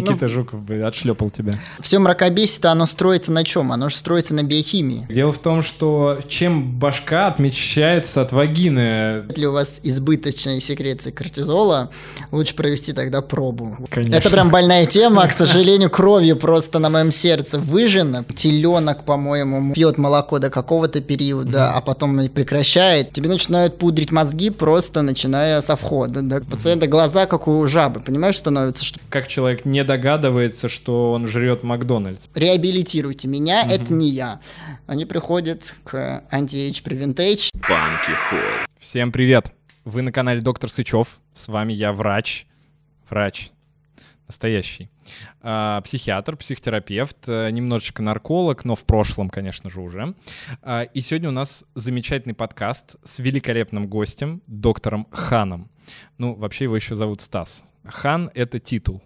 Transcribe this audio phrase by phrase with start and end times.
[0.00, 1.52] Никита ну, Жуков бы отшлепал тебя.
[1.80, 3.72] Все мракобесие-то оно строится на чем?
[3.72, 5.06] Оно же строится на биохимии.
[5.08, 9.24] Дело в том, что чем башка отмечается от вагины...
[9.28, 11.90] Если у вас избыточная секреция кортизола,
[12.30, 13.76] лучше провести тогда пробу.
[13.90, 14.14] Конечно.
[14.14, 18.24] Это прям больная тема, к сожалению, кровью просто на моем сердце выжжено.
[18.34, 23.12] Теленок, по-моему, пьет молоко до какого-то периода, а потом прекращает.
[23.12, 26.22] Тебе начинают пудрить мозги просто начиная со входа.
[26.22, 26.40] Да?
[26.40, 28.84] Пациента глаза, как у жабы, понимаешь, становятся.
[28.84, 29.00] Что...
[29.10, 32.28] Как человек не догадывается, что он жрет Макдональдс.
[32.34, 33.72] Реабилитируйте меня, угу.
[33.72, 34.40] это не я.
[34.86, 37.50] Они приходят к Anti-Age Preventage.
[37.66, 38.66] Банки Холл.
[38.78, 39.50] Всем привет!
[39.86, 41.18] Вы на канале Доктор Сычев.
[41.32, 42.46] С вами я, врач.
[43.08, 43.50] Врач.
[44.26, 44.90] Настоящий.
[45.40, 50.14] А, психиатр, психотерапевт, а, немножечко нарколог, но в прошлом, конечно же, уже.
[50.60, 55.70] А, и сегодня у нас замечательный подкаст с великолепным гостем, доктором Ханом.
[56.18, 57.64] Ну, вообще его еще зовут Стас.
[57.86, 59.02] Хан— это титул.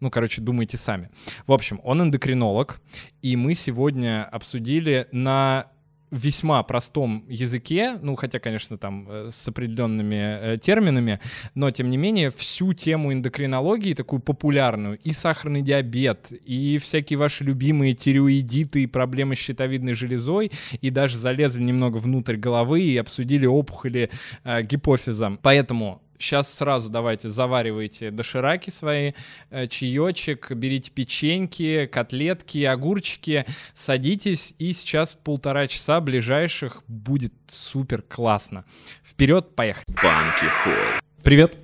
[0.00, 1.10] Ну, короче, думайте сами.
[1.46, 2.80] В общем, он эндокринолог,
[3.22, 5.66] и мы сегодня обсудили на
[6.14, 11.18] весьма простом языке, ну, хотя, конечно, там э, с определенными э, терминами,
[11.54, 17.44] но, тем не менее, всю тему эндокринологии, такую популярную, и сахарный диабет, и всякие ваши
[17.44, 23.46] любимые тиреоидиты, и проблемы с щитовидной железой, и даже залезли немного внутрь головы и обсудили
[23.46, 24.10] опухоли
[24.44, 25.38] э, гипофиза.
[25.42, 29.12] Поэтому Сейчас сразу давайте заваривайте дошираки свои,
[29.50, 33.44] э, чаечек, берите печеньки, котлетки, огурчики,
[33.74, 38.64] садитесь, и сейчас полтора часа ближайших будет супер классно.
[39.04, 39.84] Вперед, поехали.
[40.02, 41.02] Банки Холл.
[41.22, 41.58] Привет.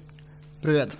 [0.60, 0.90] Привет.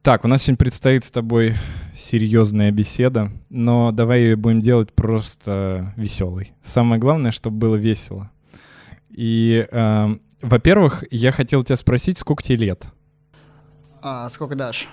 [0.00, 1.56] Так, у нас сегодня предстоит с тобой
[1.94, 6.54] серьезная беседа, но давай ее будем делать просто веселой.
[6.62, 8.30] Самое главное, чтобы было весело.
[9.10, 12.84] И э, во-первых, я хотел тебя спросить, сколько тебе лет?
[14.02, 14.88] А, сколько дашь?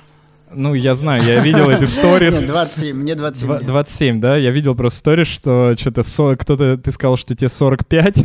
[0.50, 2.34] Ну, я знаю, я видел эти сторис.
[2.34, 4.38] Нет, 27, мне 27 27, да?
[4.38, 6.04] Я видел просто сторис, что что-то
[6.38, 8.18] кто-то, ты сказал, что тебе 45,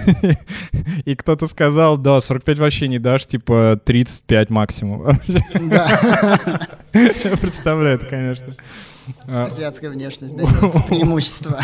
[1.05, 5.19] и кто-то сказал, да, 45 вообще не дашь, типа 35 максимум.
[5.60, 6.69] Да.
[6.93, 8.54] Я представляю это, конечно.
[9.27, 9.45] А.
[9.45, 10.45] Азиатская внешность, да,
[10.89, 11.59] преимущество.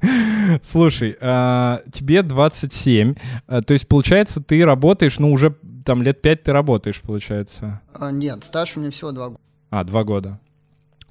[0.62, 3.14] Слушай, а, тебе 27,
[3.46, 7.82] а, то есть, получается, ты работаешь, ну, уже там лет 5 ты работаешь, получается?
[8.12, 9.40] Нет, стаж у меня всего 2 года.
[9.70, 10.40] А, 2 года.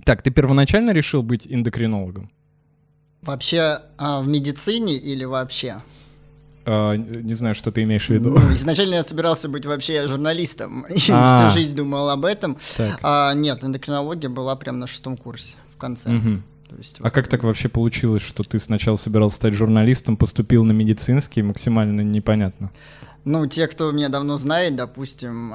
[0.06, 2.31] Так, ты первоначально решил быть эндокринологом?
[3.22, 5.78] Вообще в медицине или вообще?
[6.66, 8.29] Uh, не знаю, что ты имеешь в виду.
[8.29, 11.50] Ну, изначально я собирался быть вообще журналистом, и а.
[11.50, 12.57] всю жизнь думал об этом.
[13.01, 16.09] А, нет, эндокринология была прямо на шестом курсе, в конце.
[16.09, 16.41] Угу.
[16.78, 20.72] Есть, а вот как так вообще получилось, что ты сначала собирался стать журналистом, поступил на
[20.72, 22.72] медицинский, максимально непонятно?
[23.25, 25.53] Ну, те, кто меня давно знает, допустим,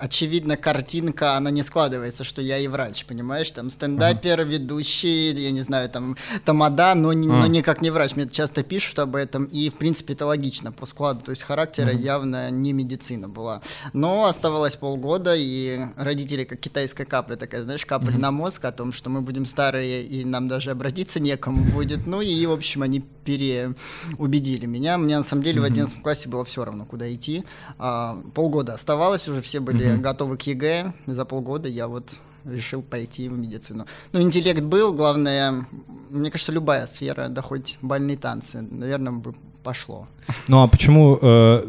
[0.00, 3.50] очевидно, картинка, она не складывается, что я и врач, понимаешь?
[3.50, 4.50] Там стендапер, ага.
[4.50, 7.14] ведущий, я не знаю, там тамада, но, а.
[7.14, 8.16] но никак не врач.
[8.16, 11.20] Мне часто пишут об этом, и, в принципе, это логично по складу.
[11.20, 11.98] То есть характера ага.
[11.98, 13.60] явно не медицина была.
[13.92, 18.18] Но оставалось полгода, и родители, как китайская капля такая, знаешь, капли ага.
[18.18, 22.06] на мозг о том, что мы будем старые, и нам даже обратиться некому будет.
[22.06, 24.96] Ну и, в общем, они переубедили меня.
[24.96, 27.44] Мне, на самом деле, в 11 классе было все равно, куда идти.
[27.78, 30.02] А, полгода оставалось, уже все были угу.
[30.02, 30.92] готовы к ЕГЭ.
[31.06, 32.10] За полгода я вот
[32.44, 33.86] решил пойти в медицину.
[34.12, 35.66] Ну, интеллект был, главное,
[36.10, 40.06] мне кажется, любая сфера, да хоть бальные танцы, наверное, бы пошло.
[40.48, 41.66] Ну, а почему э,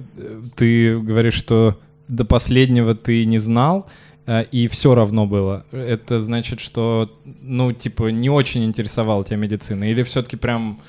[0.55, 1.77] ты говоришь, что
[2.07, 3.87] до последнего ты не знал,
[4.25, 5.65] э, и все равно было?
[5.71, 9.91] Это значит, что, ну, типа, не очень интересовала тебя медицина?
[9.91, 10.79] Или все-таки прям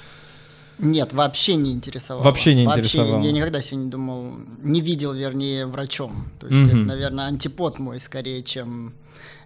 [0.79, 2.25] нет, вообще не интересовало.
[2.25, 3.15] Вообще не интересовало.
[3.15, 6.29] Вообще, я никогда себе не думал, не видел, вернее, врачом.
[6.41, 6.67] То есть mm-hmm.
[6.67, 8.95] это, наверное, антипод мой скорее, чем...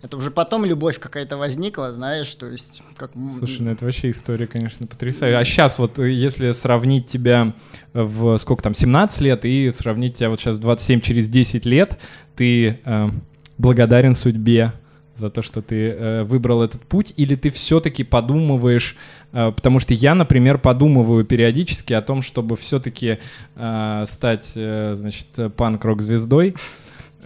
[0.03, 2.83] Это уже потом любовь какая-то возникла, знаешь, то есть...
[2.97, 3.13] Как...
[3.39, 5.39] Слушай, ну это вообще история, конечно, потрясающая.
[5.39, 7.55] А сейчас вот, э, если сравнить тебя
[7.93, 11.99] в, сколько там, 17 лет, и сравнить тебя вот сейчас 27 через 10 лет,
[12.37, 13.11] ты э,
[13.59, 14.73] благодарен судьбе,
[15.17, 18.97] за то, что ты э, выбрал этот путь, или ты все-таки подумываешь,
[19.33, 23.19] э, потому что я, например, подумываю периодически о том, чтобы все-таки
[23.55, 26.55] э, стать, э, значит, панк-рок-звездой.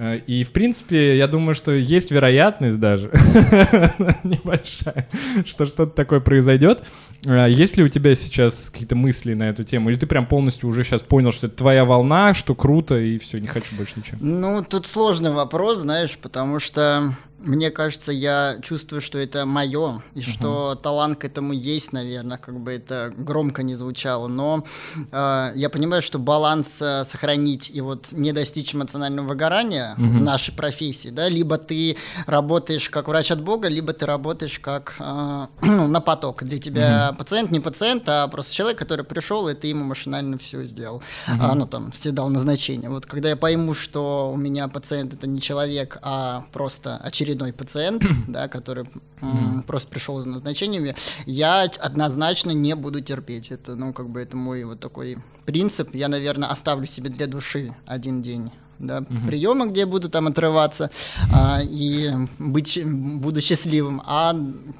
[0.00, 3.10] Э, и, в принципе, я думаю, что есть вероятность даже
[4.24, 5.08] небольшая,
[5.44, 6.82] что что-то такое произойдет.
[7.26, 9.90] Э, есть ли у тебя сейчас какие-то мысли на эту тему?
[9.90, 13.38] Или ты прям полностью уже сейчас понял, что это твоя волна, что круто, и все,
[13.38, 14.16] не хочу больше ничего?
[14.20, 20.20] Ну, тут сложный вопрос, знаешь, потому что Мне кажется, я чувствую, что это мое, и
[20.20, 24.28] что талант к этому есть, наверное, как бы это громко не звучало.
[24.28, 24.66] Но
[25.10, 30.52] э, я понимаю, что баланс э, сохранить и вот не достичь эмоционального выгорания в нашей
[30.54, 31.96] профессии, да, либо ты
[32.26, 36.42] работаешь как врач от Бога, либо ты работаешь как э, ну, на поток.
[36.42, 40.64] Для тебя пациент не пациент, а просто человек, который пришел, и ты ему машинально все
[40.64, 41.02] сделал.
[41.26, 42.90] А, ну там, все дал назначение.
[42.90, 48.02] Вот когда я пойму, что у меня пациент это не человек, а просто очередной пациент,
[48.28, 48.86] да, который
[49.20, 50.94] м, просто пришел за назначениями,
[51.26, 53.50] я однозначно не буду терпеть.
[53.50, 55.94] Это, ну, как бы это мой вот такой принцип.
[55.94, 58.50] Я, наверное, оставлю себе для души один день
[58.80, 60.90] да, приема, где я буду там отрываться
[61.32, 64.34] а, и быть, буду счастливым, а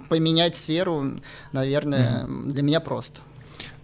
[0.08, 1.20] поменять сферу,
[1.52, 3.20] наверное, для меня просто.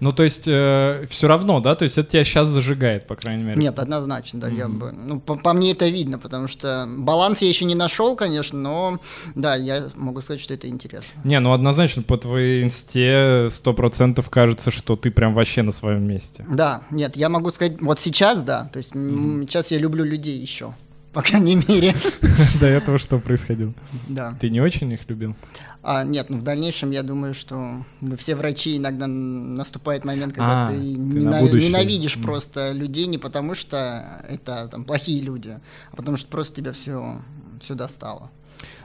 [0.00, 1.74] Ну, то есть, все равно, да?
[1.74, 3.60] То есть это тебя сейчас зажигает, по крайней мере.
[3.60, 7.48] Нет, однозначно, да, я бы, ну, по, по мне это видно, потому что баланс я
[7.48, 9.00] еще не нашел, конечно, но,
[9.34, 11.20] да, я могу сказать, что это интересно.
[11.24, 16.02] Не, ну однозначно по твоей инсте сто процентов кажется, что ты прям вообще на своем
[16.04, 16.44] месте.
[16.48, 20.38] Да, нет, я могу сказать, вот сейчас, да, то есть м, сейчас я люблю людей
[20.38, 20.74] еще,
[21.16, 21.94] по крайней мере,
[22.60, 23.72] До этого что происходило?
[24.06, 24.36] да.
[24.38, 25.34] Ты не очень их любил?
[25.82, 30.66] А, нет, ну в дальнейшем я думаю, что мы все врачи иногда наступает момент, когда
[30.66, 35.58] А, ты, ты нена- ненавидишь просто людей не потому, что это там плохие люди,
[35.90, 37.16] а потому что просто тебя все,
[37.62, 38.30] все достало.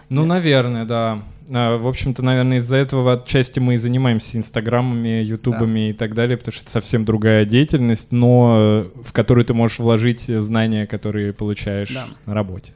[0.09, 1.23] Ну, наверное, да.
[1.53, 6.38] А, В общем-то, наверное, из-за этого отчасти мы и занимаемся инстаграмами, ютубами и так далее,
[6.38, 8.56] потому что это совсем другая деятельность, но
[8.95, 12.07] э, в которую ты можешь вложить знания, которые получаешь Да.
[12.25, 12.73] на работе.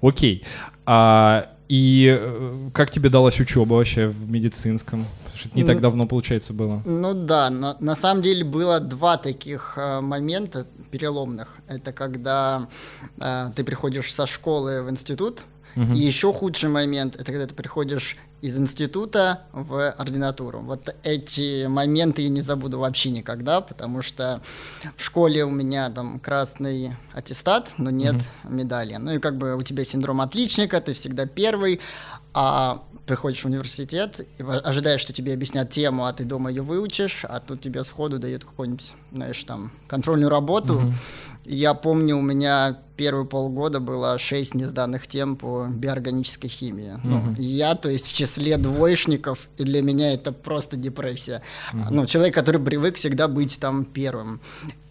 [0.00, 0.42] Окей.
[0.86, 5.06] А, и э, как тебе далась учеба вообще в медицинском?
[5.24, 6.82] Потому что это не так давно, получается, было.
[6.84, 11.56] Ну да, на, на самом деле было два таких э, момента переломных.
[11.68, 12.68] Это когда
[13.18, 15.44] э, ты приходишь со школы в институт,
[15.76, 20.60] И еще худший момент это когда ты приходишь из института в ординатуру.
[20.60, 24.42] Вот эти моменты я не забуду вообще никогда, потому что
[24.96, 28.96] в школе у меня там красный аттестат, но нет медали.
[28.96, 31.80] Ну и как бы у тебя синдром отличника, ты всегда первый,
[32.34, 37.24] а приходишь в университет, и ожидаешь, что тебе объяснят тему, а ты дома ее выучишь,
[37.24, 40.92] а тут тебе сходу дают какую-нибудь, знаешь, там, контрольную работу.
[41.33, 46.98] И Я помню, у меня первые полгода было 6 несданных тем по биорганической химии.
[47.02, 51.42] Ну, и я, то есть, в числе двоечников, и для меня это просто депрессия.
[51.72, 54.40] Ну, человек, который привык всегда быть там первым.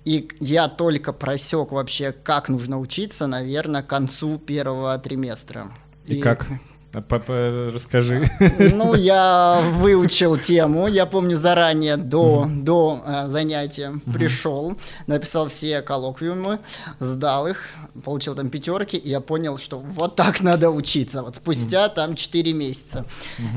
[0.06, 5.72] И я только просек вообще, как нужно учиться, наверное, к концу первого триместра.
[6.06, 6.46] И как?
[6.94, 8.30] А, папа, Расскажи.
[8.60, 16.60] Ну, я выучил тему, я помню заранее до, до э, занятия пришел, написал все коллоквиумы,
[17.00, 17.66] сдал их,
[18.04, 22.54] получил там пятерки, и я понял, что вот так надо учиться, вот спустя там 4
[22.54, 23.06] месяца.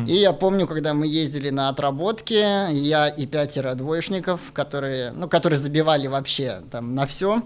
[0.06, 5.58] И я помню, когда мы ездили на отработки, я и пятеро двоечников, которые, ну, которые
[5.58, 7.42] забивали вообще там на все,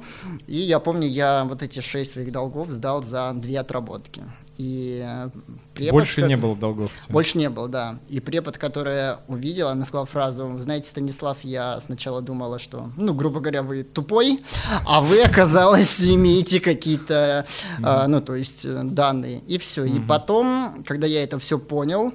[0.47, 4.23] и я помню, я вот эти шесть своих долгов сдал за две отработки.
[4.61, 5.31] И э,
[5.73, 6.91] препод, Больше не было долгов.
[7.09, 7.99] больше не было, да.
[8.11, 13.41] И препод, которая увидела, она сказала фразу, знаете, Станислав, я сначала думала, что, ну, грубо
[13.41, 14.43] говоря, вы тупой,
[14.87, 17.47] а вы, оказалось, имеете какие-то,
[17.83, 19.39] а, ну, то есть, э, данные.
[19.47, 19.85] И все.
[19.85, 22.13] И потом, когда я это все понял,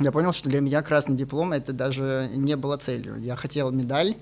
[0.00, 3.16] я понял, что для меня красный диплом это даже не было целью.
[3.20, 4.16] Я хотел медаль,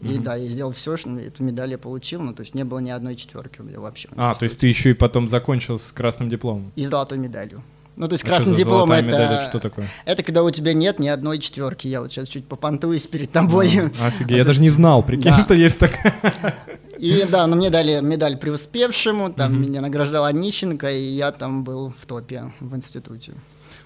[0.00, 2.78] и да, я сделал все, что эту медаль я получил, ну, то есть не было
[2.78, 4.08] ни одной четверки у меня вообще.
[4.16, 6.72] А, то есть ты еще и потом закончил с красным дипломом.
[6.76, 7.62] и золотой медалью.
[7.96, 9.04] Ну, то есть А красный диплом это...
[9.04, 9.86] медаль, это что такое?
[10.06, 11.86] Это когда у тебя нет ни одной четверки.
[11.86, 13.68] Я вот сейчас чуть попонтуюсь перед тобой.
[14.02, 15.42] Офигеть, я даже не знал, прикинь, Да.
[15.42, 16.54] что есть такая.
[16.98, 21.90] И да, но мне дали медаль преуспевшему, там меня награждал Онищенко, и я там был
[21.90, 23.32] в топе в институте.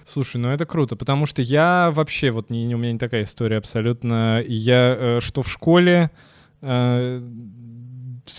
[0.05, 3.57] Слушай, ну это круто, потому что я вообще, вот не, у меня не такая история
[3.57, 4.43] абсолютно.
[4.45, 6.11] Я э, что в школе,
[6.61, 7.21] э,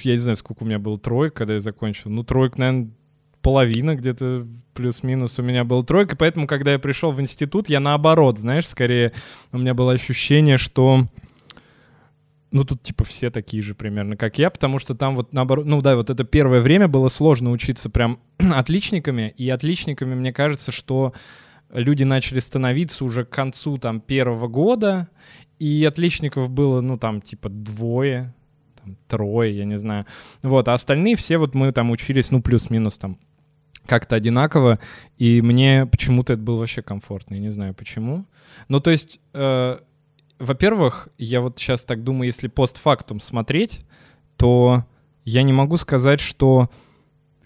[0.02, 2.08] я не знаю, сколько у меня было троек, когда я закончил.
[2.10, 2.90] Ну, троек, наверное,
[3.42, 8.38] половина где-то плюс-минус у меня был тройка, поэтому, когда я пришел в институт, я наоборот,
[8.38, 9.12] знаешь, скорее
[9.50, 11.08] у меня было ощущение, что
[12.52, 15.82] ну, тут, типа, все такие же примерно, как я, потому что там вот наоборот, ну
[15.82, 21.12] да, вот это первое время было сложно учиться прям отличниками, и отличниками, мне кажется, что
[21.70, 25.08] люди начали становиться уже к концу там первого года,
[25.58, 28.34] и отличников было, ну, там, типа, двое,
[28.82, 30.06] там, трое, я не знаю.
[30.42, 33.18] Вот, а остальные все вот мы там учились, ну, плюс-минус там
[33.86, 34.80] как-то одинаково,
[35.16, 38.26] и мне почему-то это было вообще комфортно, я не знаю почему.
[38.68, 39.78] Ну, то есть, э,
[40.38, 43.80] во-первых, я вот сейчас так думаю, если постфактум смотреть,
[44.36, 44.84] то
[45.24, 46.68] я не могу сказать, что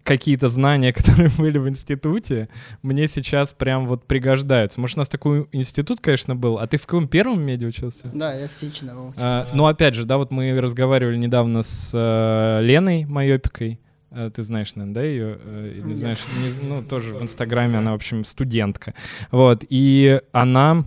[0.05, 2.49] какие-то знания, которые были в институте,
[2.83, 4.81] мне сейчас прям вот пригождаются.
[4.81, 8.09] Может, у нас такой институт, конечно, был, а ты в каком первом меди учился?
[8.13, 12.61] Да, я в Сичиново А, ну, опять же, да, вот мы разговаривали недавно с э,
[12.63, 13.81] Леной Майопикой.
[14.11, 15.39] Э, Ты знаешь, наверное, да, ее?
[15.43, 15.97] э, Или Нет.
[15.99, 16.19] знаешь,
[16.63, 18.95] не- ну, тоже в Инстаграме она, в общем, студентка.
[19.31, 20.85] Вот, и она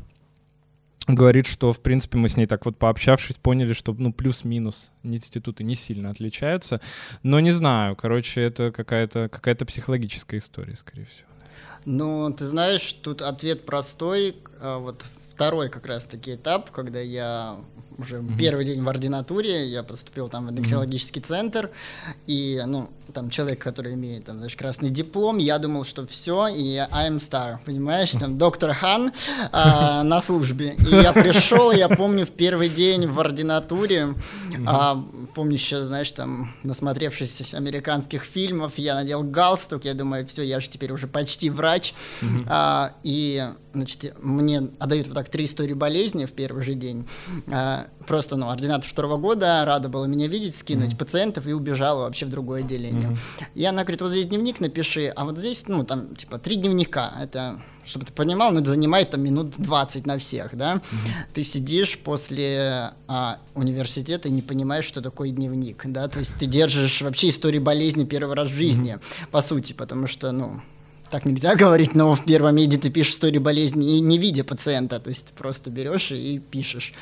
[1.07, 5.63] говорит, что, в принципе, мы с ней так вот пообщавшись, поняли, что, ну, плюс-минус институты
[5.63, 6.81] не сильно отличаются.
[7.23, 11.27] Но не знаю, короче, это какая-то какая психологическая история, скорее всего.
[11.85, 14.37] Ну, ты знаешь, тут ответ простой.
[14.59, 15.03] А, Вот
[15.35, 17.57] второй как раз-таки этап, когда я
[17.97, 21.71] уже первый день в ординатуре, я поступил там в эндокринологический центр,
[22.25, 26.77] и, ну, там человек, который имеет, там, знаешь, красный диплом, я думал, что все, и
[26.77, 29.11] I'm star, понимаешь, там, доктор Хан
[29.51, 30.75] а, на службе.
[30.79, 34.15] И я пришел, я помню, в первый день в ординатуре,
[34.65, 35.03] а,
[35.35, 40.69] помню еще, знаешь, там, насмотревшись американских фильмов, я надел галстук, я думаю, все, я же
[40.69, 41.93] теперь уже почти врач,
[42.47, 47.07] А, и, значит, мне отдают вот так три истории болезни в первый же день.
[47.51, 52.25] А, Просто, ну, ординатор второго года, рада была меня видеть, скинуть пациентов и убежала вообще
[52.25, 53.17] в другое отделение.
[53.55, 57.13] И она говорит, вот здесь дневник напиши, а вот здесь, ну, там, типа, три дневника.
[57.21, 60.81] Это, чтобы ты понимал, ну, это занимает там минут 20 на всех, да?
[61.33, 66.07] Ты сидишь после а, университета и не понимаешь, что такое дневник, да?
[66.07, 68.99] То есть ты держишь вообще историю болезни первый раз в жизни,
[69.31, 70.61] по сути, потому что, ну,
[71.13, 74.99] так нельзя говорить, но в первом меди ты пишешь историю болезни, не, не видя пациента,
[74.99, 76.93] то есть ты просто берешь и пишешь.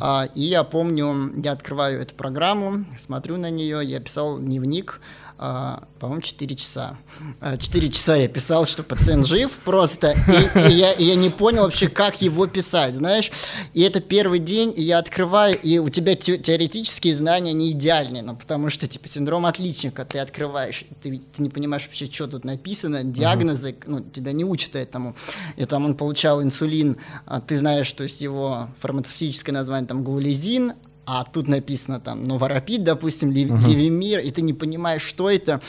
[0.00, 5.00] А, и я помню, я открываю эту программу, смотрю на нее, я писал дневник,
[5.40, 6.98] по-моему, 4 часа.
[7.40, 11.62] 4 часа я писал, что пациент жив просто, и, и я, и я не понял
[11.62, 13.32] вообще, как его писать, знаешь.
[13.72, 18.22] И это первый день, и я открываю, и у тебя те- теоретические знания не идеальные,
[18.22, 22.44] ну, потому что, типа, синдром отличника ты открываешь, ты, ты не понимаешь вообще, что тут
[22.44, 25.16] написано, диагнозы, ну, тебя не учат этому.
[25.56, 30.74] И там он получал инсулин, а ты знаешь, то есть его фармацевтическое название там глулизин,
[31.12, 35.60] а тут написано там Новорапид, допустим, Лев- Левимир, и ты не понимаешь, что это.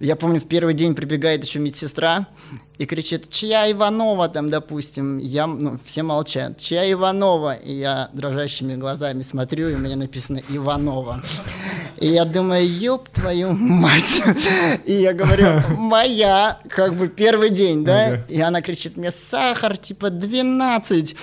[0.00, 2.28] Я помню, в первый день прибегает еще медсестра
[2.78, 5.18] и кричит, чья Иванова там, допустим.
[5.18, 6.58] Я, ну, все молчат.
[6.58, 7.54] Чья Иванова?
[7.54, 11.22] И я дрожащими глазами смотрю, и у меня написано Иванова.
[11.98, 14.22] И я думаю, ёб твою мать.
[14.84, 18.06] И я говорю, моя, как бы первый день, да?
[18.06, 18.24] Ага.
[18.28, 21.16] И она кричит мне, сахар, типа, 12.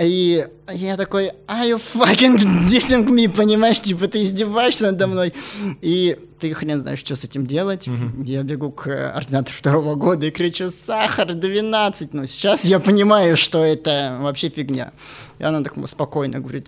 [0.00, 3.80] И я такой, are you fucking dating me, понимаешь?
[3.80, 5.34] Типа, ты издеваешься надо мной.
[5.82, 7.86] И ты хрен знаешь, что с этим делать.
[8.22, 12.14] Я бегу к э, ординатору второго года и кричу, сахар 12.
[12.14, 14.92] Ну, сейчас я понимаю, что это вообще фигня.
[15.38, 16.66] И она так спокойно говорит,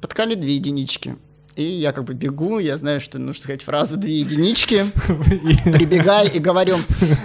[0.00, 1.16] подкали две единички.
[1.56, 4.84] И я как бы бегу, я знаю, что нужно сказать фразу «две единички»,
[5.64, 6.76] прибегаю и говорю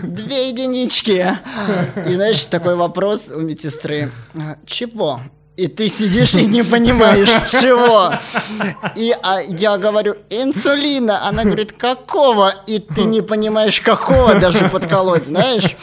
[0.03, 1.37] «две единички».
[2.07, 5.19] И знаешь, такой вопрос у медсестры «А, «Чего?»
[5.61, 8.13] И ты сидишь и не понимаешь, чего.
[8.95, 11.27] И а, я говорю, инсулина.
[11.27, 12.51] Она говорит, какого?
[12.65, 15.75] И ты не понимаешь, какого даже подколоть, знаешь.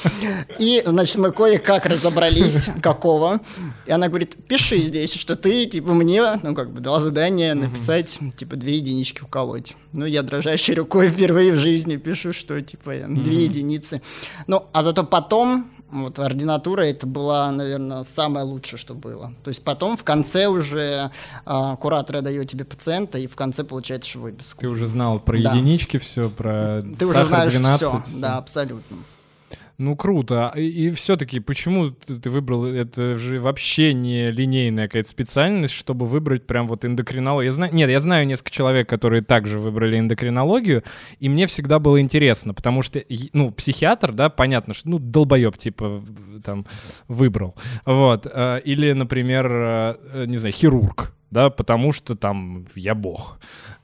[0.59, 3.39] И, значит, мы кое-как разобрались, какого.
[3.87, 8.19] И она говорит, пиши здесь, что ты, типа, мне, ну, как бы, дала задание написать,
[8.37, 9.77] типа, две единички уколоть.
[9.93, 14.03] Ну, я дрожащей рукой впервые в жизни пишу, что, типа, две единицы.
[14.49, 19.33] Ну, а зато потом, вот ординатура это была, наверное, самое лучшее, что было.
[19.45, 21.11] То есть потом в конце уже
[21.47, 24.61] а, куратор дает тебе пациента, и в конце получаешь выписку.
[24.61, 25.53] Ты уже знал про Да.
[25.53, 27.77] единички все, про Ты уже сахар знаешь 12.
[27.89, 28.03] все.
[28.03, 28.21] всё.
[28.21, 28.97] Да, абсолютно.
[29.79, 30.51] Ну круто.
[30.51, 36.07] А И, все-таки почему ты, ты выбрал это же вообще не линейная какая-то специальность, чтобы
[36.07, 37.47] выбрать прям вот эндокринологию?
[37.47, 40.83] Я знаю, нет, я знаю несколько человек, которые также выбрали эндокринологию,
[41.21, 45.57] и мне всегда было интересно, потому что и- ну психиатр, да, понятно, что ну долбоеб
[45.57, 46.03] типа
[46.45, 46.67] там
[47.07, 47.55] выбрал,
[47.87, 48.27] вот.
[48.27, 51.15] э, Или, например, э, э, не знаю, хирург.
[51.31, 53.39] Да, потому что там я бог.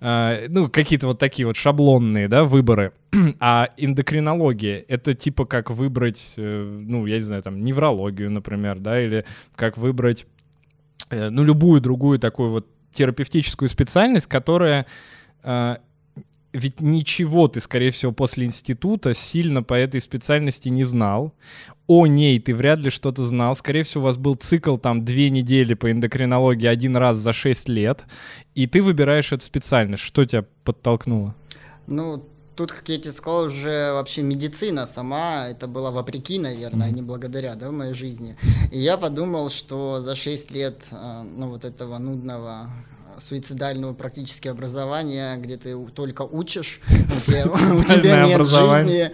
[0.06, 2.92] Э, ну, какие-то вот такие вот шаблонные, да, выборы.
[3.40, 9.00] А эндокринология— это типа как выбрать, э, ну, я не знаю, там, неврологию, например, да,
[9.00, 9.24] или
[9.56, 10.26] как выбрать,
[11.08, 14.86] э, ну, любую другую такую вот терапевтическую специальность, которая
[16.54, 21.34] ведь ничего ты, скорее всего, после института сильно по этой специальности не знал.
[21.88, 23.56] О ней ты вряд ли что-то знал.
[23.56, 27.68] Скорее всего, у вас был цикл там две недели по эндокринологии один раз за шесть
[27.68, 28.04] лет,
[28.54, 30.02] и ты выбираешь эту специальность.
[30.04, 31.34] Что тебя подтолкнуло?
[31.88, 36.90] Ну, тут, как я тебе сказал, уже вообще медицина сама, это было вопреки, наверное, а
[36.90, 38.36] не благодаря, да, в моей жизни.
[38.70, 42.70] И я подумал, что за 6 лет, а, ну, вот этого нудного
[43.20, 49.10] суицидального практически образования, где ты только учишь, где у тебя нет жизни.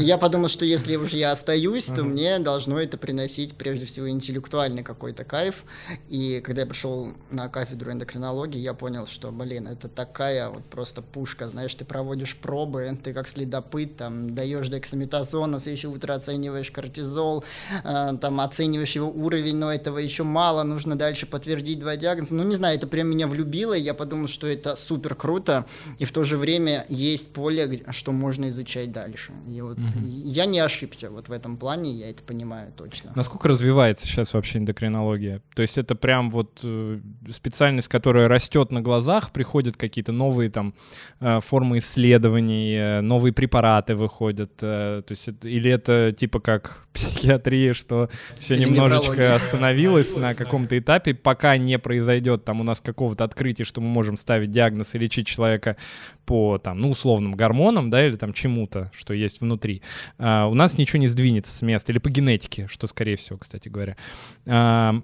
[0.00, 4.82] Я подумал, что если уже я остаюсь, то мне должно это приносить прежде всего интеллектуальный
[4.82, 5.64] какой-то кайф.
[6.08, 11.02] И когда я пришел на кафедру эндокринологии, я понял, что, блин, это такая вот просто
[11.02, 16.70] пушка, знаешь, ты проводишь пробы, ты как следопыт, там, даешь дексаметазон, на следующее утро оцениваешь
[16.70, 17.44] кортизол,
[17.84, 22.34] э, там, оцениваешь его уровень, но этого еще мало, нужно дальше подтвердить два диагноза.
[22.34, 25.64] Ну, не знаю, это прям меня влюбило, и я подумал, что это супер круто,
[25.98, 29.32] и в то же время есть поле, что можно изучать дальше.
[29.48, 33.12] И вот я не ошибся вот в этом плане, я это понимаю точно.
[33.16, 35.40] Насколько развивается сейчас вообще эндокринология?
[35.54, 40.74] То есть это прям вот э, специальность, которая растет на глазах, приходят какие-то новые там
[41.20, 47.74] э, формы исследований, э, новые препараты выходят, то есть это- или это типа как психиатрия,
[47.74, 48.08] что
[48.38, 53.64] все Или немножечко остановилось на каком-то этапе, пока не произойдет там у нас какого-то открытия,
[53.64, 55.76] что мы можем ставить диагноз и лечить человека
[56.24, 59.82] по там, ну, условным гормонам, да, или там чему-то, что есть внутри,
[60.18, 63.68] а, у нас ничего не сдвинется с места, или по генетике, что скорее всего, кстати
[63.68, 63.96] говоря.
[64.46, 65.00] А,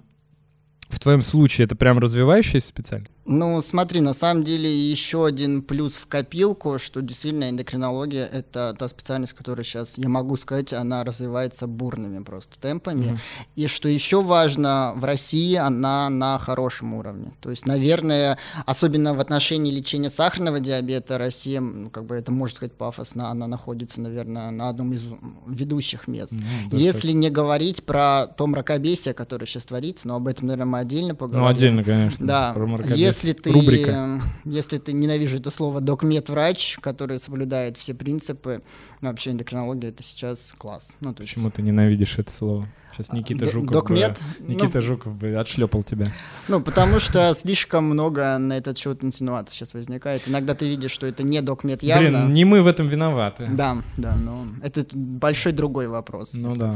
[0.89, 3.12] в твоем случае это прям развивающаяся специальность?
[3.25, 8.89] Ну, смотри, на самом деле еще один плюс в копилку, что действительно эндокринология— это та
[8.89, 13.05] специальность, которая сейчас, я могу сказать, она развивается бурными просто темпами.
[13.05, 13.19] Мгм.
[13.55, 17.31] И что еще важно, в России она на хорошем уровне.
[17.41, 22.57] То есть, наверное, особенно в отношении лечения сахарного диабета, Россия, ну, как бы это можно
[22.57, 25.05] сказать пафосно, она находится, наверное, на одном из
[25.47, 26.33] ведущих мест.
[26.71, 31.15] Если не говорить про то мракобесие, которое сейчас творится, но об этом, наверное, мы отдельно
[31.15, 31.45] поговорим.
[31.45, 32.27] Ну, отдельно, конечно.
[32.27, 33.12] Да, про мракобесие.
[33.13, 34.21] Если ты, Рубрика.
[34.45, 38.61] если ты ненавижу это слово докмед-врач, который соблюдает все принципы,
[39.01, 40.89] ну, вообще эндокринология это сейчас класс.
[40.99, 42.67] Ну, то есть, Почему ты ненавидишь это слово?
[42.95, 44.19] Сейчас Никита Д- Жуков докмед?
[44.39, 46.05] бы, Никита Ну- Жуков бы отшлепал тебя.
[46.47, 50.27] ну, потому что слишком много на этот счет инсинуаций сейчас возникает.
[50.27, 52.09] Иногда ты видишь, что это не докмед явно.
[52.25, 53.47] Блин, не мы в этом виноваты.
[53.51, 56.33] Да, да, но это большой другой вопрос.
[56.35, 56.75] Ну да.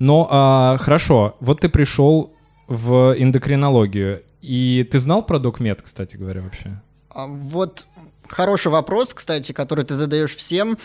[0.00, 2.34] Но а, хорошо, вот ты пришел
[2.66, 6.80] в эндокринологию, и ты знал про докмед, кстати говоря, вообще?
[7.10, 7.86] А Вот
[8.30, 10.78] хороший вопрос, кстати, который ты задаешь всем.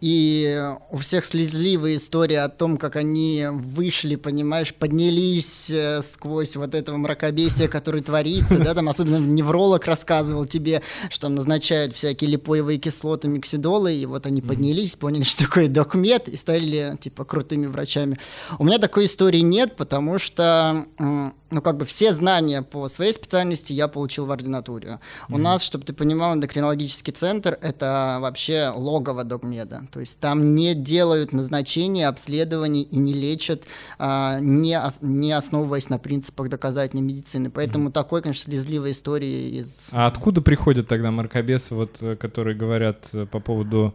[0.00, 6.74] И у всех слезливая история о том, как они вышли, понимаешь, поднялись э, сквозь вот
[6.74, 12.78] этого мракобесия, который творится, да, там особенно невролог рассказывал тебе, что там назначают всякие липоевые
[12.78, 18.18] кислоты, миксидолы, и вот они поднялись, поняли, что такое докмед, и стали, типа, крутыми врачами.
[18.58, 23.72] У меня такой истории нет, потому что, ну, как бы все знания по своей специальности
[23.72, 25.00] я получил в ординатуре.
[25.30, 26.34] У нас, чтобы ты понимал,
[26.74, 29.82] эндокринологический центр— это вообще логово догмеда.
[29.92, 33.62] То есть там не делают назначения, обследований и не лечат,
[33.98, 37.50] а, не, не основываясь на принципах доказательной медицины.
[37.50, 39.88] Поэтому такой, конечно, слезливая история из...
[39.92, 43.94] А откуда приходят тогда маркобесы, вот, э, которые говорят э, по поводу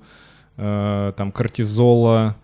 [0.58, 2.36] э, там кортизола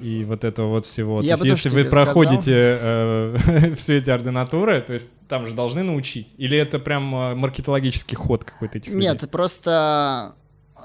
[0.00, 1.20] и вот этого вот всего?
[1.20, 5.82] Я то есть, если вы проходите э, все эти ординатуры, то есть там же должны
[5.82, 6.34] научить?
[6.36, 9.08] Или это прям э, маркетологический ход какой-то этих людей?
[9.08, 10.34] Нет, просто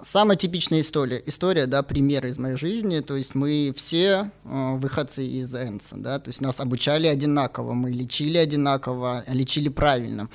[0.04, 5.26] самая типичная история, история, да, пример из моей жизни, то есть мы все э, выходцы
[5.26, 10.30] из Энса, да, то есть нас обучали одинаково, мы лечили одинаково, лечили правильно.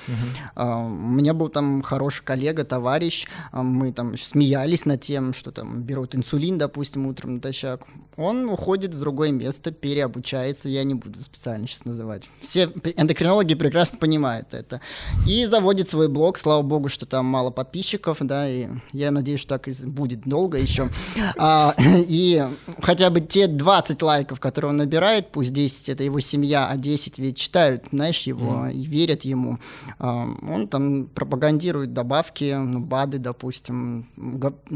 [0.55, 5.51] А, У меня был там хороший коллега, товарищ, а, мы там смеялись над тем, что
[5.51, 7.81] там берут инсулин, допустим, утром натощак.
[8.17, 12.27] Он уходит в другое место, переобучается, я не буду специально сейчас называть.
[12.41, 12.65] Все
[12.97, 14.81] эндокринологи прекрасно понимают это.
[15.27, 19.58] И заводит свой блог, слава богу, что там мало подписчиков, да, и я надеюсь, что
[19.59, 20.89] так и будет долго еще.
[21.37, 21.75] А,
[22.07, 22.43] И
[22.81, 27.19] хотя бы те 20 лайков, которые он набирает, пусть 10 это его семья, а 10
[27.19, 29.59] ведь читают, знаешь, его и верят ему.
[29.99, 34.05] А, Он там пропагандирует добавки, ну, БАДы, допустим,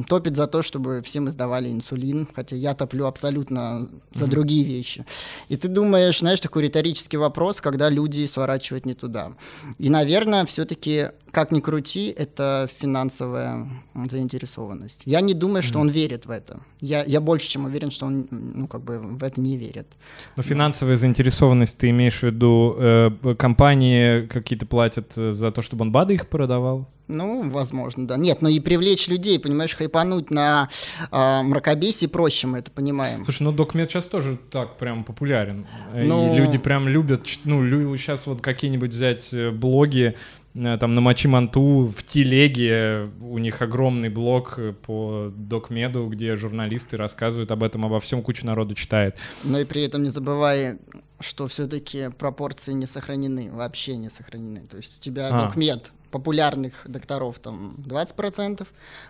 [0.08, 5.06] топит за то, чтобы все мы сдавали инсулин, хотя я топлю абсолютно за другие вещи.
[5.50, 9.32] И ты думаешь, знаешь, такой риторический вопрос, когда люди сворачивают не туда.
[9.80, 14.73] И, наверное, все-таки, как ни крути, это финансовая заинтересованность.
[15.06, 16.60] Я не думаю, что он верит в это.
[16.82, 19.88] Я, я больше чем уверен, что он ну, как бы в это не верит.
[20.36, 25.84] Ну, финансовая заинтересованность, ты имеешь в виду, э, компании какие-то платят э, за то, чтобы
[25.84, 26.88] он БАДы их продавал?
[27.10, 28.16] Ну, возможно, да.
[28.18, 30.70] Нет, но и привлечь людей, понимаешь, хайпануть на
[31.12, 33.24] э, мракобесие проще, мы это понимаем.
[33.26, 35.66] Слушай, ну докмед сейчас тоже так прям популярен.
[35.94, 37.62] Э, Ну- И люди прям любят, ну,
[37.98, 40.16] сейчас вот какие-нибудь взять э, блоги,
[40.54, 47.64] там на Мачи-Манту в телеге у них огромный блог по докмеду, где журналисты рассказывают об
[47.64, 49.18] этом, обо всем, куча народу читает.
[49.44, 50.78] Но и при этом не забывай,
[51.20, 54.62] что все-таки пропорции не сохранены, вообще не сохранены.
[54.68, 55.48] То есть у тебя А.
[55.48, 58.68] докмед популярных докторов там 20%,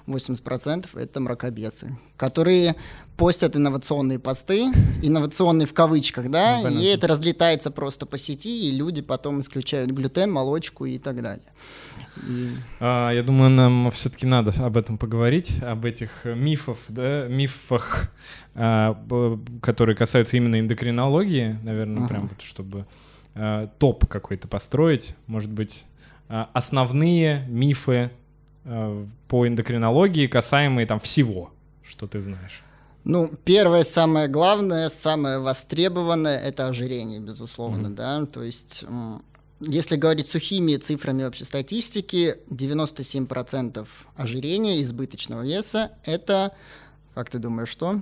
[0.07, 2.75] 80% это мракобесы, которые
[3.17, 4.71] постят инновационные посты,
[5.03, 6.79] инновационные в кавычках, да, Ну, понятно.
[6.83, 11.45] и это разлетается просто по сети, и люди потом исключают глютен, молочку и так далее.
[12.27, 18.11] И- А, я думаю, нам все-таки надо об этом поговорить, об этих мифов, да, мифах,
[18.55, 18.95] а,
[19.61, 22.07] которые касаются именно эндокринологии, наверное, Ага.
[22.07, 22.85] прям вот, чтобы
[23.35, 25.85] а, топ какой-то построить, может быть,
[26.27, 28.12] основные мифы
[28.65, 31.51] а, по эндокринологии, касаемые там всего,
[31.83, 32.62] что ты знаешь.
[33.03, 37.95] Ну, первое, самое главное, самое востребованное— это ожирение, безусловно, Мгм.
[37.95, 38.86] да, то есть...
[39.65, 46.51] Если говорить сухими цифрами общей статистики, 97% ожирения избыточного веса— это,
[47.13, 48.01] как ты думаешь, что?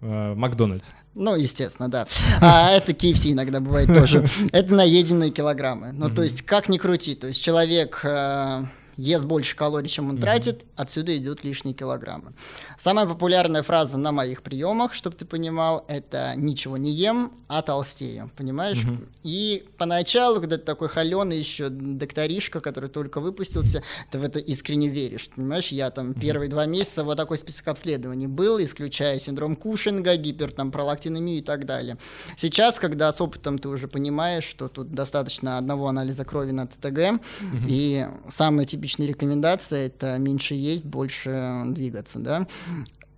[0.00, 0.90] А, Макдональдс.
[1.14, 2.06] Ну, естественно, да.
[2.40, 4.26] А это KFC иногда бывает тоже.
[4.52, 5.92] Это наеденные килограммы.
[5.92, 8.64] Ну, то есть, как ни крути, то есть человек э,
[8.96, 12.32] ест больше калорий, чем он тратит, отсюда идут лишние килограммы.
[12.78, 18.30] Самая популярная фраза на моих приемах, чтобы ты понимал, это «ничего не ем, а толстею»,
[18.36, 18.78] понимаешь?
[19.22, 24.88] И поначалу, когда ты такой холеный еще докторишка, который только выпустился, ты в это искренне
[24.88, 25.68] веришь, понимаешь?
[25.68, 30.70] Я там первые два месяца вот такой список обследований был, исключая синдром Кушинга, гипер, там,
[30.70, 31.96] пролактинемию и так далее.
[32.36, 37.20] Сейчас, когда с опытом ты уже понимаешь, что тут достаточно одного анализа крови на ТТГ,
[37.68, 42.46] и самая типичная рекомендация— это меньше есть, больше двигаться, да?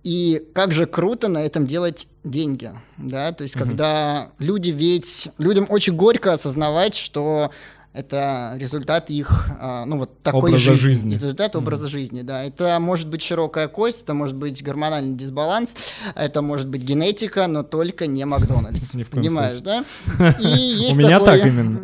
[0.03, 5.65] И как же круто на этом делать деньги, да, то есть когда люди ведь, людям
[5.69, 7.51] очень горько осознавать, что
[7.91, 11.13] это результат их, а, ну вот такой Образа жизни, жизни.
[11.15, 12.45] результат образа жизни, да.
[12.45, 15.73] Это может быть широкая кость, это может быть гормональный дисбаланс,
[16.15, 19.83] это может быть генетика, но только не Макдональдс, понимаешь, да?
[20.17, 21.83] У меня так именно.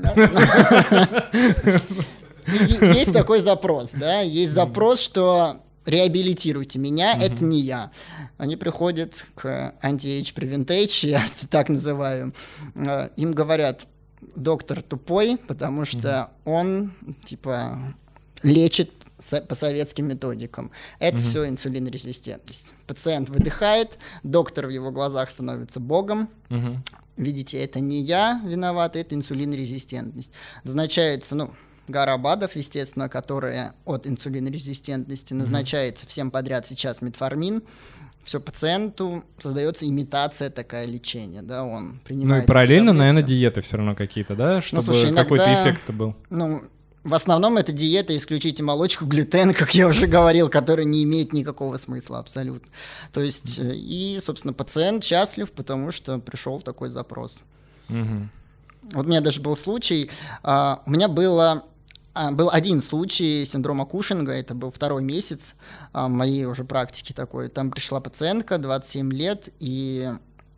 [2.48, 7.92] Есть такой запрос, да, есть запрос, что реабилитируйте меня, это не я.
[8.38, 12.34] Они приходят к anti-age prevent-age, я это так называю,
[12.76, 13.86] Э, им говорят,
[14.36, 16.94] доктор тупой, потому что он,
[17.26, 17.78] типа,
[18.44, 18.92] лечит
[19.48, 20.72] по советским методикам.
[21.00, 22.74] Это все инсулинорезистентность.
[22.88, 26.84] Пациент выдыхает, доктор в его глазах становится богом, Мгм.
[27.18, 30.32] видите, это не я виноват, это инсулинорезистентность.
[30.64, 31.54] Назначается, ну,
[31.88, 37.64] гора БАДов, естественно, которые от инсулинорезистентности назначается всем подряд сейчас метформин.
[38.24, 42.42] Все, пациенту создается имитация такая лечения, да, он Ну принимает...
[42.42, 46.16] и эти параллельно, наверное, диеты все равно какие-то, да, чтобы слушай, какой-то иногда- эффект был.
[46.30, 46.64] Ну,
[47.04, 51.76] в основном это диета, исключите молочку, глютен, как я уже говорил, который не имеет никакого
[51.78, 52.72] смысла абсолютно.
[53.12, 57.36] То есть, э, и, собственно, пациент счастлив, потому что пришел такой запрос.
[57.90, 58.32] Мгм.
[58.94, 60.10] Вот у меня даже был случай,
[60.44, 61.66] а, у меня было
[62.32, 65.56] был один случай синдрома Кушинга, это был второй месяц
[65.94, 67.50] а, моей уже практики такой.
[67.50, 70.12] Там пришла пациентка, 27 лет, и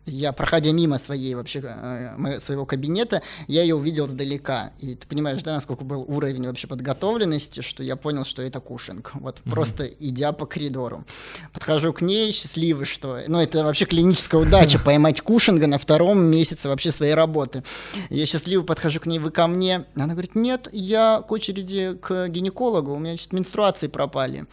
[0.06, 4.72] я, проходя мимо своей вообще э, своего кабинета, я ее увидел сдалека.
[4.80, 9.12] И ты понимаешь, да, насколько был уровень вообще подготовленности, что я понял, что это Кушинг.
[9.14, 11.04] Вот просто идя по коридору.
[11.52, 13.20] Подхожу к ней, счастливый, что...
[13.26, 17.62] Ну, это вообще клиническая удача, поймать Кушинга на втором месяце вообще своей работы.
[18.10, 19.86] Я счастливый подхожу к ней, вы ко мне.
[19.96, 24.46] Она говорит, нет, я к очереди к гинекологу, у меня чуть менструации пропали.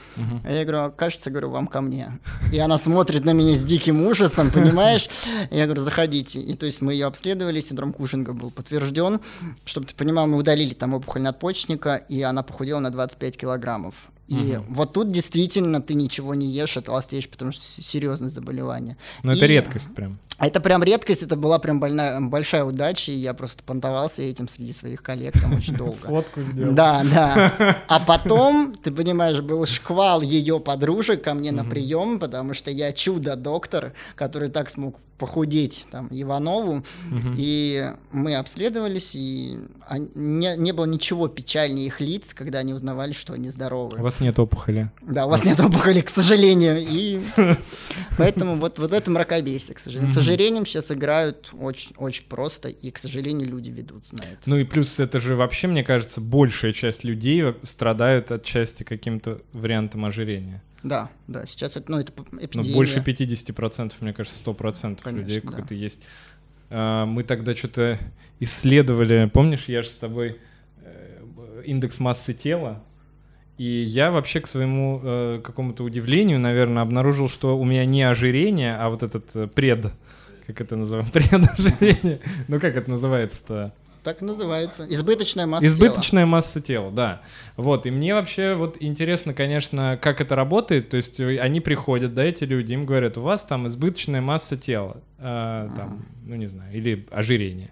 [0.44, 2.20] А я говорю, «А, кажется, говорю, вам ко мне.
[2.52, 5.10] И она смотрит на меня с диким ужасом, понимаешь?
[5.52, 6.40] Я говорю, заходите.
[6.40, 9.20] И то есть мы ее обследовали, синдром Кушинга был подтвержден.
[9.66, 13.96] Чтобы ты понимал, мы удалили там опухоль надпочечника, и она похудела на 25 килограммов.
[14.42, 18.98] И вот тут действительно ты ничего не ешь, а толстеешь, потому что серьезное заболевание.
[19.24, 20.20] Ну это И- редкость прям.
[20.40, 24.74] это прям редкость, это была прям больная, большая удача, и я просто понтовался этим среди
[24.74, 25.98] своих коллег там очень долго.
[26.08, 26.74] Фотку сделал.
[26.74, 27.78] Да, да.
[27.88, 32.92] А потом, ты понимаешь, был шквал ее подружек ко мне на прием, потому что я
[32.92, 36.84] чудо-доктор, который так смог похудеть там Иванову,
[37.38, 39.58] и мы обследовались, и
[40.16, 44.00] не, не было ничего печальнее их лиц, когда они узнавали, что они здоровы.
[44.00, 44.90] У вас нет опухоли.
[45.02, 46.78] Да, у вас нет опухоли, к сожалению.
[46.80, 47.20] И
[48.18, 50.14] поэтому вот, вот это мракобесие, к сожалению.
[50.14, 54.40] С ожирением сейчас играют очень, очень просто, и, к сожалению, люди ведутся на это.
[54.46, 59.42] Ну и плюс это же вообще, мне кажется, большая часть людей страдают от части каким-то
[59.52, 60.64] вариантом ожирения.
[60.84, 62.74] Да, да, сейчас это, ну, это Ну, эпидемия.
[62.74, 65.50] больше 50%, мне кажется, 100% Конечно, людей да.
[65.50, 66.02] какой-то есть.
[66.70, 68.00] А, Мы тогда что-то
[68.40, 70.40] исследовали, помнишь, я же с тобой
[70.82, 72.84] э, индекс массы тела.
[73.58, 78.76] И я вообще к своему э, какому-то удивлению, наверное, обнаружил, что у меня не ожирение,
[78.76, 79.92] а вот этот э, пред,
[80.48, 82.20] как это называем, предожирение.
[82.48, 83.74] Ну как это называется-то?
[84.04, 84.86] Так называется.
[84.90, 86.32] Избыточная масса Избыточная тела.
[86.32, 87.22] масса тела, да.
[87.56, 90.90] Вот, и мне вообще вот интересно, конечно, как это работает.
[90.90, 94.58] То есть э, они приходят, да, эти люди, им говорят, у вас там избыточная масса
[94.58, 97.72] тела, э, там, ну не знаю, или ожирение.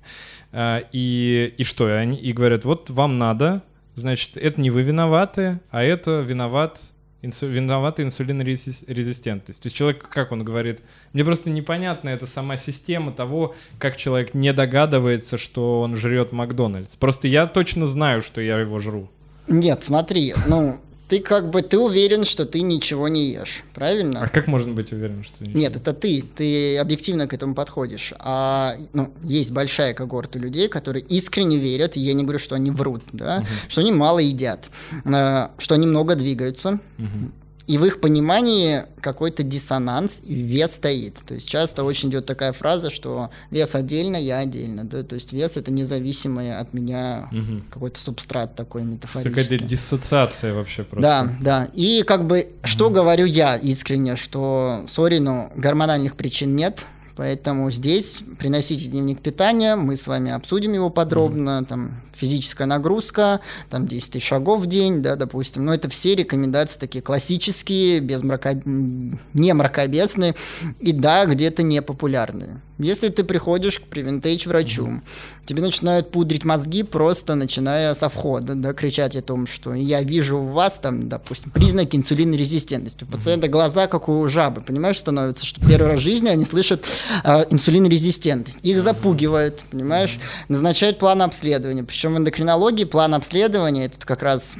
[0.54, 1.90] Э, и, и что?
[1.90, 3.64] И они и говорят, вот вам надо,
[3.96, 6.82] значит, это не вы виноваты, а это виноват
[7.22, 9.62] инсу, виновата инсулинорезистентность.
[9.62, 10.82] То есть человек, как он говорит,
[11.14, 16.96] мне просто непонятна эта сама система того, как человек не догадывается, что он жрет Макдональдс.
[16.96, 19.10] Просто я точно знаю, что я его жру.
[19.48, 20.80] Нет, смотри, ну,
[21.12, 24.22] ты как бы, ты уверен, что ты ничего не ешь, правильно?
[24.24, 25.60] А как можно быть уверен, что ты ничего?
[25.60, 28.14] Нет, это ты, ты объективно к этому подходишь.
[28.20, 32.72] А ну, есть большая когорта людей, которые искренне верят, и я не говорю, что они
[32.72, 33.48] врут, да, угу.
[33.68, 34.70] что они мало едят,
[35.04, 37.32] э, что они много двигаются, угу
[37.68, 41.20] и в их понимании какой-то диссонанс и вес стоит.
[41.26, 44.84] То есть часто очень идет такая фраза, что вес отдельно, я отдельно.
[44.84, 45.04] Да?
[45.04, 47.64] То есть вес это независимый от меня угу.
[47.70, 49.44] какой-то субстрат такой метафорический.
[49.44, 51.02] Какая-то диссоциация вообще просто.
[51.02, 51.70] Да, да.
[51.74, 52.96] И как бы, что угу.
[52.96, 56.86] говорю я искренне, что, сори, но гормональных причин нет,
[57.22, 61.66] Поэтому здесь приносите дневник питания, мы с вами обсудим его подробно, mm-hmm.
[61.68, 65.64] там физическая нагрузка, там 10 тысяч шагов в день, да, допустим.
[65.66, 68.60] Но это все рекомендации такие классические, без мрако...
[68.66, 70.36] не мракобесные
[70.80, 72.60] и да, где-то непопулярные.
[72.80, 75.46] Если ты приходишь к превентейдж врачу, mm-hmm.
[75.46, 80.40] тебе начинают пудрить мозги просто начиная со входа, да, кричать о том, что я вижу
[80.40, 83.04] у вас там, допустим, признаки инсулинорезистентности.
[83.04, 86.86] У пациента глаза как у жабы, понимаешь, становится, что первый раз в жизни они слышат
[87.24, 88.60] э, инсулинорезистентность.
[88.64, 91.84] Их запугивают, понимаешь, назначают план обследования.
[91.84, 94.56] Причем в эндокринологии план обследования, это как раз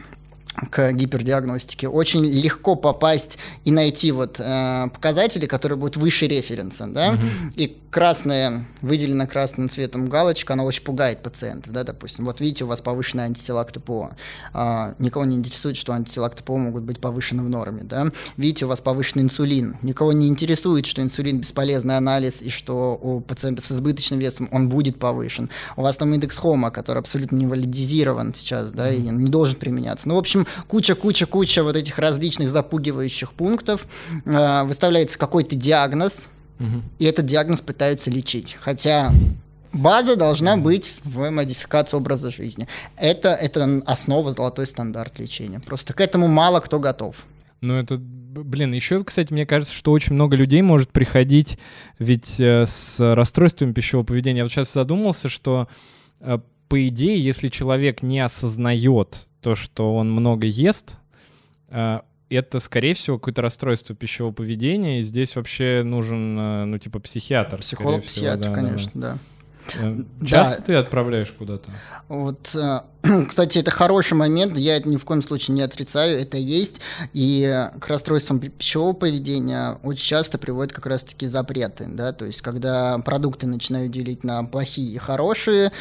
[0.70, 7.14] к гипердиагностике, очень легко попасть и найти вот э, показатели, которые будут выше референса, да,
[7.14, 7.22] угу.
[7.56, 12.68] и красная, выделена красным цветом галочка, она очень пугает пациентов, да, допустим, вот видите, у
[12.68, 14.12] вас повышенный антитела к ТПО,
[14.54, 18.66] э, никого не интересует, что антитела к ТПО могут быть повышены в норме, да, видите,
[18.66, 23.68] у вас повышенный инсулин, никого не интересует, что инсулин бесполезный анализ и что у пациентов
[23.68, 28.34] с избыточным весом он будет повышен, у вас там индекс хома, который абсолютно не валидизирован
[28.34, 33.86] сейчас, да, и не должен применяться, ну, в общем, куча-куча-куча вот этих различных запугивающих пунктов,
[34.24, 36.30] э, выставляется какой-то диагноз,
[36.62, 36.82] угу.
[37.00, 38.58] и этот диагноз пытаются лечить.
[38.60, 39.12] Хотя
[39.74, 42.68] база должна быть в модификации образа жизни.
[42.98, 45.60] Это, это основа, золотой стандарт лечения.
[45.60, 47.16] Просто к этому мало кто готов.
[47.62, 51.60] Ну, это, блин, еще, кстати, мне кажется, что очень много людей может приходить
[52.00, 54.40] ведь э, с расстройствами пищевого поведения.
[54.40, 55.68] Я вот сейчас задумался, что
[56.22, 60.96] э, по идее, если человек не осознает то, что он много ест,
[61.70, 62.00] э,
[62.36, 67.60] это, скорее всего, какое-то расстройство пищевого поведения, и здесь вообще нужен, э, ну, типа, психиатр.
[67.60, 69.18] Психолог-психиатр, да, конечно, да.
[69.74, 69.90] да.
[69.90, 70.62] Э, часто да.
[70.62, 71.70] ты отправляешь куда-то?
[72.08, 72.56] Вот,
[73.30, 76.82] кстати, это хороший момент, я это ни в коем случае не отрицаю, это есть,
[77.14, 83.00] и к расстройствам пищевого поведения очень часто приводят как раз-таки запреты, да, то есть когда
[83.00, 85.72] продукты начинают делить на плохие и хорошие,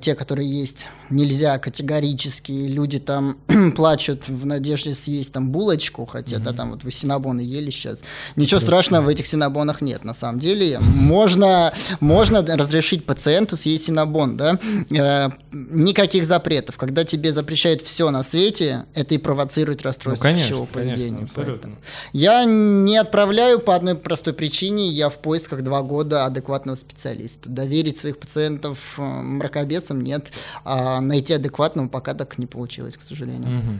[0.00, 3.38] те, которые есть, нельзя категорически, люди там
[3.76, 6.42] плачут в надежде съесть там булочку, хотя, mm-hmm.
[6.42, 8.00] да, там вот вы синабоны ели сейчас,
[8.34, 14.36] ничего страшного в этих синабонах нет, на самом деле, можно, можно разрешить пациенту съесть синабон,
[14.36, 14.58] да,
[14.90, 16.45] э, никаких запретов,
[16.76, 21.28] когда тебе запрещают все на свете, это и провоцирует расстройство ну, конечно, пищевого поведения.
[21.34, 21.70] Конечно,
[22.12, 27.48] я не отправляю по одной простой причине, я в поисках два года адекватного специалиста.
[27.48, 30.32] Доверить своих пациентов э, мракобесам нет,
[30.64, 33.58] а найти адекватного пока так не получилось, к сожалению.
[33.58, 33.78] Угу.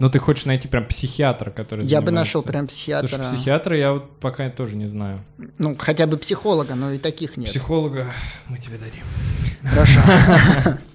[0.00, 3.08] Ну, ты хочешь найти прям психиатра, который Я бы нашел прям психиатра.
[3.08, 5.24] Потому психиатра я вот пока тоже не знаю.
[5.58, 7.48] Ну, хотя бы психолога, но и таких нет.
[7.48, 8.12] Психолога
[8.48, 9.04] мы тебе дадим.
[9.62, 10.00] Хорошо.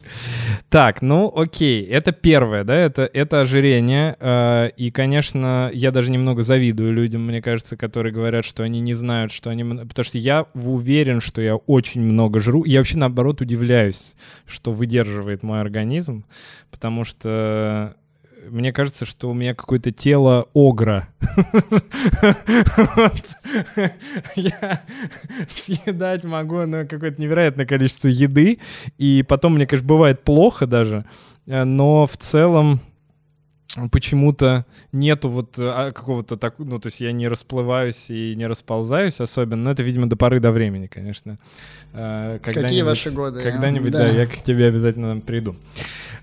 [0.70, 4.16] Так, ну окей, это первое, да, это, это ожирение.
[4.20, 8.94] Э, и, конечно, я даже немного завидую людям, мне кажется, которые говорят, что они не
[8.94, 9.64] знают, что они...
[9.64, 12.64] Потому что я уверен, что я очень много жру.
[12.66, 16.26] Я вообще, наоборот, удивляюсь, что выдерживает мой организм,
[16.72, 17.96] потому что
[18.50, 21.08] мне кажется, что у меня какое-то тело огра.
[24.36, 24.82] Я
[25.50, 28.60] съедать могу на какое-то невероятное количество еды,
[28.98, 31.06] и потом мне, конечно, бывает плохо даже,
[31.46, 32.82] э, но в целом
[33.92, 39.20] почему-то нету вот а, какого-то так, ну, то есть я не расплываюсь и не расползаюсь
[39.20, 41.38] особенно, но это, видимо, до поры до времени, конечно.
[41.94, 43.42] Э, Какие ваши годы?
[43.42, 44.00] Когда-нибудь, да.
[44.00, 45.56] да, я к тебе обязательно приду.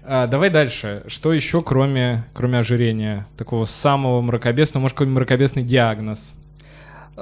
[0.03, 1.03] А, давай дальше.
[1.09, 3.27] Что еще, кроме, кроме ожирения?
[3.37, 6.35] Такого самого мракобесного, может, какой-нибудь мракобесный диагноз?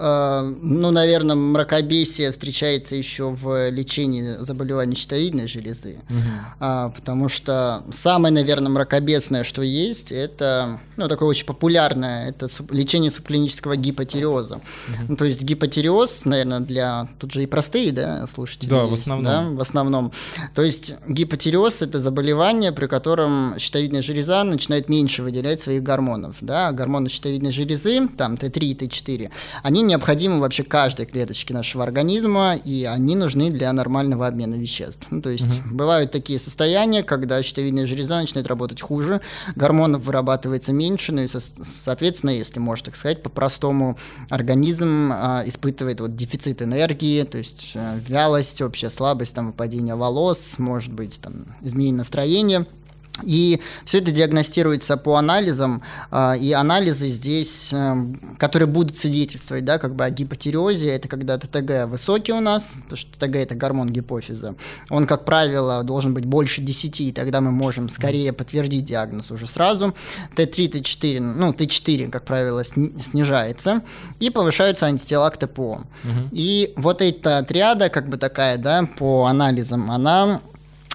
[0.01, 6.93] Э, ну, наверное, мракобесие встречается еще в лечении заболеваний щитовидной железы, угу.
[6.95, 13.77] потому что самое, наверное, мракобесное, что есть, это, ну, такое очень популярное, это лечение субклинического
[13.77, 14.57] гипотиреоза.
[14.57, 14.63] Угу.
[15.09, 18.95] Ну, то есть гипотиреоз, наверное, для, тут же и простые, да, слушатели Да, есть, в
[18.95, 19.25] основном.
[19.25, 20.13] Да, в основном.
[20.55, 26.71] То есть гипотиреоз– это заболевание, при котором щитовидная железа начинает меньше выделять своих гормонов, да,
[26.73, 29.31] гормоны щитовидной железы, там Т3 и Т4,
[29.63, 35.07] они необходимы вообще каждой клеточке нашего организма, и они нужны для нормального обмена веществ.
[35.11, 35.74] Ну, то есть угу.
[35.74, 39.20] бывают такие состояния, когда щитовидная железа начинает работать хуже,
[39.57, 43.98] гормонов вырабатывается меньше, ну и, со- соответственно, если можно так сказать, по-простому
[44.31, 50.55] организм а, испытывает вот дефицит энергии, то есть а, вялость, общая слабость, там, выпадение волос,
[50.59, 52.66] может быть, там, изменение настроения–
[53.23, 59.79] и все это диагностируется по анализам, а, и анализы здесь, эм, которые будут свидетельствовать, да,
[59.79, 63.91] как бы о гипотиреозе, это когда ТТГ высокий у нас, потому что ТТГ это гормон
[63.91, 64.55] гипофиза,
[64.91, 69.47] он, как правило, должен быть больше 10, и тогда мы можем скорее подтвердить диагноз уже
[69.47, 69.95] сразу.
[70.37, 73.83] Т3, Т4, ну, Т4, как правило, снижается,
[74.21, 75.83] и повышаются антитела к ТПО.
[76.05, 76.29] Угу.
[76.33, 80.41] И вот эта триада, как бы такая, да, по анализам, она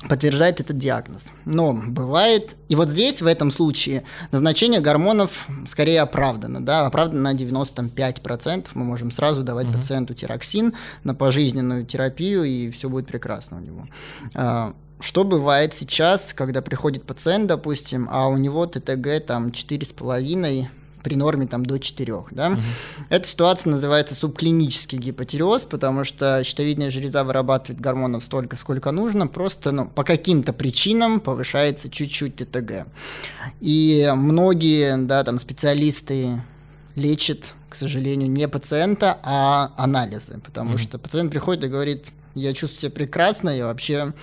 [0.09, 1.27] подтверждает этот диагноз.
[1.45, 7.35] Но бывает, и вот здесь, в этом случае, назначение гормонов скорее оправдано, да, оправдано на
[7.35, 9.77] 95%, мы можем сразу давать угу.
[9.77, 13.87] пациенту тироксин на пожизненную терапию, и все будет прекрасно у него.
[14.33, 20.67] А, что бывает сейчас, когда приходит пациент, допустим, а у него ТТГ там 4,5
[21.03, 22.13] при норме там до 4.
[22.31, 22.49] Да?
[22.49, 22.61] Угу.
[23.09, 29.71] Эта ситуация называется субклинический гипотиреоз, потому что щитовидная железа вырабатывает гормонов столько, сколько нужно, просто
[29.71, 32.87] ну, по каким-то причинам повышается чуть-чуть ТТГ.
[33.59, 36.41] И многие да, там, специалисты
[36.95, 42.53] лечат, к сожалению, не пациента, а анализы, потому mm что пациент приходит и говорит, я
[42.53, 44.13] чувствую себя прекрасно, я вообще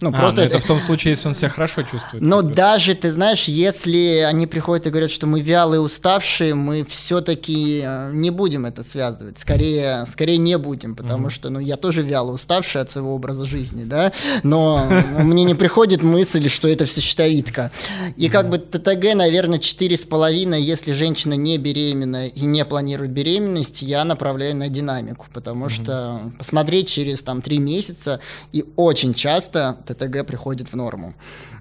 [0.00, 0.56] ну, а, просто это...
[0.56, 2.22] это в том случае, если он себя хорошо чувствует.
[2.22, 7.82] Но даже, ты знаешь, если они приходят и говорят, что мы вялые, уставшие, мы все-таки
[7.84, 9.38] э, не будем это связывать.
[9.38, 13.44] Скорее, скорее не будем, потому mm что, ну, я тоже вяло уставший от своего образа
[13.44, 17.70] жизни, да, но мне не приходит мысль, что это все щитовидка.
[18.16, 24.04] И как бы ТТГ, наверное, 4,5, если женщина не беременна и не планирует беременность, я
[24.04, 28.20] направляю на динамику, потому что посмотреть через там 3 месяца
[28.52, 31.14] и очень часто ТТГ приходит в норму.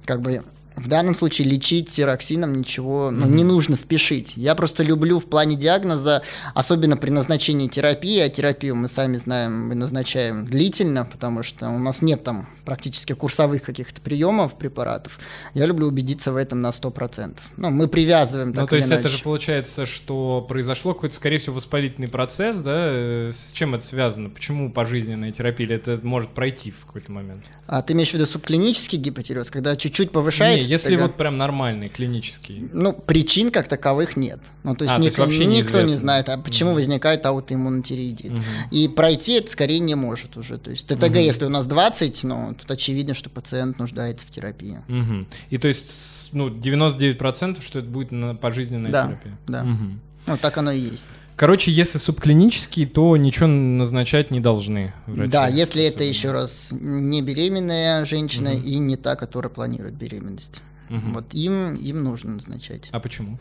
[0.06, 0.44] Как бы
[0.78, 3.30] в данном случае лечить тироксином ничего, ну, mm-hmm.
[3.30, 4.34] не нужно спешить.
[4.36, 6.22] Я просто люблю в плане диагноза,
[6.54, 11.80] особенно при назначении терапии, а терапию мы сами знаем, мы назначаем длительно, потому что у
[11.80, 15.20] нас нет там практически курсовых каких-то приемов, препаратов.
[15.56, 17.38] Я люблю убедиться в этом на 100%.
[17.58, 19.00] Ну, мы привязываем так Ну, то есть иначе.
[19.02, 23.32] это же получается, что произошло какой-то, скорее всего, воспалительный процесс, да?
[23.32, 24.30] С чем это связано?
[24.30, 25.66] Почему пожизненная терапия?
[25.66, 27.44] Или это может пройти в какой-то момент?
[27.66, 30.67] А ты имеешь в виду субклинический гипотиреоз, когда чуть-чуть повышается?
[30.68, 31.08] Если тогда...
[31.08, 32.70] вот прям нормальный, клинический.
[32.74, 34.40] Ну, причин как таковых нет.
[34.64, 36.76] Ну, то есть, а, ник- то есть вообще никто не знает, а почему угу.
[36.76, 38.32] возникает аутоиммунотиреидит.
[38.32, 38.42] Угу.
[38.72, 40.58] И пройти это скорее не может уже.
[40.58, 41.18] То есть ТТГ, угу.
[41.18, 44.80] если у нас 20, ну, тут очевидно, что пациент нуждается в терапии.
[44.88, 45.28] Угу.
[45.50, 49.38] И то есть, ну, 99% что это будет на пожизненная да, терапия.
[49.48, 50.00] Да, угу.
[50.28, 51.08] Ну, так оно и есть.
[51.38, 54.92] Короче, если субклинический, то ничего назначать не должны.
[55.06, 58.62] Врачи, да, если это еще раз не беременная женщина угу.
[58.66, 60.62] и не та, которая планирует беременность.
[60.90, 61.14] Угу.
[61.14, 62.90] Вот им, им нужно назначать.
[62.92, 63.38] А почему?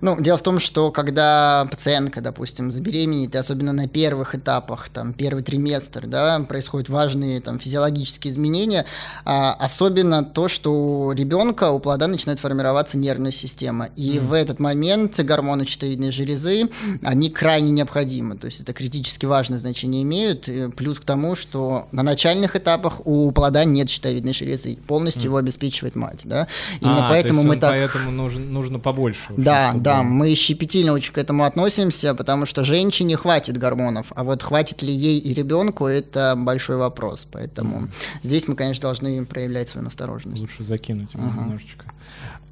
[0.00, 5.12] Ну, дело в том, что когда пациентка, допустим, забеременеет, и особенно на первых этапах, там,
[5.12, 8.84] первый триместр, да, происходят важные там физиологические изменения,
[9.24, 13.88] а, особенно то, что у ребенка, у плода начинает формироваться нервная система.
[13.96, 14.26] И mm.
[14.26, 16.68] в этот момент гормоны щитовидной железы,
[17.02, 18.36] они крайне необходимы.
[18.36, 20.48] То есть это критически важное значение имеют.
[20.76, 24.76] Плюс к тому, что на начальных этапах у плода нет щитовидной железы.
[24.86, 25.26] Полностью mm.
[25.26, 26.22] его обеспечивает мать.
[26.24, 26.48] Да?
[26.80, 27.70] Именно а, поэтому мы так...
[27.70, 29.26] Поэтому нужно, нужно побольше.
[29.30, 29.84] Общем, да, чтобы...
[29.84, 34.82] да, мы щепетильно очень к этому относимся, потому что женщине хватит гормонов, а вот хватит
[34.82, 37.26] ли ей и ребенку, это большой вопрос.
[37.30, 37.90] Поэтому mm.
[38.22, 40.40] здесь мы, конечно, должны проявлять свою осторожность.
[40.40, 41.36] Лучше закинуть uh-huh.
[41.36, 41.84] немножечко.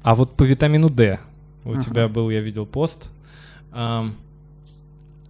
[0.03, 1.19] А вот по витамину D
[1.65, 1.83] у uh-huh.
[1.83, 3.09] тебя был, я видел пост.
[3.71, 4.13] Um,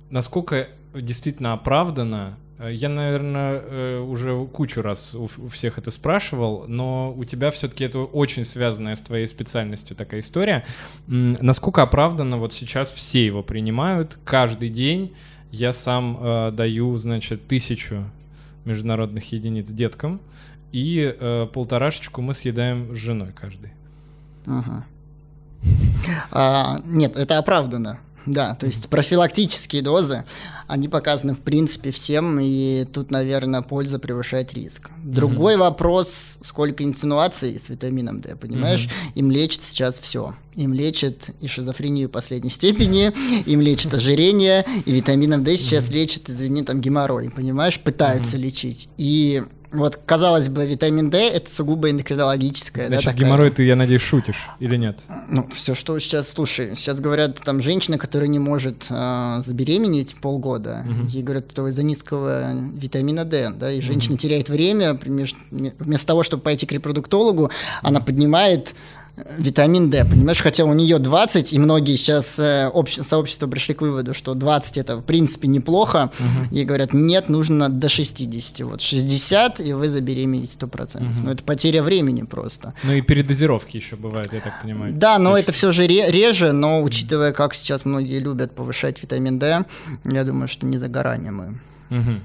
[0.10, 7.24] насколько действительно оправдано я, наверное, э, уже кучу раз у всех это спрашивал, но у
[7.24, 10.66] тебя все-таки это очень связанная с твоей специальностью такая история.
[11.08, 15.16] Насколько оправданно вот сейчас все его принимают каждый день?
[15.52, 18.04] Я сам э, даю, значит, тысячу
[18.66, 20.20] международных единиц деткам,
[20.74, 23.72] и э, полторашечку мы съедаем с женой каждый.
[24.46, 24.86] Ага.
[26.32, 28.00] А, нет, это оправдано.
[28.26, 30.24] Да, то есть профилактические дозы,
[30.68, 34.90] они показаны в принципе всем, и тут, наверное, польза превышает риск.
[35.04, 35.60] Другой mm-hmm.
[35.60, 38.86] вопрос, сколько инсинуаций с витамином D, понимаешь?
[38.86, 39.14] Mm-hmm.
[39.16, 40.36] Им лечат сейчас все.
[40.56, 43.14] Им лечат и шизофрению последней степени,
[43.46, 45.94] им лечат ожирение, и витамином D сейчас mm-hmm.
[45.94, 47.80] лечат, извини, там геморрой, понимаешь?
[47.80, 48.42] Пытаются mm-hmm.
[48.42, 48.90] лечить.
[48.98, 49.42] И
[49.72, 52.88] вот, казалось бы, витамин D это сугубо эндокринологическое.
[52.88, 53.26] Значит, да, такая...
[53.26, 55.00] геморрой ты, я надеюсь, шутишь или нет?
[55.28, 60.84] Ну, все, что сейчас, слушай, сейчас говорят, там женщина, которая не может э, забеременеть полгода,
[60.86, 61.08] угу.
[61.10, 64.22] ей говорят, это из-за низкого витамина D, да, и женщина угу.
[64.22, 67.52] теряет время, вместо того, чтобы пойти к репродуктологу, угу.
[67.84, 68.74] она поднимает
[69.38, 73.00] витамин D, понимаешь, хотя у нее 20, и многие сейчас э, общ...
[73.02, 76.56] сообщества пришли к выводу, что 20 это в принципе неплохо, угу.
[76.56, 80.98] и говорят, нет, нужно до 60, вот 60, и вы забеременеете 100%.
[80.98, 81.06] Угу.
[81.24, 82.74] Ну это потеря времени просто.
[82.84, 84.94] Ну и передозировки еще бывают, я так понимаю.
[84.94, 89.40] Да, но это все же ре- реже, но учитывая, как сейчас многие любят повышать витамин
[89.40, 89.66] D,
[90.06, 91.60] я думаю, что не за горами мы.
[91.90, 92.20] Угу.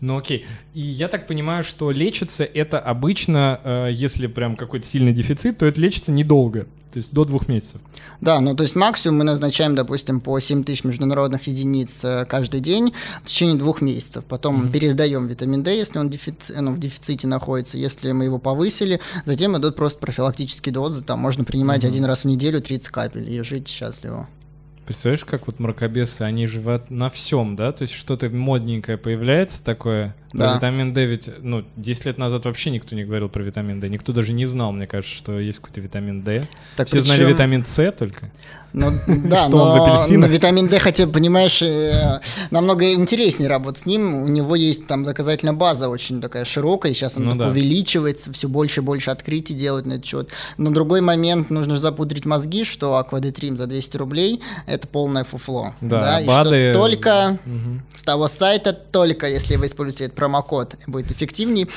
[0.00, 0.46] Ну окей.
[0.74, 5.66] И я так понимаю, что лечится это обычно, э, если прям какой-то сильный дефицит, то
[5.66, 7.80] это лечится недолго, то есть до двух месяцев.
[8.20, 12.60] Да, ну то есть максимум мы назначаем, допустим, по 7 тысяч международных единиц э, каждый
[12.60, 14.24] день в течение двух месяцев.
[14.24, 14.72] Потом mm-hmm.
[14.72, 17.76] пересдаем витамин D, если он дефици- ну, в дефиците находится.
[17.76, 21.02] Если мы его повысили, затем идут просто профилактические дозы.
[21.02, 21.88] Там можно принимать mm-hmm.
[21.88, 24.28] один раз в неделю 30 капель и жить счастливо.
[24.88, 27.72] Представляешь, как вот мракобесы, они живут на всем, да?
[27.72, 30.16] То есть что-то модненькое появляется такое.
[30.32, 30.56] Да.
[30.56, 33.88] витамин D ведь, ну, 10 лет назад вообще никто не говорил про витамин D.
[33.88, 36.46] Никто даже не знал, мне кажется, что есть какой-то витамин D.
[36.76, 37.06] Так Все причем...
[37.06, 38.30] знали витамин С только.
[38.72, 42.20] Ну, да, но, но витамин D, хотя, понимаешь, э,
[42.50, 44.22] намного интереснее работать с ним.
[44.22, 47.48] У него есть там доказательная база очень такая широкая, сейчас она ну, да.
[47.48, 50.28] увеличивается, все больше и больше открытий делать на этот счет.
[50.58, 55.74] Но другой момент, нужно же запудрить мозги, что Аквадетрим за 200 рублей– это полное фуфло.
[55.80, 56.20] Да, да?
[56.20, 56.72] И БАДы...
[56.72, 57.82] что только угу.
[57.96, 61.68] с того сайта, только если вы используете промокод, будет эффективнее.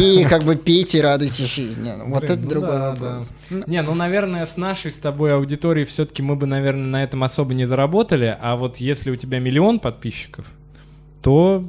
[0.00, 1.92] И как бы пейте, радуйте жизни.
[2.06, 3.30] Вот это ну другой вопрос.
[3.50, 7.54] Не, ну, наверное, с нашей с тобой аудиторией все-таки мы бы, наверное, на этом особо
[7.54, 10.46] не заработали, а вот если у тебя миллион подписчиков,
[11.22, 11.64] то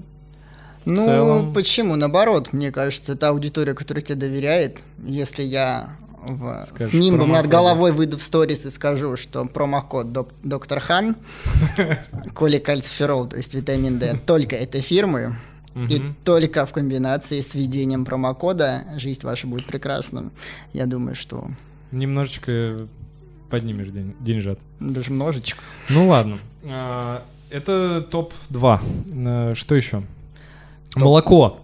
[0.85, 1.53] ну, целом...
[1.53, 1.95] почему?
[1.95, 4.79] Наоборот, мне кажется, это аудитория, которая тебе доверяет.
[5.03, 5.95] Если я
[6.25, 6.67] в...
[6.77, 11.15] с нимбом над головой выйду в сторис и скажу, что промокод док- доктор Хан,
[12.35, 15.37] коликальциферол, то есть витамин D, только этой фирмы,
[15.87, 20.31] и только в комбинации с введением промокода жизнь ваша будет прекрасна.
[20.73, 21.47] Я думаю, что...
[21.91, 22.87] Немножечко
[23.49, 24.59] поднимешь день, деньжат.
[24.79, 25.61] Даже множечко.
[25.89, 26.37] Ну ладно.
[26.63, 28.79] А, это топ-2.
[29.25, 30.03] А, что еще?
[30.91, 31.03] Топ...
[31.03, 31.59] Молоко.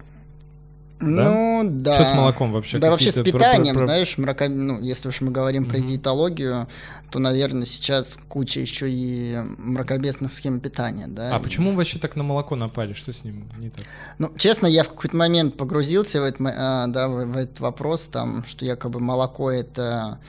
[1.05, 1.95] Ну, да.
[1.95, 2.77] Что с молоком вообще?
[2.77, 3.87] Да, вообще с питанием, про, про...
[3.87, 4.49] знаешь, мрако...
[4.49, 5.71] ну, если уж мы говорим угу.
[5.71, 6.67] про диетологию,
[7.11, 11.35] то, наверное, сейчас куча еще и мракобесных схем питания, да.
[11.35, 11.43] А и...
[11.43, 12.93] почему вообще так на молоко напали?
[12.93, 13.85] Что с ним не так?
[14.17, 18.43] Ну, честно, я в какой-то момент погрузился в, этот, а, да, в этот вопрос, там,
[18.45, 20.19] что якобы молоко это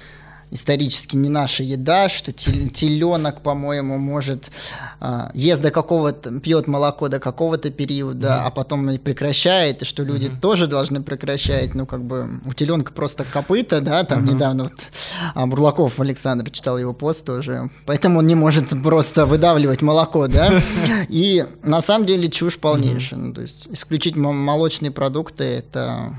[0.50, 4.50] исторически не наша еда, что теленок, по-моему, может
[5.00, 8.46] э, ест до какого-то, пьет молоко до какого-то периода, mm-hmm.
[8.46, 10.40] а потом прекращает, и что люди mm-hmm.
[10.40, 14.34] тоже должны прекращать, ну, как бы, у теленка просто копыта, да, там mm-hmm.
[14.34, 14.72] недавно вот
[15.34, 20.62] а, Бурлаков Александр читал его пост тоже, поэтому он не может просто выдавливать молоко, да,
[21.08, 26.14] и на самом деле чушь полнейшая, ну, то есть исключить молочные продукты, это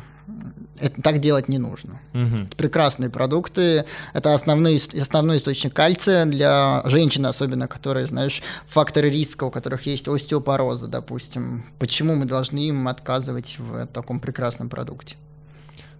[0.79, 1.99] это так делать не нужно.
[2.13, 2.47] Угу.
[2.57, 3.85] прекрасные продукты.
[4.13, 10.07] Это основной, основной источник кальция для женщин, особенно, которые, знаешь, факторы риска, у которых есть
[10.07, 11.65] остеопороза, допустим.
[11.79, 15.15] Почему мы должны им отказывать в таком прекрасном продукте?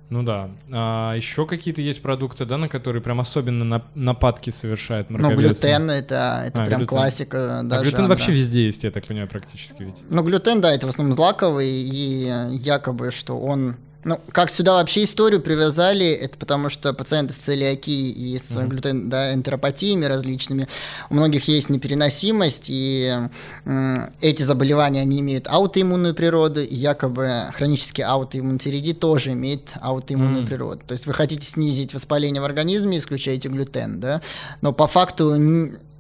[0.09, 0.49] Ну да.
[0.71, 6.43] А еще какие-то есть продукты, да, на которые прям особенно нападки совершают Ну, глютен это,
[6.45, 6.88] это а, прям глютен.
[6.88, 7.61] классика.
[7.63, 8.09] Да, а глютен жанра.
[8.11, 10.03] вообще везде есть, я так понимаю, практически ведь.
[10.09, 15.03] Ну, глютен, да, это в основном злаковый, и якобы, что он ну, как сюда вообще
[15.03, 18.67] историю привязали, это потому что пациенты с целиакией и с mm-hmm.
[18.67, 20.67] глютен, да, энтеропатиями различными,
[21.09, 23.27] у многих есть непереносимость, и
[23.65, 30.47] э, эти заболевания, они имеют аутоиммунную природу, и якобы хронический аутоиммунотиреидит тоже имеет аутоиммунную mm-hmm.
[30.47, 30.81] природу.
[30.87, 34.21] То есть вы хотите снизить воспаление в организме, исключаете глютен, да,
[34.61, 35.35] но по факту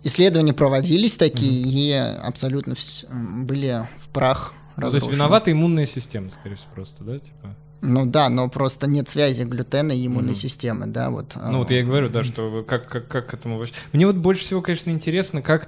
[0.03, 2.17] Исследования проводились такие, mm-hmm.
[2.17, 2.75] и абсолютно
[3.09, 7.17] были в прах ну, то есть виновата иммунная система, скорее всего, просто, да?
[7.17, 7.55] Типа?
[7.81, 10.35] Ну да, но просто нет связи глютена и иммунной mm-hmm.
[10.35, 11.35] системы, да, вот.
[11.35, 13.63] Ну вот я и говорю, да, что как, как, как к этому...
[13.93, 15.67] Мне вот больше всего, конечно, интересно, как,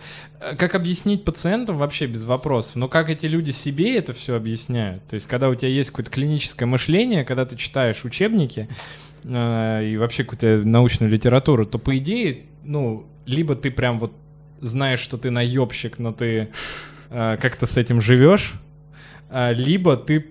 [0.58, 5.06] как объяснить пациентам вообще без вопросов, но как эти люди себе это все объясняют.
[5.08, 8.68] То есть когда у тебя есть какое-то клиническое мышление, когда ты читаешь учебники
[9.24, 14.14] э, и вообще какую-то научную литературу, то по идее, ну, либо ты прям вот
[14.62, 16.50] знаешь, что ты наебщик, но ты
[17.12, 18.56] э, как-то с этим живешь,
[19.30, 20.26] э, либо ты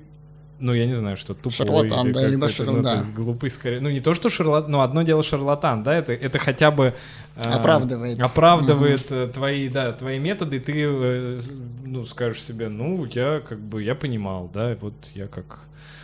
[0.60, 1.52] ну, я не знаю, что тупой.
[1.52, 3.06] Шарлатан, да, либо шарлатан.
[3.06, 3.80] Ну, глупый скорее.
[3.80, 6.94] Ну, не то, что шарлатан, но одно дело шарлатан, да, это, это хотя бы...
[7.36, 8.18] Э, оправдывает.
[8.18, 9.32] Оправдывает угу.
[9.32, 11.40] твои, да, твои методы, ты, э,
[11.84, 15.60] ну, скажешь себе, ну, я как бы, я понимал, да, вот я как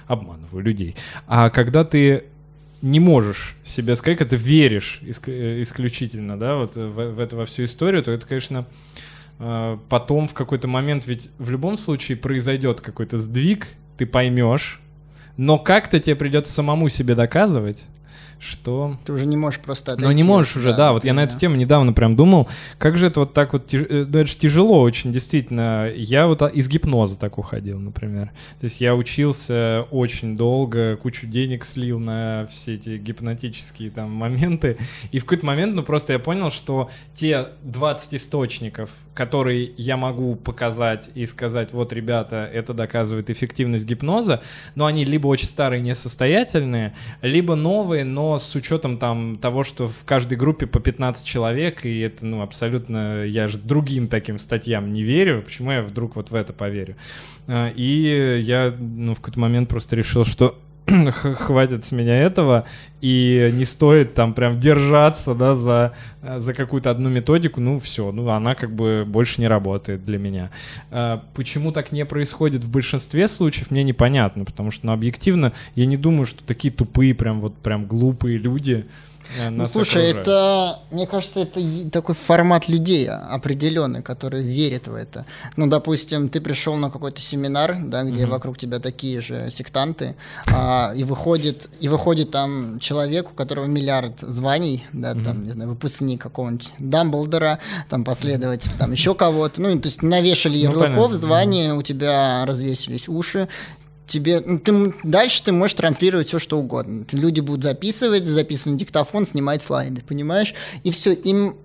[0.07, 0.95] обманываю людей.
[1.27, 2.25] А когда ты
[2.81, 7.47] не можешь себе сказать, когда ты веришь э, исключительно, да, вот в, в эту во
[7.47, 8.67] всю историю, то это, конечно,
[9.89, 13.67] потом в какой-то момент, ведь в любом случае произойдет какой-то сдвиг,
[13.97, 14.81] ты поймешь,
[15.37, 17.85] но как-то тебе придется самому себе доказывать,
[18.45, 18.97] что...
[19.05, 20.07] Ты уже не можешь просто отойти.
[20.07, 20.77] Ну, не можешь уже, да.
[20.77, 20.93] да.
[20.93, 23.73] Вот я на эту тему недавно прям думал, как же это вот так вот...
[23.73, 25.91] Э, ну, это же тяжело очень, действительно.
[25.95, 28.31] Я вот из гипноза так уходил, например.
[28.61, 34.77] То есть я учился очень долго, кучу денег слил на все эти гипнотические там моменты.
[35.11, 40.35] И в какой-то момент, ну, просто я понял, что те 20 источников, которые я могу
[40.35, 44.43] показать и сказать, вот, ребята, это доказывает эффективность гипноза,
[44.75, 50.05] но они либо очень старые, несостоятельные, либо новые, но с учетом там того, что в
[50.05, 55.03] каждой группе по 15 человек, и это, ну, абсолютно, я же другим таким статьям не
[55.03, 56.97] верю, почему я вдруг вот в это поверю?
[57.47, 60.59] А, и я, ну, в какой-то момент просто решил, что
[61.11, 62.67] хватит с меня этого,
[63.01, 68.29] и не стоит там прям держаться, да, за, за какую-то одну методику, ну все, ну
[68.29, 70.51] она как бы больше не работает для меня.
[70.91, 75.87] А, почему так не происходит в большинстве случаев, мне непонятно, потому что, ну, объективно, я
[75.87, 79.14] не думаю, что такие тупые, прям вот прям глупые люди, Э,
[79.51, 80.29] ну, слушай, окружает.
[80.29, 85.25] это, мне кажется, это такой формат людей определенный, который верит в это.
[85.57, 88.33] Ну, допустим, ты пришел на какой-то семинар, да, где угу.
[88.33, 90.15] вокруг тебя такие же сектанты,
[90.53, 95.23] а, и выходит, и выходит там человек, у которого миллиард званий, да, угу.
[95.23, 97.59] там, не знаю, выпускник какого-нибудь Дамблдора,
[97.89, 103.09] там последователь, там еще кого-то, ну, то есть навешали ярлыков, ну, звания, у тебя развесились
[103.09, 103.49] уши,
[104.07, 107.05] тебе ну, ты, дальше ты можешь транслировать все что угодно.
[107.13, 110.55] Люди будут записывать, записывать диктофон, снимать слайды, понимаешь?
[110.83, 111.57] И все, им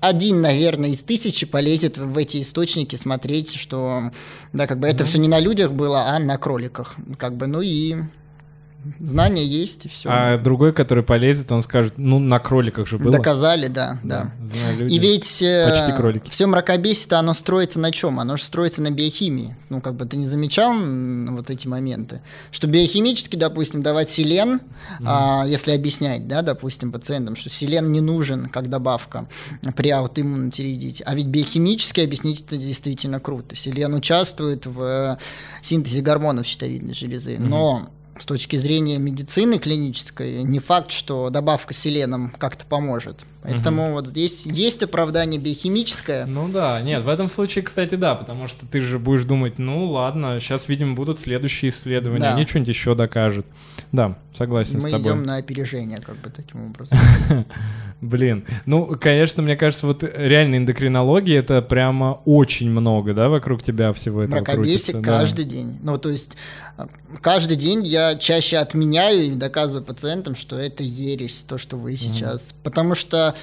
[0.00, 4.12] один, наверное, из тысячи полезет в эти источники смотреть, что
[4.52, 4.92] да, как бы mm-hmm.
[4.92, 6.96] это все не на людях было, а на кроликах.
[7.18, 7.96] Как бы, ну и
[8.98, 10.08] знания есть, и все.
[10.10, 13.12] А другой, который полезет, он скажет, ну, на кроликах же было.
[13.12, 14.32] Доказали, да, да.
[14.40, 14.84] да.
[14.84, 16.30] и ведь э, почти кролики.
[16.30, 18.20] все мракобесие-то оно строится на чем?
[18.20, 19.56] Оно же строится на биохимии.
[19.68, 22.20] Ну, как бы ты не замечал вот эти моменты?
[22.50, 24.60] Что биохимически, допустим, давать селен,
[25.00, 29.28] mm а, если объяснять, да, допустим, пациентам, что селен не нужен как добавка
[29.76, 31.04] при аутоиммунном тиреидите.
[31.04, 33.56] А ведь биохимически объяснить это действительно круто.
[33.56, 35.18] Селен участвует в
[35.62, 37.36] синтезе гормонов щитовидной железы.
[37.38, 43.24] Но с точки зрения медицины клинической, не факт, что добавка селеном как-то поможет.
[43.48, 43.92] Поэтому угу.
[43.94, 46.26] вот здесь есть оправдание биохимическое.
[46.26, 49.90] Ну да, нет, в этом случае, кстати, да, потому что ты же будешь думать, ну
[49.90, 52.34] ладно, сейчас, видимо, будут следующие исследования, да.
[52.34, 53.46] они что-нибудь еще докажут.
[53.92, 54.98] Да, согласен Мы с тобой.
[54.98, 56.98] Мы идем на опережение, как бы таким образом.
[58.00, 63.92] Блин, ну, конечно, мне кажется, вот реально эндокринология это прямо очень много, да, вокруг тебя
[63.94, 65.02] всего этого Мракобесие крутится.
[65.02, 65.50] каждый да.
[65.50, 65.78] день.
[65.82, 66.36] Ну, то есть
[66.76, 66.88] а,
[67.22, 72.50] каждый день я чаще отменяю и доказываю пациентам, что это ересь, то, что вы сейчас.
[72.50, 72.54] Mm-hmm.
[72.64, 73.34] Потому что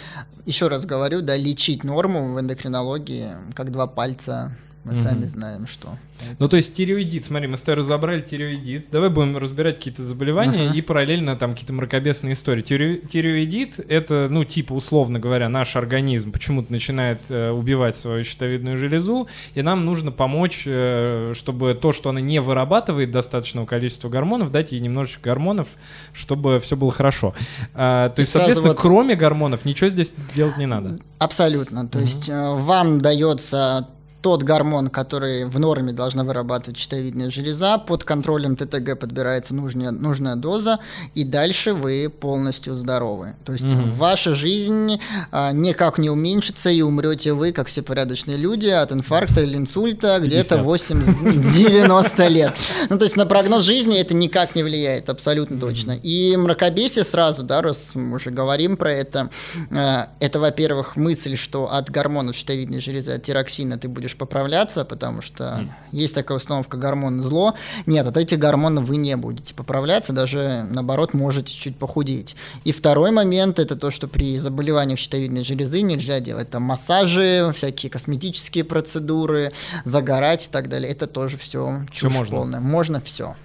[0.45, 5.01] еще раз говорю, да, лечить норму в эндокринологии как два пальца мы угу.
[5.01, 5.97] сами знаем, что.
[6.39, 8.89] Ну, то есть тиреоидит, смотри, мы с тобой разобрали тиреоидит.
[8.91, 10.77] Давай будем разбирать какие-то заболевания uh-huh.
[10.77, 12.61] и параллельно там какие-то мракобесные истории.
[12.61, 12.97] Тире...
[12.97, 19.27] Тиреоидит— это, ну, типа, условно говоря, наш организм почему-то начинает э, убивать свою щитовидную железу,
[19.53, 24.71] и нам нужно помочь, э, чтобы то, что она не вырабатывает достаточного количества гормонов, дать
[24.71, 25.69] ей немножечко гормонов,
[26.13, 27.33] чтобы все было хорошо.
[27.73, 28.81] А, то и есть, соответственно, вот...
[28.81, 30.97] кроме гормонов ничего здесь делать не надо.
[31.19, 31.87] Абсолютно.
[31.87, 32.01] То uh-huh.
[32.01, 33.87] есть э, вам дается
[34.23, 40.37] тот гормон, который в норме должна вырабатывать щитовидная железа, под контролем ТТГ подбирается нужная, нужная
[40.37, 40.79] доза,
[41.13, 43.35] и дальше вы полностью здоровы.
[43.43, 43.81] То есть угу.
[43.97, 44.97] ваша жизнь
[45.29, 50.19] а, никак не уменьшится, и умрете вы, как все порядочные люди, от инфаркта или инсульта
[50.21, 52.57] где-то 80-90 лет.
[52.89, 55.99] Ну, то есть на прогноз жизни это никак не влияет, абсолютно точно.
[56.01, 59.29] И мракобесие сразу, да, раз мы уже говорим про это,
[59.75, 64.85] а, это, во-первых, мысль, что от гормонов щитовидной железы, от тироксина ты будешь будешь поправляться,
[64.85, 65.69] потому что mm.
[65.91, 67.55] есть такая установка гормон зло.
[67.85, 72.35] Нет, от этих гормонов вы не будете поправляться, даже наоборот можете чуть похудеть.
[72.63, 77.89] И второй момент это то, что при заболеваниях щитовидной железы нельзя делать там массажи, всякие
[77.89, 79.51] косметические процедуры,
[79.85, 80.91] загорать и так далее.
[80.91, 82.35] Это тоже все чушь можно?
[82.35, 82.59] полная.
[82.59, 83.35] Можно все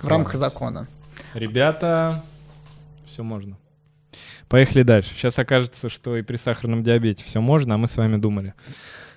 [0.00, 0.86] в рамках закона.
[1.34, 2.24] Ребята,
[3.06, 3.56] все можно.
[4.48, 5.10] Поехали дальше.
[5.14, 8.54] Сейчас окажется, что и при сахарном диабете все можно, а мы с вами думали.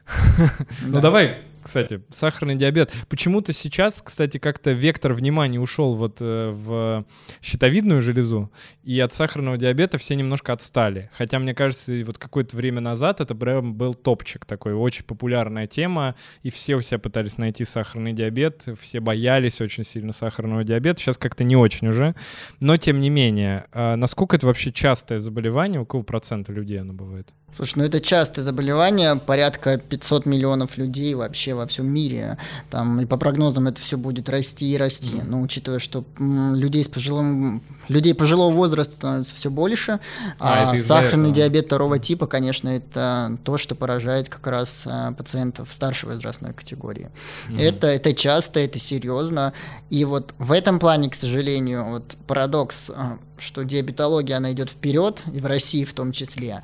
[0.86, 1.38] Ну давай
[1.68, 2.92] кстати, сахарный диабет.
[3.10, 7.06] Почему-то сейчас, кстати, как-то вектор внимания ушел вот э, в
[7.42, 8.52] щитовидную железу,
[8.84, 11.12] и от сахарного диабета все немножко отстали.
[11.14, 16.16] Хотя, мне кажется, вот какое-то время назад это прям был топчик такой, очень популярная тема,
[16.42, 21.02] и все у себя пытались найти сахарный диабет, все боялись очень сильно сахарного диабета.
[21.02, 22.16] Сейчас как-то не очень уже.
[22.62, 26.94] Но, тем не менее, э, насколько это вообще частое заболевание, у какого процента людей оно
[26.94, 27.34] бывает?
[27.56, 32.38] Слушай, ну это частое заболевание, порядка 500 миллионов людей вообще во всем мире.
[32.70, 35.16] Там, и по прогнозам это все будет расти и расти.
[35.16, 35.28] Mm-hmm.
[35.28, 40.00] Но учитывая, что людей, с пожилым, людей пожилого возраста становится все больше,
[40.40, 45.70] а, а сахарный диабет второго типа, конечно, это то, что поражает как раз а, пациентов
[45.74, 47.10] старшей возрастной категории.
[47.50, 47.62] Mm-hmm.
[47.62, 49.54] Это, это часто, это серьезно.
[49.90, 55.24] И вот в этом плане, к сожалению, вот парадокс, а, что диабетология, она идет вперед,
[55.34, 56.62] и в России в том числе,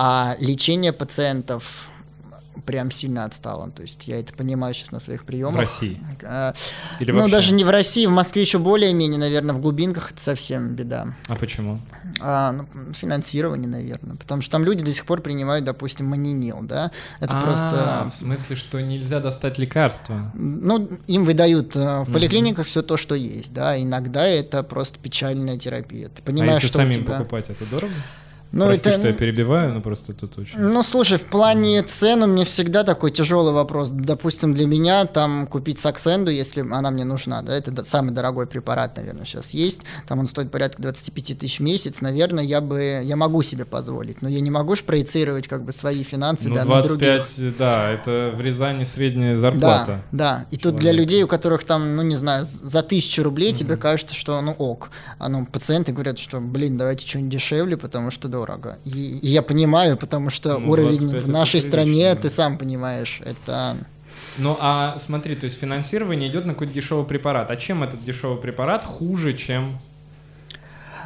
[0.00, 1.90] а лечение пациентов
[2.64, 3.70] прям сильно отстало.
[3.70, 5.56] То есть я это понимаю сейчас на своих приемах.
[5.56, 6.00] В России?
[6.22, 6.54] А,
[7.00, 7.32] Или ну, вообще?
[7.32, 11.16] даже не в России, в Москве еще более-менее, наверное, в глубинках это совсем беда.
[11.26, 11.80] А почему?
[12.20, 14.16] А, ну, финансирование, наверное.
[14.16, 16.92] Потому что там люди до сих пор принимают, допустим, манинил, да?
[17.18, 18.08] Это а, просто...
[18.12, 20.30] в смысле, что нельзя достать лекарства?
[20.34, 22.70] Ну, им выдают э, в поликлиниках mm-hmm.
[22.70, 23.80] все то, что есть, да.
[23.82, 26.08] Иногда это просто печальная терапия.
[26.08, 27.18] Ты понимаешь, а если что самим тебя...
[27.18, 27.92] покупать, это дорого?
[28.50, 28.98] Ну, Прости, это...
[28.98, 30.58] что я перебиваю, но просто тут очень...
[30.58, 33.90] Ну, слушай, в плане цен у меня всегда такой тяжелый вопрос.
[33.90, 38.96] Допустим, для меня там купить Саксенду, если она мне нужна, да, это самый дорогой препарат,
[38.96, 39.82] наверное, сейчас есть.
[40.06, 42.00] Там он стоит порядка 25 тысяч в месяц.
[42.00, 45.72] Наверное, я бы, я могу себе позволить, но я не могу ж проецировать как бы
[45.72, 47.58] свои финансы, ну, да, 25, на других.
[47.58, 50.02] да, это в Рязани средняя зарплата.
[50.10, 50.46] Да, да.
[50.50, 50.70] И человека.
[50.70, 53.58] тут для людей, у которых там, ну, не знаю, за тысячу рублей угу.
[53.58, 54.90] тебе кажется, что, ну, ок.
[55.18, 58.78] А ну, пациенты говорят, что, блин, давайте что-нибудь дешевле, потому что дорого.
[58.84, 63.76] И и я понимаю, потому что ну, уровень в нашей стране, ты сам понимаешь, это...
[64.38, 67.50] Ну а смотри, то есть финансирование идет на какой-то дешевый препарат.
[67.50, 69.80] А чем этот дешевый препарат хуже, чем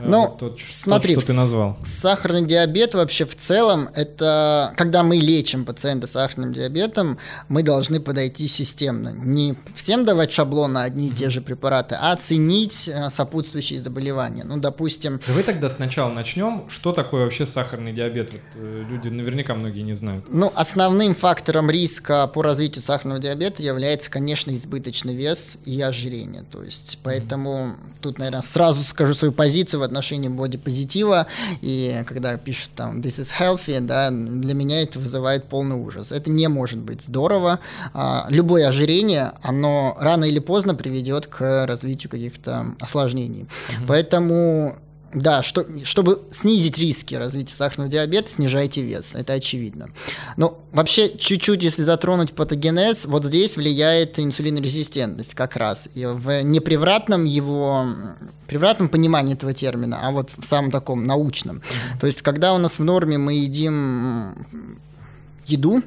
[0.00, 1.76] ну, вот тот, смотри, тот, что ты назвал.
[1.82, 7.18] Сахарный диабет вообще в целом, это когда мы лечим пациента с сахарным диабетом,
[7.48, 9.12] мы должны подойти системно.
[9.16, 14.44] Не всем давать шаблон на одни и те же препараты, а оценить э, сопутствующие заболевания.
[14.44, 15.20] Ну, допустим...
[15.26, 16.68] Давай тогда сначала начнем.
[16.68, 18.32] Что такое вообще сахарный диабет?
[18.32, 20.26] Вот, э, люди наверняка многие не знают.
[20.28, 26.44] Ну, основным фактором риска по развитию сахарного диабета является, конечно, избыточный вес и ожирение.
[26.50, 27.94] То есть, поэтому mm-hmm.
[28.00, 31.26] тут, наверное, сразу скажу свою позицию в отношении бодипозитива,
[31.60, 36.12] и когда пишут там «this is healthy», да, для меня это вызывает полный ужас.
[36.12, 37.60] Это не может быть здорово.
[37.92, 43.42] А, любое ожирение, оно рано или поздно приведет к развитию каких-то осложнений.
[43.42, 43.84] Mm-hmm.
[43.86, 44.76] Поэтому
[45.14, 49.90] да, что, чтобы снизить риски развития сахарного диабета, снижайте вес, это очевидно.
[50.36, 55.88] Но вообще, чуть-чуть, если затронуть патогенез, вот здесь влияет инсулинорезистентность как раз.
[55.94, 57.86] И в непревратном его,
[58.46, 61.56] превратном понимании этого термина, а вот в самом таком научном.
[61.56, 62.00] Mm-hmm.
[62.00, 64.34] То есть, когда у нас в норме мы едим
[65.46, 65.84] еду, угу.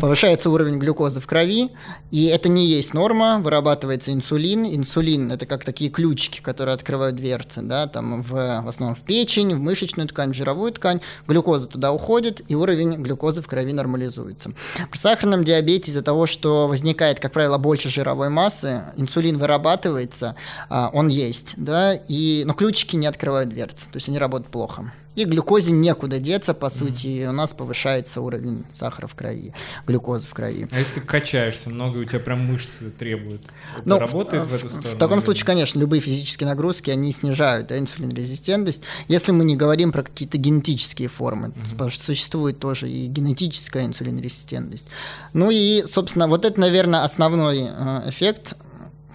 [0.00, 1.70] повышается уровень глюкозы в крови,
[2.10, 4.64] и это не есть норма, вырабатывается инсулин.
[4.64, 9.54] Инсулин– это как такие ключики, которые открывают дверцы, да, там в, в основном в печень,
[9.54, 11.00] в мышечную ткань, в жировую ткань.
[11.26, 14.52] Глюкоза туда уходит, и уровень глюкозы в крови нормализуется.
[14.90, 20.36] При сахарном диабете из-за того, что возникает, как правило, больше жировой массы, инсулин вырабатывается,
[20.68, 24.92] а, он есть, да, и, но ключики не открывают дверцы, то есть они работают плохо.
[25.20, 27.28] И глюкозе некуда деться, по сути, mm.
[27.28, 29.52] у нас повышается уровень сахара в крови,
[29.86, 30.66] глюкозы в крови.
[30.70, 33.42] А если ты качаешься много, у тебя прям мышцы требуют?
[33.76, 34.96] Это ну, работает в, в эту сторону?
[34.96, 35.24] В таком или...
[35.26, 40.38] случае, конечно, любые физические нагрузки, они снижают да, инсулинорезистентность, если мы не говорим про какие-то
[40.38, 41.72] генетические формы, mm-hmm.
[41.72, 44.86] потому что существует тоже и генетическая инсулинорезистентность.
[45.34, 48.54] Ну и, собственно, вот это, наверное, основной э, эффект,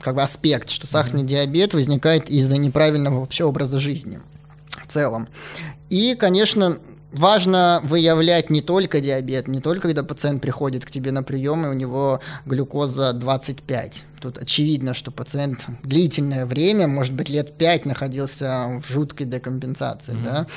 [0.02, 1.26] как бы аспект, что сахарный mm-hmm.
[1.26, 4.20] диабет возникает из-за неправильного вообще образа жизни
[4.84, 5.28] в целом.
[5.90, 6.80] И, конечно,
[7.12, 11.70] важно выявлять не только диабет, не только когда пациент приходит к тебе на прием, и
[11.70, 14.06] у него глюкоза 25.
[14.26, 20.14] Тут очевидно, что пациент длительное время, может быть, лет 5 находился в жуткой декомпенсации.
[20.14, 20.24] Mm-hmm.
[20.24, 20.48] Да?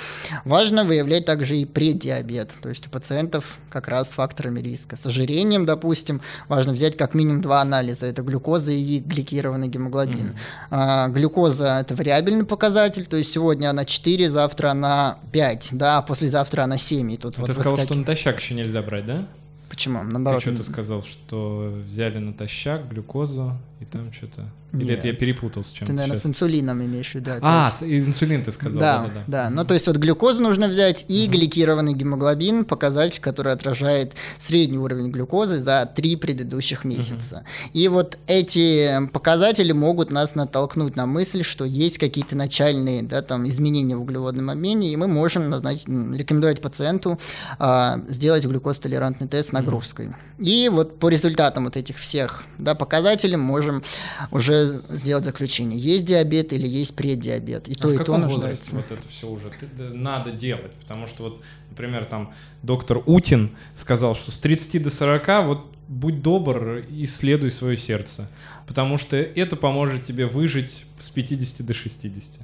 [0.47, 4.97] Важно выявлять также и преддиабет, то есть у пациентов как раз с факторами риска.
[4.97, 10.29] С ожирением, допустим, важно взять как минимум два анализа, это глюкоза и гликированный гемоглобин.
[10.29, 10.69] Mm-hmm.
[10.71, 16.03] А, глюкоза– это вариабельный показатель, то есть сегодня она 4, завтра она 5, да, а
[16.03, 17.13] послезавтра она 7.
[17.13, 17.87] И тут а вот ты сказал, выскакивает.
[17.87, 19.27] что натощак еще нельзя брать, да?
[19.69, 20.03] Почему?
[20.03, 20.43] Наоборот.
[20.43, 24.45] Ты что-то сказал, что взяли натощак, глюкозу, и там что-то...
[24.73, 25.87] Или это я перепутал с чем-то?
[25.87, 26.25] Ты, наверное, сейчас?
[26.25, 27.31] с инсулином имеешь в виду.
[27.31, 27.43] Опять.
[27.43, 28.79] А, инсулин ты сказал.
[28.79, 29.25] Да, да, да.
[29.27, 29.51] да.
[29.51, 31.33] Ну, то есть вот глюкозу нужно взять и угу.
[31.33, 37.37] гликированный гемоглобин, показатель, который отражает средний уровень глюкозы за три предыдущих месяца.
[37.37, 37.79] Угу.
[37.79, 43.49] И вот эти показатели могут нас натолкнуть на мысль, что есть какие-то начальные да, там,
[43.49, 47.19] изменения в углеводном обмене, и мы можем назначить, рекомендовать пациенту
[47.59, 50.09] а, сделать глюкозтолерантный тест с нагрузкой.
[50.09, 50.17] Угу.
[50.39, 53.83] И вот по результатам вот этих всех да, показателей можем
[54.31, 57.69] уже сделать заключение, есть диабет или есть преддиабет.
[57.69, 58.77] И а то, и то нуждается.
[58.77, 62.33] Вот это все уже надо делать, потому что вот, например, там
[62.63, 68.29] доктор Утин сказал, что с 30 до 40 вот будь добр, исследуй свое сердце,
[68.67, 72.41] потому что это поможет тебе выжить с 50 до 60.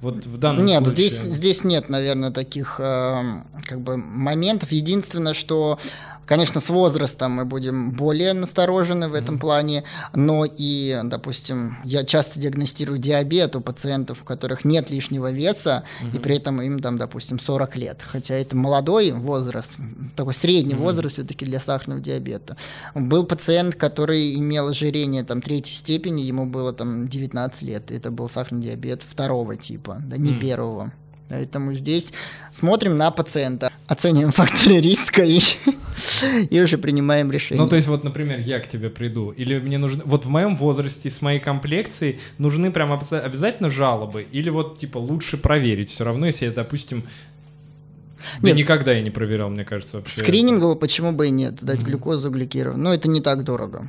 [0.00, 1.08] Вот в данном нет, случае...
[1.08, 4.70] здесь здесь нет, наверное, таких э, как бы моментов.
[4.70, 5.78] Единственное, что
[6.26, 9.40] Конечно, с возрастом мы будем более насторожены в этом mm-hmm.
[9.40, 9.84] плане,
[10.14, 16.16] но и, допустим, я часто диагностирую диабет у пациентов, у которых нет лишнего веса, mm-hmm.
[16.16, 18.02] и при этом им там, допустим, 40 лет.
[18.02, 19.76] Хотя это молодой возраст,
[20.16, 20.78] такой средний mm-hmm.
[20.78, 22.56] возраст все-таки для сахарного диабета.
[22.94, 27.90] Был пациент, который имел ожирение там третьей степени, ему было там 19 лет.
[27.90, 30.40] Это был сахарный диабет второго типа, да, не mm-hmm.
[30.40, 30.92] первого.
[31.28, 32.12] Поэтому здесь
[32.50, 35.40] смотрим на пациента, оцениваем факторы риска и,
[36.50, 37.62] и уже принимаем решение.
[37.62, 40.02] Ну, то есть, вот, например, я к тебе приду, или мне нужно...
[40.04, 45.36] Вот в моем возрасте, с моей комплекцией, нужны прям обязательно жалобы, или вот, типа, лучше
[45.36, 47.04] проверить все равно, если я, допустим,
[48.40, 50.20] да нет, никогда я не проверял, мне кажется, вообще.
[50.20, 51.84] Скринингово почему бы и нет, дать mm-hmm.
[51.84, 52.84] глюкозу гликированную.
[52.84, 53.86] Но это не так дорого.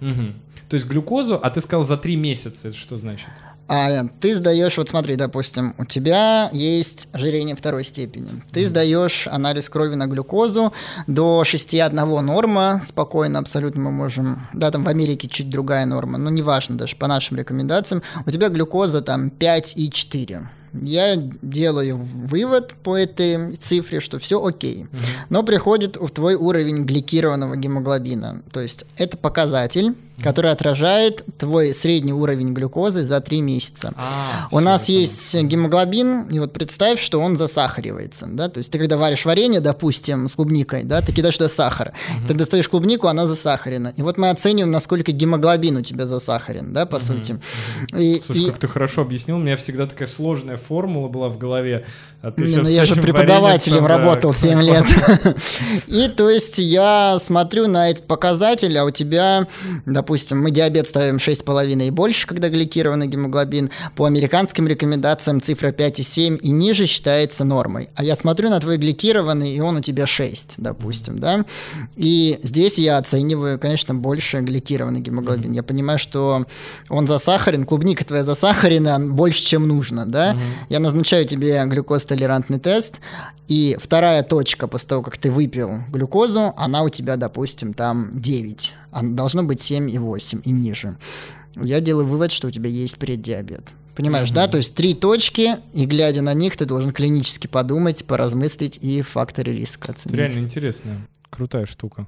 [0.00, 0.34] Угу.
[0.68, 3.28] То есть глюкозу, а ты сказал за три месяца, это что значит?
[3.68, 8.30] А ты сдаешь, вот смотри, допустим, у тебя есть ожирение второй степени.
[8.52, 10.72] Ты mm сдаешь анализ крови на глюкозу
[11.06, 16.30] до 6,1 норма, спокойно абсолютно мы можем, да, там в Америке чуть другая норма, но
[16.30, 20.46] неважно даже по нашим рекомендациям, у тебя глюкоза там 5,4
[20.82, 24.84] я делаю вывод по этой цифре, что все окей.
[24.84, 25.02] Угу.
[25.30, 28.42] Но приходит в твой уровень гликированного гемоглобина.
[28.52, 33.92] То есть это показатель, который отражает твой средний уровень глюкозы за 3 месяца.
[33.96, 38.26] А, У нас есть гемоглобин, и вот представь, что он засахаривается.
[38.28, 38.48] Да?
[38.48, 41.92] То есть ты когда варишь варенье, допустим, с клубникой, да, ты кидаешь туда сахар.
[42.18, 42.28] Угу.
[42.28, 43.92] Ты достаешь клубнику, она засахарена.
[43.96, 47.04] И вот мы оцениваем, насколько гемоглобин у тебя засахарен, да, по угу.
[47.04, 47.32] сути.
[47.92, 48.00] Угу.
[48.00, 48.46] И, Слушай, и...
[48.46, 51.84] как ты хорошо объяснил, у меня всегда такая сложная формула была в голове.
[52.22, 54.86] А ты Не, ну я же преподавателем вареньем, работал да, 7 лет.
[55.86, 59.46] И то есть я смотрю на этот показатель, а у тебя,
[59.84, 63.70] допустим, мы диабет ставим 6,5 и больше, когда гликированный гемоглобин.
[63.94, 67.88] По американским рекомендациям цифра 5,7 и ниже считается нормой.
[67.94, 71.44] А я смотрю на твой гликированный, и он у тебя 6, допустим, да.
[71.96, 75.52] И здесь я оцениваю, конечно, больше гликированный гемоглобин.
[75.52, 76.46] Я понимаю, что
[76.88, 80.36] он засахарен, клубника твоя засахарена больше, чем нужно, да.
[80.68, 83.00] Я назначаю тебе глюкозтолерантный тест,
[83.48, 88.74] и вторая точка после того, как ты выпил глюкозу, она у тебя, допустим, там 9,
[88.90, 90.96] а должно быть 7 и 8 и ниже.
[91.56, 93.72] Я делаю вывод, что у тебя есть преддиабет.
[93.94, 94.34] Понимаешь, mm-hmm.
[94.34, 94.48] да?
[94.48, 99.56] То есть три точки, и глядя на них, ты должен клинически подумать, поразмыслить и факторы
[99.56, 100.14] риска оценить.
[100.14, 102.06] Это реально интересная, крутая штука.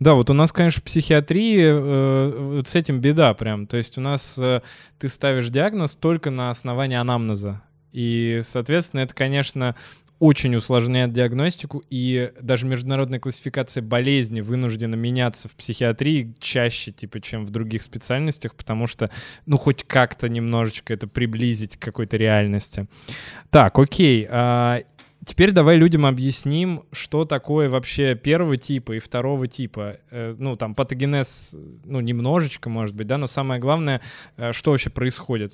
[0.00, 3.66] Да, вот у нас, конечно, в психиатрии э, вот с этим беда прям.
[3.66, 4.60] То есть у нас э,
[4.98, 7.62] ты ставишь диагноз только на основании анамнеза.
[7.92, 9.74] И, соответственно, это, конечно,
[10.18, 17.44] очень усложняет диагностику, и даже международная классификация болезни вынуждена меняться в психиатрии чаще, типа, чем
[17.46, 19.10] в других специальностях, потому что,
[19.46, 22.86] ну, хоть как-то немножечко это приблизить к какой-то реальности.
[23.50, 24.28] Так, окей.
[25.28, 29.98] Теперь давай людям объясним, что такое вообще первого типа и второго типа.
[30.10, 31.54] Э, ну, там, патогенез,
[31.84, 34.00] ну, немножечко, может быть, да, но самое главное,
[34.38, 35.52] э, что вообще происходит.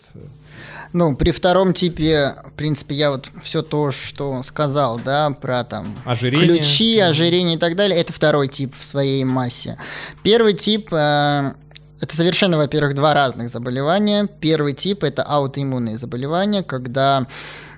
[0.93, 5.99] Ну, при втором типе, в принципе, я вот все то, что сказал, да, про там
[6.05, 6.47] ожирение.
[6.47, 9.77] ключи, ожирение и так далее, это второй тип в своей массе.
[10.23, 11.53] Первый тип э,
[12.01, 14.29] это совершенно, во-первых, два разных заболевания.
[14.39, 17.27] Первый тип– это аутоиммунные заболевания, когда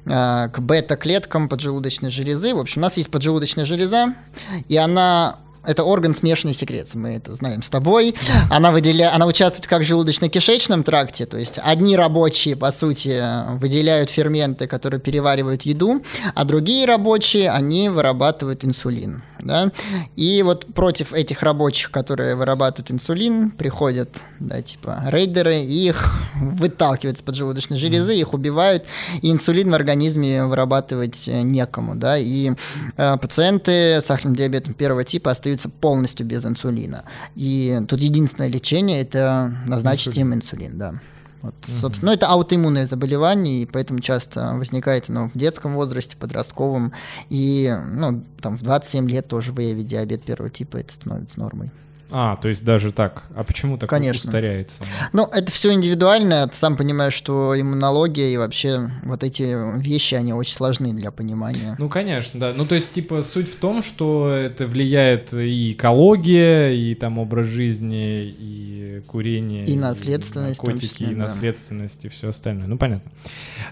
[0.07, 2.55] к бета-клеткам поджелудочной железы.
[2.55, 4.15] В общем, у нас есть поджелудочная железа,
[4.69, 8.15] и она это орган смешанной секреции, мы это знаем с тобой.
[8.51, 9.13] Она, выделя...
[9.15, 13.21] она участвует как в желудочно-кишечном тракте, то есть одни рабочие, по сути,
[13.59, 16.03] выделяют ферменты, которые переваривают еду,
[16.35, 19.23] а другие рабочие, они вырабатывают инсулин.
[19.41, 19.71] Да?
[20.17, 24.11] И вот против этих рабочих, которые вырабатывают инсулин, приходят,
[24.41, 28.85] да, типа, рейдеры, и их выталкивают с поджелудочной железы, их убивают,
[29.23, 32.53] и инсулин в организме вырабатывать некому, да, и
[32.97, 37.05] э, пациенты с сахарным диабетом первого типа остаются полностью без инсулина.
[37.35, 40.27] И тут единственное лечение– это назначить инсулин.
[40.27, 40.95] им инсулин, да.
[41.47, 46.93] Вот, собственно, ну, это аутоиммунное заболевание, и поэтому часто возникает оно в детском возрасте, подростковом,
[47.29, 51.71] и ну, там, в 27 лет тоже выявить диабет первого типа, это становится нормой.
[52.11, 53.25] А, то есть даже так.
[53.35, 54.29] А почему так Конечно.
[54.29, 54.85] ускоряется?
[55.13, 56.47] Ну, это все индивидуально.
[56.49, 61.75] Ты сам понимаешь, что иммунология и вообще вот эти вещи, они очень сложны для понимания.
[61.79, 62.53] Ну, конечно, да.
[62.55, 67.47] Ну, то есть, типа, суть в том, что это влияет и экология, и там образ
[67.47, 69.65] жизни, и курение.
[69.65, 70.63] И наследственность.
[70.63, 71.23] И наркотики, числе, и да.
[71.25, 72.67] наследственность, и все остальное.
[72.67, 73.11] Ну, понятно.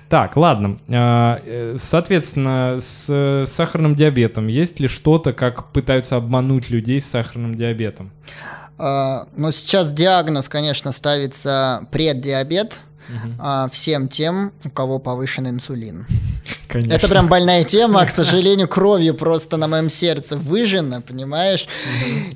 [0.08, 0.78] Так, ладно.
[0.88, 7.54] А, э, соответственно, с сахарным диабетом есть ли что-то, как пытаются обмануть людей с сахарным
[7.54, 8.10] диабетом?
[8.78, 13.70] А, но сейчас диагноз, конечно, ставится преддиабет угу.
[13.72, 16.06] всем тем, у кого повышен инсулин.
[16.68, 16.92] Конечно.
[16.92, 21.68] Это прям больная тема, а, к сожалению, кровью просто на моем сердце выжжено, понимаешь?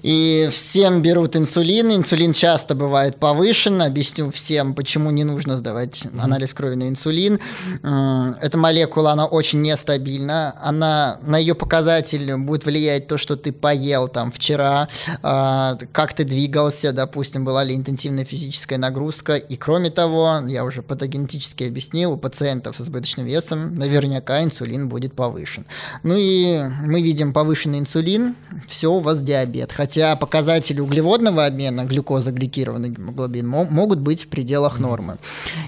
[0.02, 6.54] И всем берут инсулин, инсулин часто бывает повышен, объясню всем, почему не нужно сдавать анализ
[6.54, 7.40] крови на инсулин.
[7.82, 14.08] Эта молекула, она очень нестабильна, она, на ее показатель будет влиять то, что ты поел
[14.08, 14.88] там вчера,
[15.22, 20.82] а, как ты двигался, допустим, была ли интенсивная физическая нагрузка, и кроме того, я уже
[20.82, 25.66] патогенетически объяснил, у пациентов с избыточным весом наверняка инсулин будет повышен.
[26.02, 28.34] Ну и мы видим повышенный инсулин,
[28.66, 29.72] все, у вас диабет.
[29.72, 35.18] Хотя показатели углеводного обмена, глюкоза, гликированный гемоглобин, могут быть в пределах нормы.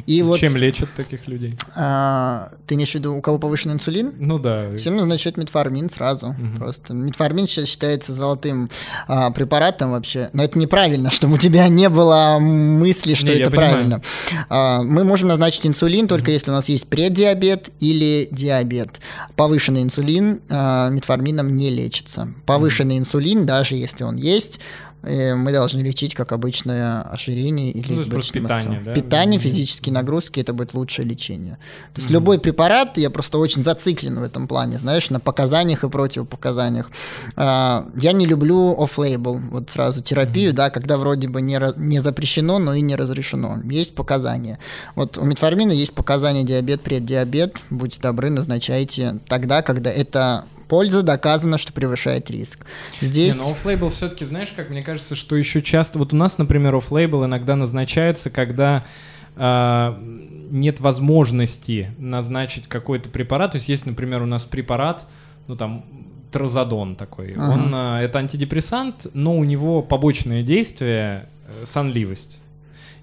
[0.06, 1.56] И, и вот, чем лечат таких людей?
[1.74, 4.14] А, ты имеешь в виду, у кого повышенный инсулин?
[4.18, 4.76] Ну да.
[4.76, 6.28] Всем назначают метформин сразу.
[6.28, 6.56] Угу.
[6.56, 8.70] Просто метформин сейчас считается золотым
[9.06, 10.30] а, препаратом вообще.
[10.32, 14.02] Но это неправильно, чтобы у тебя не было мысли, что не, это правильно.
[14.48, 19.00] А, мы можем назначить инсулин только если у нас есть преддиабет или диабет.
[19.36, 22.32] Повышенный инсулин э, метформином не лечится.
[22.46, 24.60] Повышенный инсулин, даже если он есть,
[25.02, 28.92] мы должны лечить, как обычное ожирение или ну, избыточное питание, да?
[28.94, 31.58] Питание, физические нагрузки– это будет лучшее лечение.
[31.94, 32.12] То есть mm-hmm.
[32.12, 36.90] любой препарат, я просто очень зациклен в этом плане, знаешь, на показаниях и противопоказаниях.
[37.36, 40.56] А, я не люблю off-label, вот сразу терапию, mm-hmm.
[40.56, 43.58] да, когда вроде бы не, не запрещено, но и не разрешено.
[43.64, 44.58] Есть показания.
[44.96, 47.62] Вот у метформина есть показания диабет, преддиабет.
[47.70, 52.64] Будьте добры, назначайте тогда, когда это польза доказана, что превышает риск.
[53.00, 53.34] Здесь...
[53.34, 55.98] Не, но оффлейбл все-таки, знаешь, как мне кажется, что еще часто...
[55.98, 58.86] Вот у нас, например, оффлейбл иногда назначается, когда
[59.34, 59.94] э,
[60.50, 63.50] нет возможности назначить какой-то препарат.
[63.50, 65.04] То есть есть, например, у нас препарат,
[65.48, 65.84] ну там
[66.30, 67.32] тразодон такой.
[67.32, 67.52] Ага.
[67.52, 72.42] Он э, это антидепрессант, но у него побочное действие э, сонливость.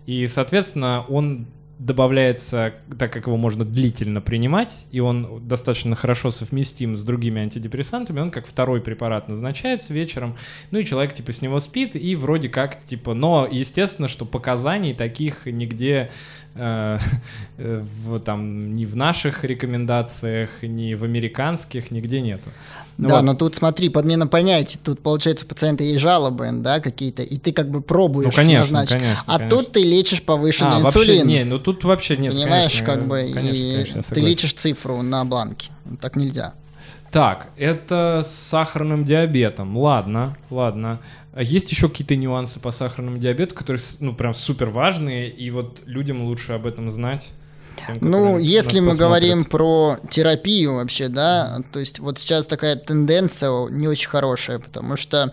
[0.05, 1.47] И, соответственно, он
[1.79, 8.19] добавляется, так как его можно длительно принимать, и он достаточно хорошо совместим с другими антидепрессантами,
[8.19, 10.37] он как второй препарат назначается вечером,
[10.71, 14.95] ну и человек типа с него спит, и вроде как типа, но естественно, что показаний
[14.95, 16.09] таких нигде
[16.55, 16.97] э,
[17.57, 22.49] в, там ни в наших рекомендациях, ни в американских нигде нету.
[22.97, 23.21] Ну, да, вот.
[23.21, 27.51] но тут смотри, подмена понятий, тут получается у пациента есть жалобы, да, какие-то, и ты
[27.53, 29.57] как бы пробуешь ну, конечно, назначить, конечно, а конечно.
[29.57, 31.17] тут ты лечишь повышенный а, инсулин.
[31.19, 34.53] Вообще, не, ну тут вообще нет, Понимаешь, конечно, как бы, конечно, и конечно, ты лечишь
[34.53, 36.53] цифру на бланке, так нельзя.
[37.11, 39.77] Так, это с сахарным диабетом.
[39.77, 41.01] Ладно, ладно.
[41.33, 45.81] А есть еще какие-то нюансы по сахарному диабету, которые, ну, прям супер важные, и вот
[45.85, 47.31] людям лучше об этом знать?
[47.85, 48.99] Тем, ну, если мы посмотрят.
[48.99, 54.95] говорим про терапию вообще, да, то есть вот сейчас такая тенденция не очень хорошая, потому
[54.95, 55.31] что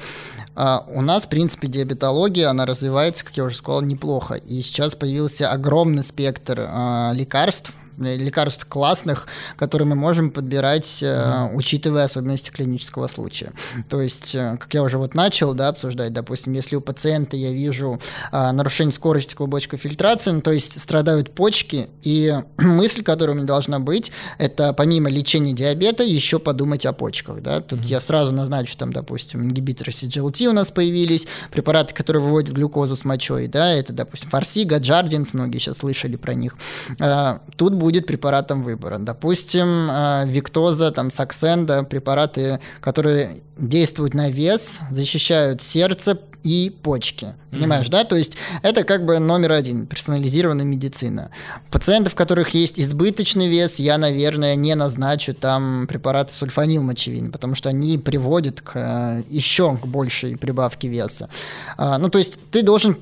[0.55, 4.95] а, у нас, в принципе, диабетология, она развивается, как я уже сказал, неплохо, и сейчас
[4.95, 9.27] появился огромный спектр а, лекарств, лекарств классных,
[9.57, 11.55] которые мы можем подбирать, mm-hmm.
[11.55, 13.53] учитывая особенности клинического случая.
[13.89, 17.53] То есть, э, как я уже вот начал да, обсуждать, допустим, если у пациента я
[17.53, 18.01] вижу
[18.33, 23.47] а, нарушение скорости клубочковой фильтрации, ну, то есть страдают почки, и мысль, которая у меня
[23.47, 27.43] должна быть, это помимо лечения диабета еще подумать о почках.
[27.43, 27.61] Да?
[27.61, 27.89] Тут mm-hmm.
[27.89, 33.05] я сразу назначу, там, допустим, ингибиторы CGLT у нас появились, препараты, которые выводят глюкозу с
[33.05, 36.57] мочой, да, это, допустим, Фарсига, Джардинс, многие сейчас слышали про них.
[37.01, 38.97] А, тут будет препаратом выбора.
[38.99, 47.35] Допустим, э, Виктоза, там, Саксенда, препараты, которые действуют на вес, защищают сердце, и почки.
[47.51, 47.91] Понимаешь, mm-hmm.
[47.91, 48.05] да?
[48.05, 51.31] То есть это как бы номер один, персонализированная медицина.
[51.71, 57.71] Пациентов, у которых есть избыточный вес, я, наверное, не назначу там препараты сульфанилмочевин, потому что
[57.71, 61.31] они приводят к э, еще к большей прибавке веса.
[61.77, 62.99] А, ну, то есть ты должен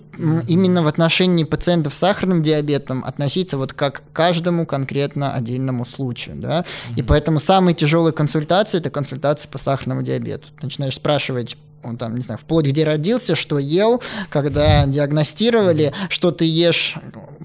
[0.47, 6.36] именно в отношении пациентов с сахарным диабетом относиться вот как к каждому конкретно отдельному случаю,
[6.36, 6.61] да?
[6.61, 6.99] Mm-hmm.
[6.99, 10.49] И поэтому самые тяжелые консультации это консультации по сахарному диабету.
[10.61, 16.30] Ты начинаешь спрашивать он там, не знаю, вплоть где родился, что ел, когда диагностировали, что
[16.30, 16.96] ты ешь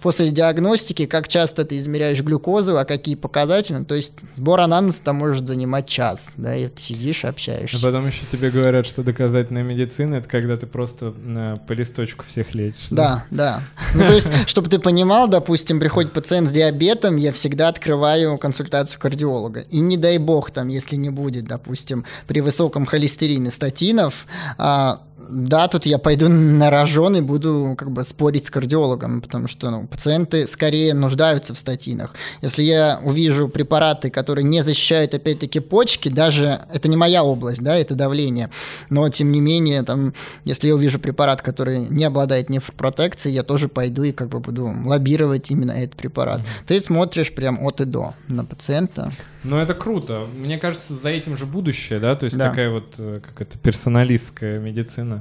[0.01, 3.83] после диагностики, как часто ты измеряешь глюкозу, а какие показатели.
[3.83, 7.77] То есть сбор анамнеза там может занимать час, да, и ты сидишь общаешься.
[7.77, 12.25] А потом еще тебе говорят, что доказательная медицина— это когда ты просто э, по листочку
[12.25, 12.87] всех лечишь.
[12.89, 13.61] Да, да.
[13.75, 13.93] да.
[13.95, 18.99] Ну, то есть, чтобы ты понимал, допустим, приходит пациент с диабетом, я всегда открываю консультацию
[18.99, 19.61] кардиолога.
[19.71, 24.26] И не дай бог, там, если не будет, допустим, при высоком холестерине статинов,
[24.57, 24.99] а,
[25.29, 29.69] да, тут я пойду на рожон и буду как бы спорить с кардиологом, потому что
[29.69, 32.15] ну, пациенты скорее нуждаются в статинах.
[32.41, 37.75] Если я увижу препараты, которые не защищают опять-таки почки, даже это не моя область, да,
[37.75, 38.49] это давление,
[38.89, 40.13] но тем не менее, там,
[40.45, 44.71] если я увижу препарат, который не обладает нефропротекцией, я тоже пойду и как бы буду
[44.85, 46.41] лоббировать именно этот препарат.
[46.41, 46.67] Mm-hmm.
[46.67, 49.11] Ты смотришь прям от и до на пациента.
[49.43, 50.27] Ну, это круто.
[50.35, 52.49] Мне кажется, за этим же будущее, да, то есть да.
[52.49, 55.16] такая вот, э, как это, персоналистская медицина.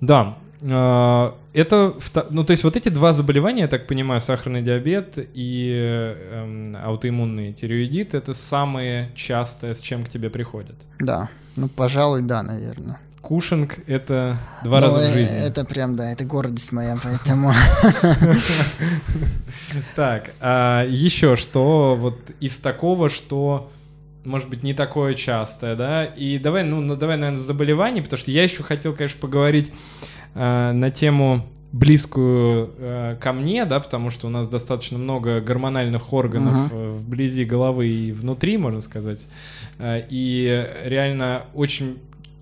[0.00, 1.94] Да, э, это,
[2.30, 7.52] ну, то есть вот эти два заболевания, я так понимаю, сахарный диабет и э, аутоиммунный
[7.52, 10.76] тиреоидит, это самые частые, с чем к тебе приходят.
[11.00, 12.98] Да, ну, пожалуй, да, наверное.
[13.20, 15.36] Кушинг— это два ну, раза в жизни.
[15.36, 17.52] Это прям, да, это гордость моя, поэтому...
[19.96, 23.70] Так, а еще что вот из такого, что
[24.24, 28.30] может быть, не такое частое, да, и давай, ну, ну давай, наверное, заболеваний, потому что
[28.30, 29.72] я еще хотел, конечно, поговорить
[30.34, 36.12] э, на тему близкую э, ко мне, да, потому что у нас достаточно много гормональных
[36.12, 36.92] органов uh-huh.
[36.92, 39.26] вблизи головы и внутри, можно сказать,
[39.78, 41.98] э, и реально очень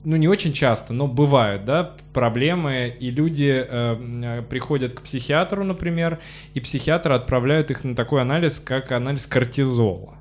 [0.07, 6.21] ну не очень часто, но бывают, да, проблемы, и люди э, приходят к психиатру, например,
[6.55, 10.15] и психиатр отправляют их на такой анализ, как анализ кортизола.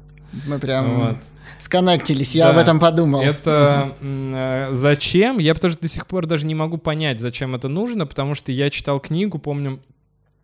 [0.48, 1.18] Мы прям вот.
[1.60, 2.52] сконнектились, я да.
[2.52, 3.22] об этом подумал.
[3.22, 5.40] Это э, зачем?
[5.40, 8.52] Я потому что до сих пор даже не могу понять, зачем это нужно, потому что
[8.52, 9.82] я читал книгу, помню,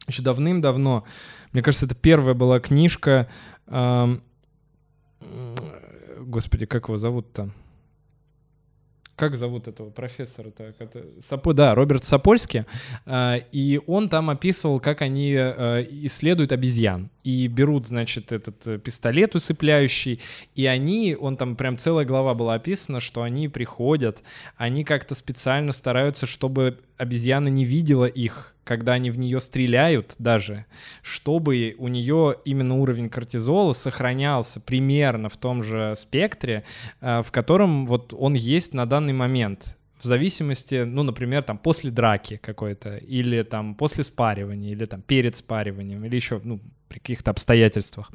[0.08, 1.04] еще давным-давно.
[1.52, 3.28] Мне кажется, это первая была книжка.
[3.68, 4.18] Э,
[6.20, 7.50] господи, как его зовут-то?
[9.16, 10.74] Как зовут этого профессора-то?
[11.22, 12.66] Сапо, да, Роберт Сапольский.
[13.06, 17.10] А, и он там описывал, как они э, исследуют обезьян.
[17.24, 20.20] И берут, значит, этот э, пистолет усыпляющий,
[20.56, 24.24] и они, он там прям целая глава была описана, что они приходят,
[24.58, 30.66] они как-то специально стараются, чтобы обезьяна не видела их, когда они в нее стреляют даже,
[31.02, 36.64] чтобы у нее именно уровень кортизола сохранялся примерно в том же спектре,
[37.02, 41.92] э, в котором вот он есть на данный момент в зависимости, ну, например, там после
[41.92, 47.32] драки какой-то, или там после спаривания, или там перед спариванием, или еще, ну, при каких-то
[47.32, 48.12] обстоятельствах.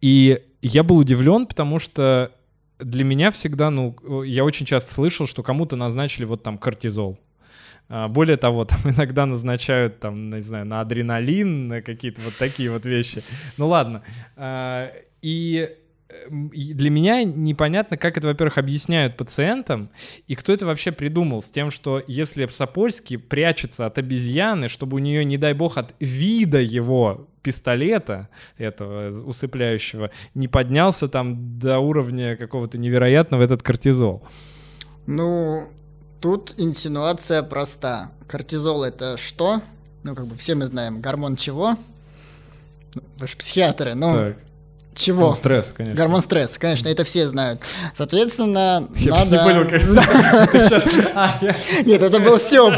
[0.00, 2.32] И я был удивлен, потому что
[2.78, 7.18] для меня всегда, ну, я очень часто слышал, что кому-то назначили вот там кортизол,
[7.90, 12.86] более того, там иногда назначают, там, не знаю, на адреналин, на какие-то вот такие вот
[12.86, 13.22] вещи.
[13.56, 14.02] Ну ладно.
[14.36, 15.76] А, и
[16.30, 19.90] для меня непонятно, как это, во-первых, объясняют пациентам,
[20.26, 24.98] и кто это вообще придумал с тем, что если Сапольский прячется от обезьяны, чтобы у
[24.98, 28.28] нее, не дай бог, от вида его пистолета
[28.58, 34.26] этого усыпляющего не поднялся там до уровня какого-то невероятного этот кортизол.
[35.06, 35.68] Ну,
[36.20, 38.10] Тут инсинуация проста.
[38.28, 39.62] Кортизол это что?
[40.02, 41.76] Ну, как бы все мы знаем, гормон чего?
[43.18, 44.36] Вы же психиатры, ну, так.
[44.94, 45.28] чего?
[45.28, 45.96] Ну, стресс, конечно.
[45.96, 47.62] Гормон стресс, конечно, это все знают.
[47.94, 49.30] Соответственно, я надо...
[49.30, 49.82] не понял, как...
[51.86, 52.74] Нет, это был Степ.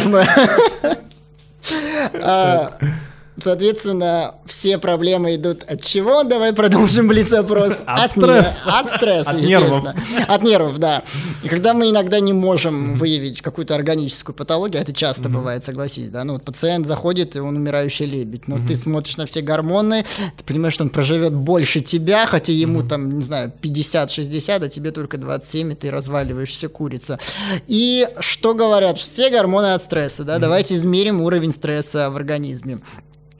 [3.42, 6.22] Соответственно, все проблемы идут от чего?
[6.22, 7.80] Давай продолжим блиц-опрос.
[7.84, 8.54] От, от стресса.
[8.66, 9.94] от стресса, от естественно.
[9.96, 10.28] Нервов.
[10.28, 11.02] От нервов, да.
[11.42, 15.32] И когда мы иногда не можем выявить какую-то органическую патологию, это часто mm-hmm.
[15.32, 18.66] бывает, согласись, да, ну вот пациент заходит, и он умирающий лебедь, но mm-hmm.
[18.68, 20.04] ты смотришь на все гормоны,
[20.36, 22.88] ты понимаешь, что он проживет больше тебя, хотя ему mm-hmm.
[22.88, 27.18] там, не знаю, 50-60, а тебе только 27, и ты разваливаешься курица.
[27.66, 28.98] И что говорят?
[28.98, 32.78] Все гормоны от стресса, да, давайте измерим уровень стресса в организме.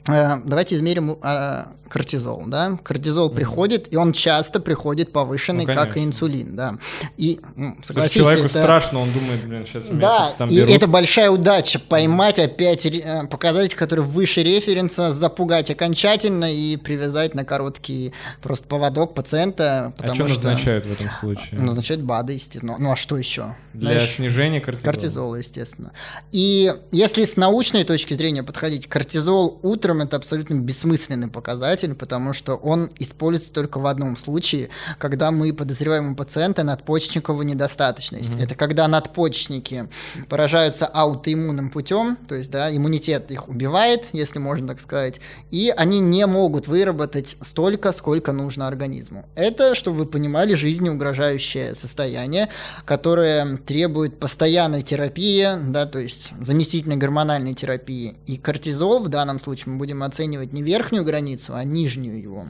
[0.07, 2.77] Э, давайте измерим э, кортизол, да.
[2.83, 3.35] Кортизол mm-hmm.
[3.35, 6.75] приходит, и он часто приходит повышенный, ну, как и инсулин, да.
[7.17, 8.63] И ну, согласись, человеку это...
[8.63, 10.71] страшно, он думает, блин, сейчас Да, там и берут.
[10.71, 17.45] это большая удача поймать опять э, показатель, который выше референса, запугать окончательно и привязать на
[17.45, 19.93] короткий просто поводок пациента.
[19.97, 21.59] Потому а что, что назначают в этом случае?
[21.59, 22.75] Назначают БАДы, естественно.
[22.77, 23.55] Ну а что еще?
[23.73, 24.91] Для Знаешь, снижения кортизола.
[24.91, 25.91] Кортизола, естественно.
[26.31, 32.33] И если с научной точки зрения подходить, кортизол утром которым это абсолютно бессмысленный показатель, потому
[32.33, 38.31] что он используется только в одном случае, когда мы подозреваем у пациента надпочечниковую недостаточность.
[38.31, 38.43] Mm-hmm.
[38.43, 39.87] Это когда надпочечники
[40.29, 45.19] поражаются аутоиммунным путем, то есть да, иммунитет их убивает, если можно так сказать,
[45.51, 49.25] и они не могут выработать столько, сколько нужно организму.
[49.35, 52.49] Это, чтобы вы понимали, жизнеугрожающее состояние,
[52.85, 58.15] которое требует постоянной терапии, да, то есть заместительной гормональной терапии.
[58.25, 62.45] И кортизол в данном случае мы будем оценивать не верхнюю границу, а нижнюю его.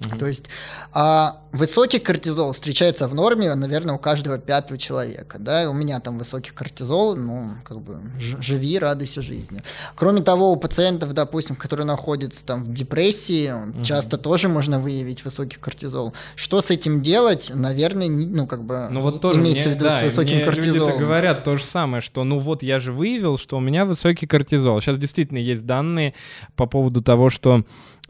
[0.00, 0.18] Угу.
[0.18, 0.46] То есть
[0.92, 5.38] а, высокий кортизол встречается в норме, наверное, у каждого пятого человека.
[5.38, 5.70] Да?
[5.70, 9.62] У меня там высокий кортизол, ну, как бы живи, радуйся жизни.
[9.94, 13.84] Кроме того, у пациентов, допустим, которые находятся там в депрессии, угу.
[13.84, 16.12] часто тоже можно выявить высокий кортизол.
[16.36, 17.52] Что с этим делать?
[17.54, 20.44] Наверное, ну, как бы ну, вот тоже имеется мне, в виду да, с высоким мне
[20.44, 20.88] кортизолом.
[20.90, 24.26] люди говорят то же самое, что ну вот я же выявил, что у меня высокий
[24.26, 24.80] кортизол.
[24.80, 26.14] Сейчас действительно есть данные
[26.56, 27.64] по поводу того, что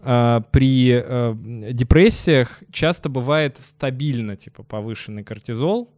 [0.04, 1.34] при э,
[1.72, 5.90] депрессиях часто бывает стабильно, типа, повышенный кортизол,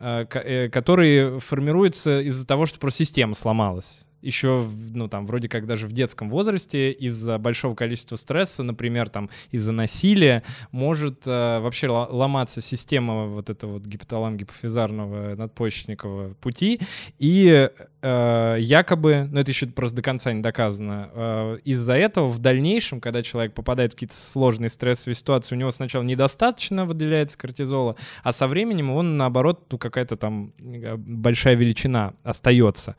[0.00, 4.06] э, э который формируется из-за того, что просто система сломалась.
[4.22, 9.30] Еще, ну, там, вроде как даже в детском возрасте из-за большого количества стресса, например, там,
[9.50, 10.42] из-за насилия,
[10.72, 16.80] может э, вообще ломаться система вот этого вот гипоталам-гипофизарного надпочечникового пути,
[17.18, 17.70] и
[18.02, 23.00] э, якобы, ну, это еще просто до конца не доказано, э, из-за этого в дальнейшем,
[23.00, 28.32] когда человек попадает в какие-то сложные стрессовые ситуации, у него сначала недостаточно выделяется кортизола, а
[28.32, 32.96] со временем он, наоборот, ну, какая-то там э, большая величина остается.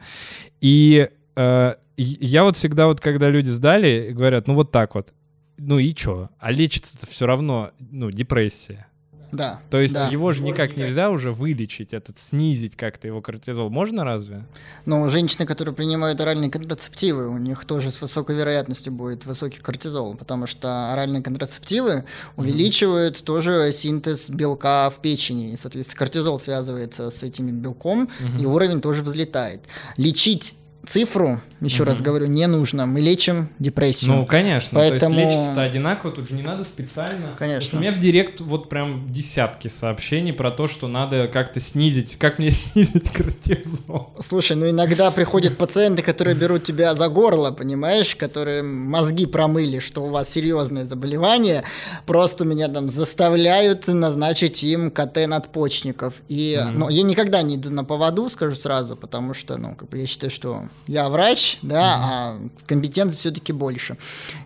[0.60, 5.14] И э, я вот всегда вот, когда люди сдали, говорят, ну вот так вот,
[5.58, 6.30] ну и чё?
[6.40, 8.88] А лечится-то все равно, ну, депрессия.
[9.32, 9.62] Да.
[9.70, 10.08] То есть да.
[10.08, 13.70] его же никак нельзя уже вылечить, этот снизить как-то его кортизол.
[13.70, 14.46] Можно разве?
[14.86, 20.16] Ну, женщины, которые принимают оральные контрацептивы, у них тоже с высокой вероятностью будет высокий кортизол,
[20.16, 22.06] потому что оральные контрацептивы
[22.36, 23.24] увеличивают mm-hmm.
[23.24, 25.54] тоже синтез белка в печени.
[25.54, 28.42] И, соответственно, кортизол связывается с этим белком, mm-hmm.
[28.42, 29.62] и уровень тоже взлетает.
[29.98, 30.56] Лечить
[30.88, 31.92] цифру, еще угу.
[31.92, 32.88] раз говорю, не нужно.
[32.88, 34.12] Мы лечим депрессию.
[34.12, 34.80] Ну, конечно.
[34.80, 35.16] Поэтому...
[35.16, 37.36] То есть лечится одинаково, тут же не надо специально.
[37.38, 37.78] Конечно.
[37.78, 42.40] У меня в директ вот прям десятки сообщений про то, что надо как-то снизить, как
[42.40, 44.14] мне снизить кортизол.
[44.20, 50.04] Слушай, ну иногда приходят пациенты, которые берут тебя за горло, понимаешь, которые мозги промыли, что
[50.04, 51.64] у вас серьезное заболевание,
[52.08, 56.16] просто меня там заставляют назначить им КТ надпочечников.
[56.28, 59.90] И, mm ну, я никогда не иду на поводу, скажу сразу, потому что, ну, как
[59.90, 62.00] бы я считаю, что я врач, да, mm-hmm.
[62.02, 63.98] а компетенции все-таки больше.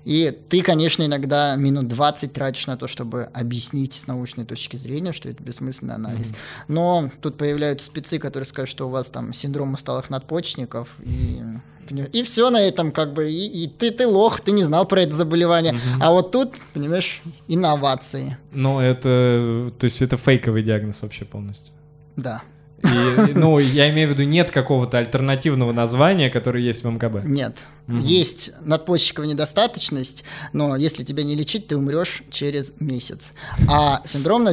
[0.03, 5.11] И ты, конечно, иногда минут 20 тратишь на то, чтобы объяснить с научной точки зрения,
[5.11, 6.29] что это бессмысленный анализ.
[6.29, 6.65] Mm-hmm.
[6.67, 11.41] Но тут появляются спецы, которые скажут, что у вас там синдром усталых надпочечников и
[12.11, 15.01] и все на этом, как бы, и, и ты, ты лох, ты не знал про
[15.01, 15.73] это заболевание.
[15.73, 15.81] Угу.
[16.01, 18.37] А вот тут, понимаешь, инновации.
[18.51, 21.73] Ну, это, то есть это фейковый диагноз вообще полностью.
[22.15, 22.41] Да.
[22.85, 27.25] И, ну, я имею в виду, нет какого-то альтернативного названия, которое есть в МКБ.
[27.25, 27.57] Нет.
[27.87, 27.97] Угу.
[27.97, 30.23] Есть надпочечковая недостаточность,
[30.53, 33.33] но если тебя не лечить, ты умрешь через месяц.
[33.67, 34.47] А синдром,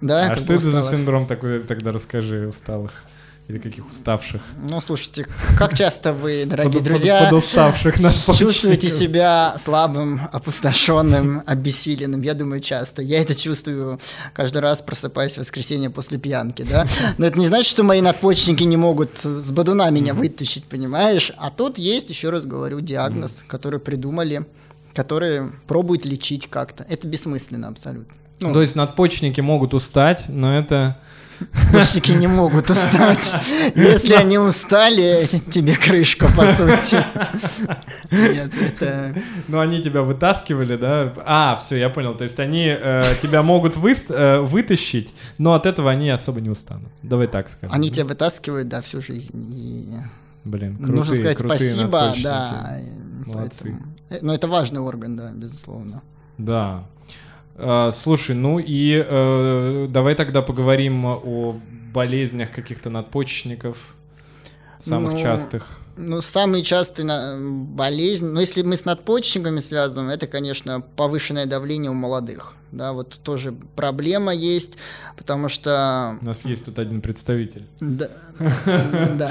[0.00, 3.04] да, А что это за синдром такой, тогда расскажи, усталых?
[3.48, 4.40] Или каких уставших?
[4.68, 5.26] Ну, слушайте,
[5.58, 7.96] как часто вы, дорогие под, друзья, под, уставших
[8.38, 12.22] чувствуете себя слабым, опустошенным, обессиленным?
[12.22, 13.02] Я думаю, часто.
[13.02, 13.98] Я это чувствую
[14.32, 16.86] каждый раз, просыпаясь в воскресенье после пьянки, да?
[17.18, 21.32] Но это не значит, что мои надпочечники не могут с бодуна меня вытащить, понимаешь?
[21.36, 24.46] А тут есть, еще раз говорю, диагноз, который придумали,
[24.94, 26.86] который пробуют лечить как-то.
[26.88, 28.14] Это бессмысленно абсолютно.
[28.40, 30.98] Ну, То есть надпочечники могут устать, но это
[31.72, 33.34] Почники не могут устать.
[33.74, 37.04] Если они устали, тебе крышка, по сути.
[38.10, 39.14] Нет, это...
[39.48, 41.12] Ну, они тебя вытаскивали, да?
[41.24, 42.14] А, все, я понял.
[42.14, 46.50] То есть они э, тебя могут вы, э, вытащить, но от этого они особо не
[46.50, 46.90] устанут.
[47.02, 47.74] Давай так скажем.
[47.74, 49.30] Они тебя вытаскивают, да, всю жизнь.
[49.34, 49.88] И...
[50.44, 52.78] Блин, крутые, Нужно сказать крутые спасибо, да.
[53.26, 53.58] Молодцы.
[53.62, 53.92] Поэтому...
[54.10, 56.02] Э, но это важный орган, да, безусловно.
[56.38, 56.86] Да.
[57.64, 61.54] А, слушай, ну и э, давай тогда поговорим о
[61.94, 63.76] болезнях каких-то надпочечников,
[64.80, 65.78] самых ну, частых.
[65.96, 71.92] Ну, самый частый на- болезнь, ну, если мы с надпочечниками связываем, это, конечно, повышенное давление
[71.92, 72.54] у молодых.
[72.72, 74.78] Да, вот тоже проблема есть,
[75.16, 77.66] потому что У нас есть тут один представитель.
[77.80, 78.08] да.
[79.14, 79.30] да.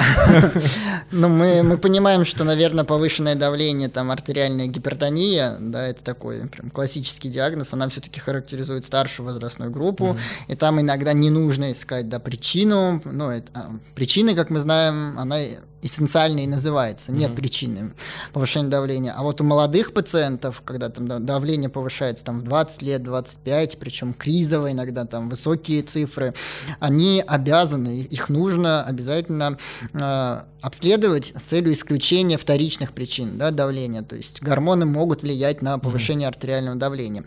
[1.11, 6.69] Ну, мы, мы понимаем, что, наверное, повышенное давление, там, артериальная гипертония, да, это такой прям
[6.69, 12.19] классический диагноз, она все-таки характеризует старшую возрастную группу, и там иногда не нужно искать, да,
[12.19, 15.39] причину, ну, это, а, причины, как мы знаем, она
[15.81, 17.93] эссенциально и называется, нет причины
[18.33, 19.13] повышения давления.
[19.15, 23.77] А вот у молодых пациентов, когда там да, давление повышается там в 20 лет, 25,
[23.79, 26.33] причем кризово иногда там высокие цифры,
[26.79, 29.57] они обязаны, их нужно обязательно
[29.93, 34.03] э, обследовать с целью исключения вторичных причин да, давления.
[34.03, 37.23] То есть гормоны могут влиять на повышение артериального давления.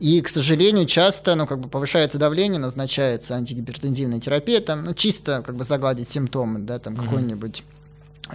[0.00, 5.42] И, к сожалению, часто ну, как бы повышается давление, назначается антигипертензивная терапия, там, ну, чисто
[5.44, 7.64] как бы загладить симптомы, да, там какой-нибудь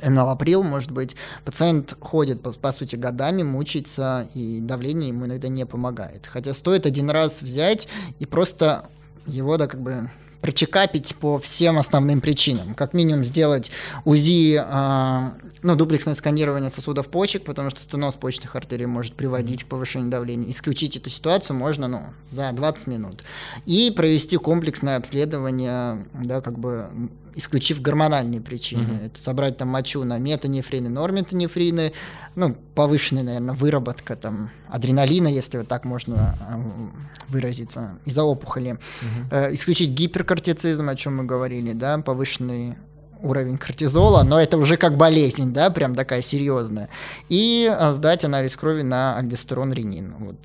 [0.02, 5.66] Эналаприл, может быть, пациент ходит, по, по сути, годами, мучается, и давление ему иногда не
[5.66, 6.26] помогает.
[6.26, 7.88] Хотя стоит один раз взять
[8.20, 8.86] и просто
[9.26, 10.10] его, да, как бы
[10.46, 12.76] прочекапить по всем основным причинам.
[12.76, 13.72] Как минимум сделать
[14.04, 19.68] УЗИ, а, ну, дуплексное сканирование сосудов почек, потому что стеноз почечных артерий может приводить к
[19.68, 20.52] повышению давления.
[20.52, 23.24] Исключить эту ситуацию можно, ну, за 20 минут.
[23.66, 26.90] И провести комплексное обследование, да, как бы
[27.36, 29.02] исключив гормональные причины.
[29.06, 31.94] Это собрать там мочу на метанефрины, норметанефрины,
[32.36, 36.36] ну, повышенная, наверное, выработка там адреналина, если вот так можно
[37.28, 38.78] выразиться, из-за опухоли.
[39.32, 42.76] Э, исключить гиперкортицизм, о чем мы говорили, да, повышенный
[43.22, 46.90] уровень кортизола, но это уже как болезнь, да, прям такая серьезная.
[47.30, 50.38] И а, сдать анализ крови на альдостерон, ренин, вот,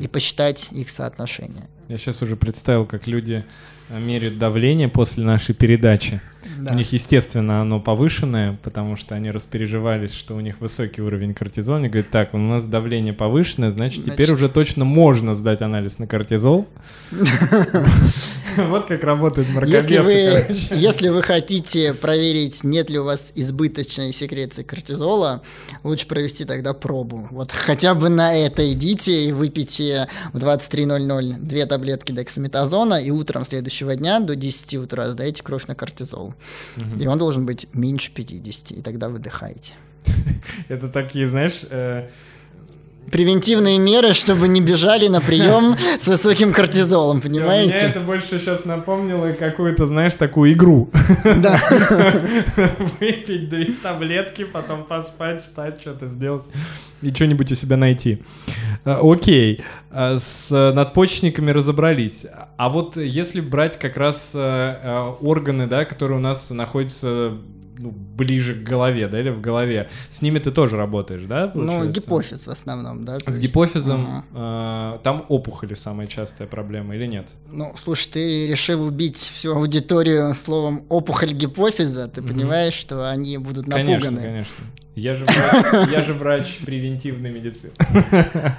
[0.00, 1.68] и посчитать их соотношение.
[1.88, 3.44] Я сейчас уже представил, как люди
[3.88, 6.20] э, меряют давление после нашей передачи.
[6.58, 6.72] Да.
[6.72, 11.78] У них, естественно, оно повышенное, потому что они распереживались, что у них высокий уровень кортизола.
[11.78, 15.98] Они говорят, так, у нас давление повышенное, значит, теперь Значит- уже точно можно сдать анализ
[15.98, 16.66] на кортизол.
[18.56, 25.42] Вот как работает мракобесы, если вы хотите проверить, нет ли у вас избыточной секреции кортизола,
[25.84, 27.28] лучше провести тогда пробу.
[27.30, 33.44] Вот хотя бы на это идите и выпейте в 23.00 две таблетки дексаметазона, и утром
[33.44, 36.34] следующего дня до 10 утра сдайте кровь на кортизол.
[37.00, 39.74] И он должен быть меньше 50, и тогда выдыхаете.
[40.68, 42.08] Это такие, знаешь, э,
[43.10, 47.74] Превентивные меры, чтобы не бежали на прием с высоким кортизолом, понимаете?
[47.74, 50.90] это больше сейчас напомнило какую-то, знаешь, такую игру.
[51.24, 51.60] Да.
[53.00, 56.44] Выпить две таблетки, потом поспать, встать, что-то сделать
[57.02, 58.22] и что-нибудь у себя найти.
[58.84, 59.60] А, Окей,
[59.90, 62.26] а, с надпочечниками разобрались.
[62.56, 67.32] А вот если брать как раз э, э, органы, да, которые у нас находятся
[67.78, 71.50] ну, ближе к голове, да, или в голове, с ними ты тоже работаешь, да?
[71.54, 71.90] Ну, получается?
[72.00, 73.18] гипофиз в основном, да.
[73.20, 74.24] С есть- гипофизом Мгм.
[74.34, 77.32] э, там опухоли самая частая проблема или нет?
[77.50, 83.66] Ну, слушай, ты решил убить всю аудиторию словом опухоль гипофиза, ты понимаешь, что они будут
[83.66, 84.00] напуганы.
[84.00, 84.54] Конечно, конечно.
[84.94, 87.72] Я же врач, я же врач превентивной медицины.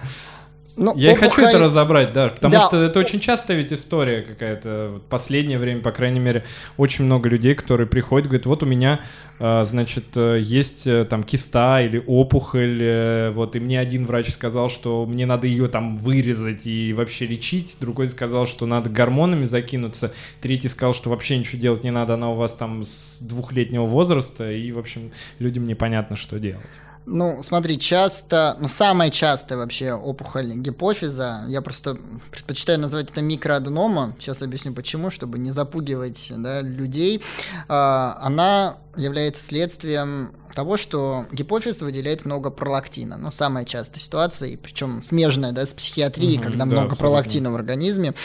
[0.78, 2.62] Ну, Я и хочу опухоль- это разобрать, да, потому Да.
[2.68, 4.90] что это очень частая ведь история какая-то.
[4.94, 6.44] Вот Последнее время, по крайней мере,
[6.78, 9.00] очень много людей, которые приходят, говорят, вот у меня,
[9.40, 14.30] э, значит, э, есть э, там киста или опухоль, э, вот, и мне один врач
[14.30, 19.46] сказал, что мне надо ее там вырезать и вообще лечить, другой сказал, что надо гормонами
[19.46, 23.86] закинуться, третий сказал, что вообще ничего делать не надо, она у вас там с двухлетнего
[23.86, 26.62] возраста, и, в общем, людям непонятно, что делать.
[27.10, 31.98] Ну, смотри, часто, ну, самая частая вообще опухоль гипофиза, я просто
[32.32, 37.24] предпочитаю назвать это микроаденома, сейчас объясню почему, чтобы не запугивать да, людей,
[37.70, 43.16] А, она является следствием того, что гипофиз выделяет много пролактина.
[43.16, 46.98] Ну, самая частая ситуация, и причем смежная да, с психиатрией, Мгм, когда да, много абсолютно.
[46.98, 48.16] пролактина в организме.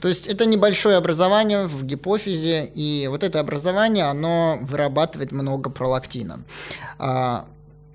[0.00, 6.40] То есть это небольшое образование в гипофизе, и вот это образование, оно вырабатывает много пролактина.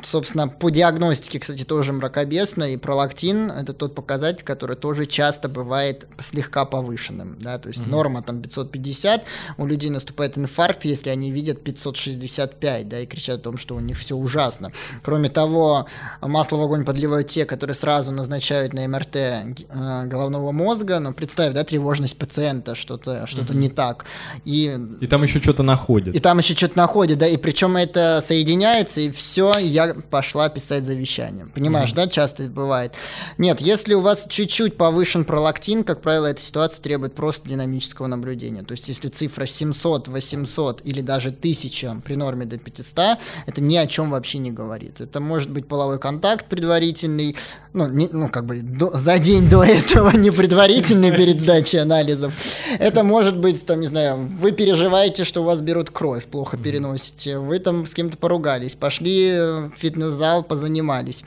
[0.04, 6.06] Собственно, по диагностике, кстати, тоже мракобесно, и пролактин– это тот показатель, который тоже часто бывает
[6.20, 9.24] слегка повышенным, да, то есть норма там 550,
[9.58, 13.80] у людей наступает инфаркт, если они видят 565, да, и кричат о том, что у
[13.80, 14.72] них все ужасно.
[15.04, 15.88] Кроме того,
[16.22, 21.54] масло в огонь подливают те, которые сразу назначают на МРТ э, головного мозга, ну, представь,
[21.54, 24.06] да, тревожность пациента, что-то что не так,
[24.46, 26.16] и И там еще что-то находят.
[26.16, 30.86] и там еще что-то находит, да, и причем это соединяется, и все, я пошла писать
[30.86, 31.46] завещание.
[31.54, 32.94] Понимаешь, да, часто это бывает.
[33.38, 38.64] Нет, если у вас чуть-чуть повышен пролактин, как правило, эта ситуация требует просто динамического наблюдения.
[38.64, 43.76] То есть, если цифра 700, 800 или даже 1000 при норме до 500, это ни
[43.76, 45.02] о чем вообще не говорит.
[45.02, 47.36] Это может быть половой контакт предварительный,
[47.74, 52.34] ну, не, ну как бы до, за день до этого, не предварительный перед сдачей анализов.
[52.80, 57.40] Это может быть, там, не знаю, вы переживаете, что у вас берут кровь, плохо переносите,
[57.40, 59.32] вы там с кем-то поругались, пошли
[59.74, 61.24] в фитнес-зал, позанимались.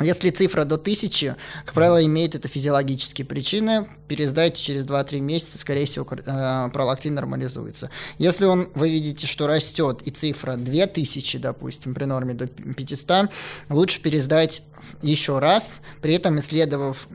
[0.00, 5.86] Если цифра до 1000, как правило, имеет это физиологические причины, пересдайте через 2-3 месяца, скорее
[5.86, 7.90] всего, э, пролактин нормализуется.
[8.18, 13.30] Если он, вы видите, что растет и цифра 2000, допустим, при норме до 500,
[13.70, 14.64] лучше пересдать
[15.00, 17.06] еще раз, при этом исследовав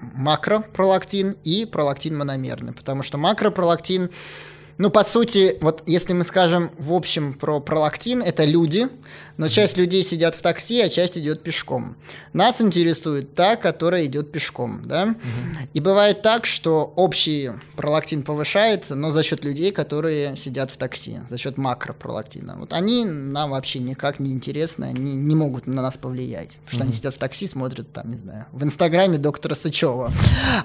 [0.00, 4.10] макропролактин и пролактин мономерный, потому что макропролактин
[4.76, 8.88] ну, по сути, вот если мы скажем в общем про пролактин, это люди,
[9.36, 11.96] но часть людей сидят в такси, а часть идет пешком.
[12.32, 15.04] Нас интересует та, которая идет пешком, да?
[15.04, 15.68] Угу.
[15.72, 21.18] И бывает так, что общий пролактин повышается, но за счет людей, которые сидят в такси,
[21.28, 22.56] за счет макропролактина.
[22.58, 26.76] Вот они нам вообще никак не интересны, они не могут на нас повлиять, потому что
[26.78, 26.84] угу.
[26.84, 30.12] они сидят в такси, смотрят там, не знаю, в инстаграме доктора Сычева.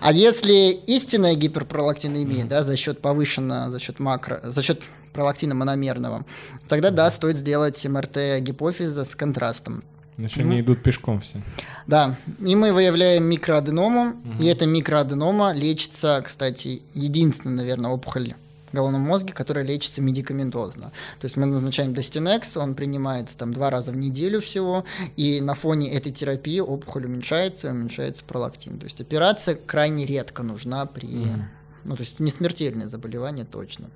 [0.01, 2.49] А если истинная гиперпролактинемия, угу.
[2.49, 4.83] да, за счет повышенного, за счет макро, за счет
[5.19, 6.25] пролактина мономерного,
[6.69, 9.83] тогда да, стоит сделать МРТ гипофиза с контрастом.
[10.15, 11.41] Значит, они идут пешком все.
[11.87, 14.41] Да, и мы выявляем микроаденому, угу.
[14.41, 18.35] и эта микроаденома лечится, кстати, единственная, наверное, опухоль
[18.71, 20.93] в головном мозге, которая лечится медикаментозно.
[21.19, 24.85] То есть мы назначаем Достинекс, он принимается там два раза в неделю всего,
[25.17, 28.79] и на фоне этой терапии опухоль уменьшается, уменьшается пролактин.
[28.79, 31.09] То есть операция крайне редко нужна при...
[31.09, 31.41] Mm.
[31.83, 33.89] Ну, то есть не смертельное заболевание точно.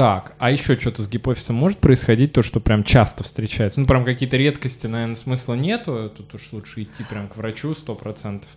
[0.00, 3.80] Так, а еще что-то с гипофизом может происходить, то, что прям часто встречается?
[3.80, 7.94] Ну, прям какие-то редкости, наверное, смысла нету, тут уж лучше идти прям к врачу сто
[7.94, 8.48] процентов.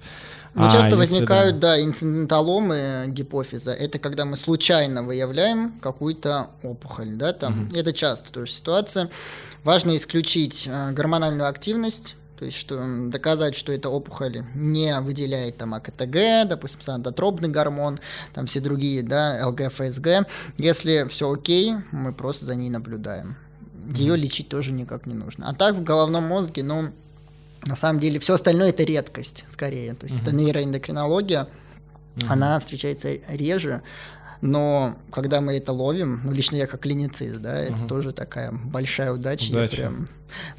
[0.54, 1.76] Ну, а, часто возникают, да.
[1.76, 3.74] да, инциденталомы гипофиза.
[3.74, 7.64] Это когда мы случайно выявляем какую-то опухоль, да, там.
[7.68, 7.76] Угу.
[7.76, 9.10] Это часто тоже ситуация.
[9.66, 15.74] Важно исключить э, гормональную активность, то есть что, доказать, что эта опухоль не выделяет там
[15.74, 18.00] АКТГ, допустим, санатотропный гормон,
[18.34, 20.28] там все другие, да, ЛГ, ФСГ.
[20.58, 23.36] Если все окей, мы просто за ней наблюдаем.
[23.96, 24.18] Ее mm-hmm.
[24.18, 25.50] лечить тоже никак не нужно.
[25.50, 26.92] А так в головном мозге, ну,
[27.66, 29.94] на самом деле, все остальное это редкость, скорее.
[29.94, 30.22] То есть mm-hmm.
[30.22, 31.48] это нейроэндокринология,
[32.16, 32.26] mm-hmm.
[32.30, 33.82] она встречается реже.
[34.42, 39.14] Но когда мы это ловим, ну лично я как клиницист, да, это тоже такая большая
[39.14, 39.50] удача.
[39.52, 39.76] удача.
[39.76, 40.08] Я прям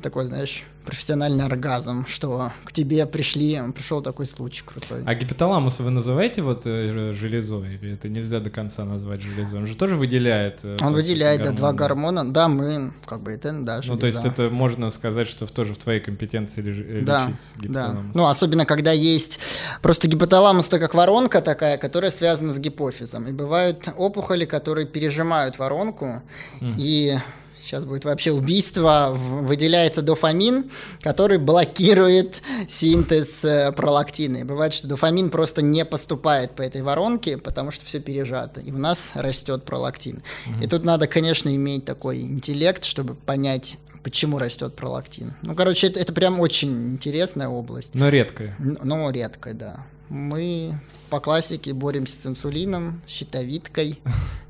[0.03, 5.03] такой, знаешь, профессиональный оргазм, что к тебе пришли, пришел такой случай крутой.
[5.07, 7.75] А гипоталамус вы называете вот э, железой?
[7.75, 9.61] Или это нельзя до конца назвать железой?
[9.61, 10.61] Он же тоже выделяет...
[10.65, 12.31] Э, Он выделяет, да, два гормона.
[12.31, 13.93] Да, мы, как бы, это, да, железа.
[13.93, 18.27] Ну, то есть это можно сказать, что тоже в твоей компетенции лежит да, Да, ну,
[18.27, 19.41] особенно когда есть...
[19.83, 23.27] Просто гипоталамус это как воронка такая, которая связана с гипофизом.
[23.29, 26.23] И бывают опухоли, которые пережимают воронку,
[26.61, 26.75] mm.
[26.79, 27.19] и
[27.65, 30.71] сейчас будет вообще убийство, выделяется дофамин,
[31.01, 34.39] который блокирует синтез э, пролактина.
[34.39, 38.71] И бывает, что дофамин просто не поступает по этой воронке, потому что все пережато, и
[38.71, 40.23] у нас растет пролактин.
[40.47, 40.65] Mm-hmm.
[40.65, 45.33] И тут надо, конечно, иметь такой интеллект, чтобы понять, почему растет пролактин.
[45.43, 47.95] Ну, короче, это, это прям очень интересная область.
[47.95, 48.55] Но редкая.
[48.59, 49.87] Но редкая, да.
[50.09, 50.79] Мы
[51.11, 53.99] по классике боремся с инсулином, щитовидкой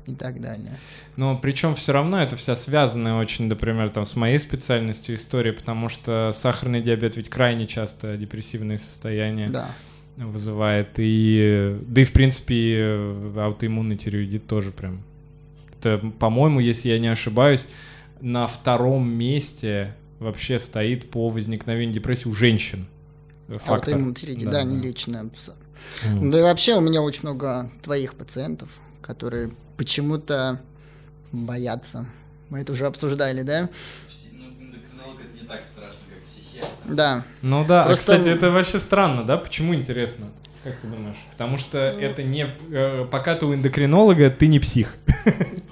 [0.07, 0.79] и так далее.
[1.15, 5.89] Но причем все равно это вся связанная очень, например, там, с моей специальностью история, потому
[5.89, 9.69] что сахарный диабет ведь крайне часто депрессивные состояния да.
[10.17, 10.89] вызывает.
[10.97, 12.97] И, да и, в принципе,
[13.37, 15.03] аутоиммунный тиреоидит тоже прям.
[15.79, 17.67] Это, по-моему, если я не ошибаюсь,
[18.21, 22.87] на втором месте вообще стоит по возникновению депрессии у женщин.
[23.47, 23.75] Фактор.
[23.75, 25.23] Аутоиммунный тиреоидит, да, да, не леченная.
[25.23, 26.31] Mm.
[26.31, 28.69] Да и вообще у меня очень много твоих пациентов,
[29.01, 30.59] которые почему-то
[31.31, 32.05] боятся.
[32.49, 33.69] Мы это уже обсуждали, да?
[34.31, 34.45] Ну,
[35.39, 36.69] не так страшно, как психиатр.
[36.85, 37.23] Да.
[37.41, 38.13] Ну да, Просто...
[38.13, 39.37] кстати, это вообще странно, да?
[39.37, 40.27] Почему интересно?
[40.65, 41.17] Как ты думаешь?
[41.29, 42.01] Потому что ну...
[42.01, 42.47] это не...
[42.71, 44.95] Э, пока ты у эндокринолога, ты не псих.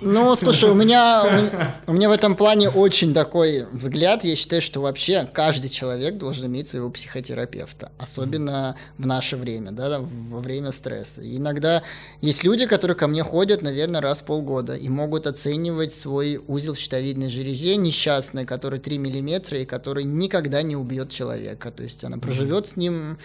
[0.01, 4.23] Ну, слушай, у меня, у меня в этом плане очень такой взгляд.
[4.23, 7.91] Я считаю, что вообще каждый человек должен иметь своего психотерапевта.
[7.97, 11.23] Особенно в наше время, да, во время стресса.
[11.23, 11.81] И иногда
[12.21, 16.75] есть люди, которые ко мне ходят, наверное, раз в полгода и могут оценивать свой узел
[16.75, 21.71] в щитовидной железе несчастный, который 3 миллиметра и который никогда не убьет человека.
[21.71, 23.17] То есть она проживет с ним,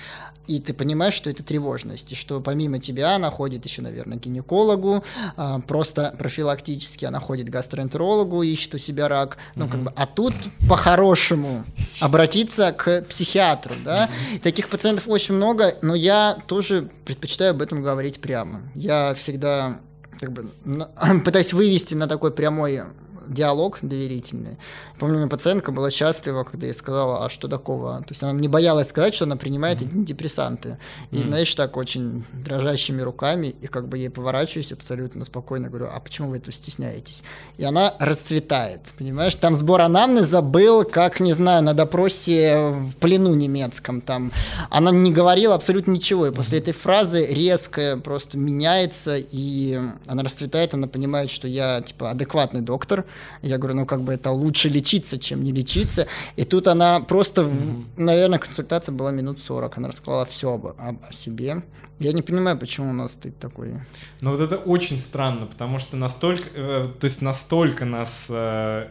[0.46, 4.20] и ты понимаешь, что это 3 тревожности, что помимо тебя она ходит еще, наверное, к
[4.20, 5.02] гинекологу,
[5.36, 9.72] а, просто профилактически она ходит к гастроэнтерологу, ищет у себя рак, ну, угу.
[9.72, 10.34] как бы, а тут
[10.68, 11.64] по-хорошему
[12.00, 14.40] обратиться к психиатру, да, угу.
[14.40, 19.80] таких пациентов очень много, но я тоже предпочитаю об этом говорить прямо, я всегда
[20.20, 20.48] как бы,
[21.24, 22.82] пытаюсь вывести на такой прямой
[23.28, 24.58] диалог доверительный.
[24.98, 27.98] Помню, у меня пациентка была счастлива, когда я сказала, а что такого?
[27.98, 30.78] То есть она не боялась сказать, что она принимает антидепрессанты.
[31.10, 36.00] И, знаешь, так очень дрожащими руками, и как бы ей поворачиваюсь абсолютно спокойно, говорю, а
[36.00, 37.22] почему вы этого стесняетесь?
[37.56, 39.34] И она расцветает, понимаешь?
[39.34, 44.00] Там сбор анамнеза был, как, не знаю, на допросе в плену немецком.
[44.00, 44.32] Там.
[44.70, 50.74] Она не говорила абсолютно ничего, и после этой фразы резко просто меняется, и она расцветает,
[50.74, 53.04] она понимает, что я, типа, адекватный доктор.
[53.42, 56.06] Я говорю, ну, как бы это лучше лечиться, чем не лечиться.
[56.36, 59.78] И тут она просто, в- наверное, консультация была минут 40.
[59.78, 61.62] Она рассказала все об, об- о себе.
[62.00, 63.74] Я не понимаю, почему у нас стыд такой.
[64.20, 68.86] Ну вот это очень странно, потому что настолько, э, то есть настолько нас э,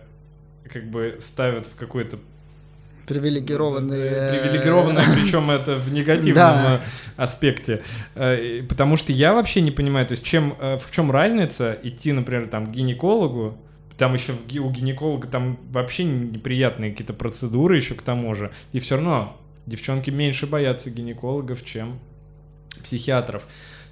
[0.74, 2.18] как бы ставят в какой-то
[3.08, 4.42] Привилегированные...
[4.42, 6.82] привилегированное, причем это в негативном Да.
[6.84, 7.82] э, аспекте.
[8.16, 12.12] Э, Потому что я вообще не понимаю, то есть чем, э, в чем разница идти,
[12.12, 13.58] например, там к гинекологу,
[13.98, 18.96] там еще у гинеколога там вообще неприятные какие-то процедуры еще к тому же, и все
[18.96, 22.00] равно девчонки меньше боятся гинекологов, чем
[22.84, 23.44] психиатров.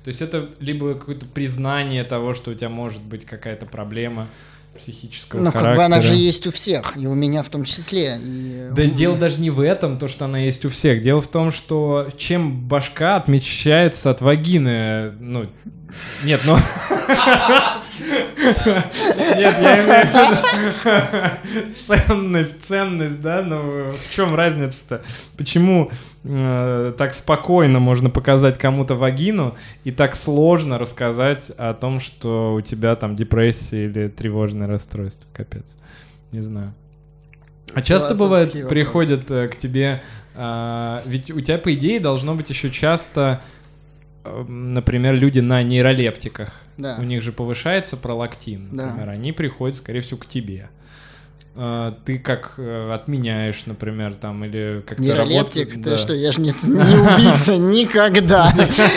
[0.03, 4.27] То есть это либо какое-то признание того, что у тебя может быть какая-то проблема
[4.77, 5.69] психического Ну, характера.
[5.69, 8.17] как бы она же есть у всех, и у меня в том числе.
[8.21, 11.01] И Да у- дело даже не в этом, то, что она есть у всех.
[11.01, 15.47] Дело в том, что чем башка отмечается от вагины, ну,
[16.25, 16.57] нет, ну...
[18.05, 25.01] Нет, я имею в виду ценность, ценность, да, ну в чем разница-то?
[25.37, 25.91] Почему
[26.23, 32.61] э, так спокойно можно показать кому-то вагину и так сложно рассказать о том, что у
[32.61, 35.27] тебя там депрессия или тревожное расстройство?
[35.33, 35.75] Капец.
[36.31, 36.73] Не знаю.
[37.73, 38.69] А часто бывает, вопрос.
[38.69, 40.01] приходят э, к тебе,
[40.33, 43.54] а, ведь у тебя, по идее, должно быть еще часто, э,
[44.47, 46.53] например, люди на нейролептиках.
[46.77, 46.97] Да.
[46.99, 48.87] У них же повышается пролактин, Да.
[48.87, 49.09] например.
[49.09, 50.69] Они приходят, скорее всего, к тебе.
[51.57, 55.97] А, Ты как э, отменяешь, например, там, или как Нейролептик, ты да.
[55.97, 56.97] что, я же не, не
[57.29, 58.53] убийца никогда.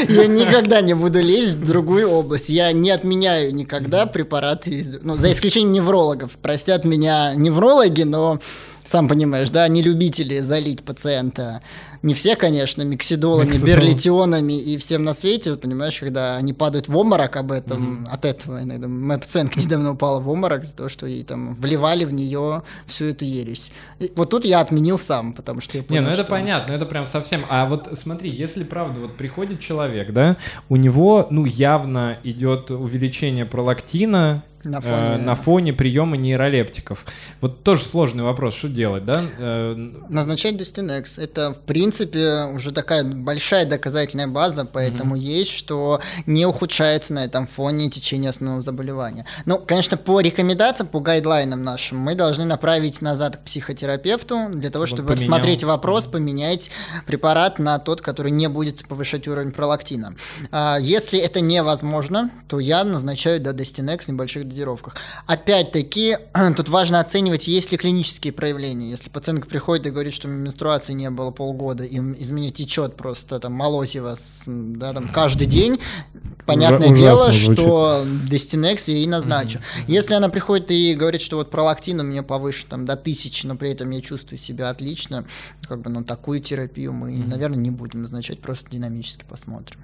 [0.08, 2.48] Я никогда не буду лезть в другую область.
[2.48, 6.32] Я не отменяю никогда препараты, ну, за исключением неврологов.
[6.32, 8.40] Простят меня неврологи, но
[8.88, 11.60] сам понимаешь, да, они любители залить пациента.
[12.02, 13.66] Не все, конечно, миксидолами, Миксидол.
[13.68, 18.62] берлитионами и всем на свете, понимаешь, когда они падают в обморок об этом, от этого
[18.62, 18.88] иногда.
[18.88, 23.04] Моя пациентка недавно упала в обморок за то, что ей там вливали в нее всю
[23.06, 23.72] эту ересь.
[23.98, 26.72] И вот тут я отменил сам, потому что я Не, понял, ну это что- понятно,
[26.72, 27.42] это прям совсем.
[27.50, 30.38] А вот смотри, если правда вот приходит человек, да,
[30.70, 37.04] у него, ну, явно идет увеличение пролактина На э, фоне- на фоне приема нейролептиков.
[37.40, 39.24] Вот тоже сложный вопрос, что делать, да?
[39.38, 39.74] Э,
[40.08, 41.20] Назначать Destinex.
[41.20, 47.46] Это, в принципе, уже такая большая доказательная база, поэтому есть, что не ухудшается на этом
[47.46, 49.24] фоне течение основного заболевания.
[49.46, 54.86] Ну, конечно, по рекомендациям, по гайдлайнам нашим, мы должны направить назад к психотерапевту для того,
[54.86, 55.22] чтобы поменял.
[55.22, 56.70] рассмотреть вопрос, поменять
[57.06, 60.14] препарат на тот, который не будет повышать уровень пролактина.
[60.50, 64.96] А, Если это невозможно, то я назначаю да, Destinex в небольших дозировках.
[65.26, 66.18] Опять-таки,
[66.56, 68.90] тут важно оценивать, есть ли клинические проявления.
[68.90, 72.96] Если пациентка приходит и говорит, что менструации не было полгода, и м- из меня течет
[72.96, 75.80] просто там молосиво с, м, да, там, каждый день,
[76.46, 77.52] понятное дело, звучит.
[77.54, 79.60] что Destinex я ей назначу.
[79.86, 83.56] Если она приходит и говорит, что вот пролактин у меня повыше там, до тысячи, но
[83.56, 85.24] при этом я чувствую себя отлично,
[85.66, 89.80] как бы, ну, такую терапию мы, наверное, не будем назначать, просто динамически посмотрим.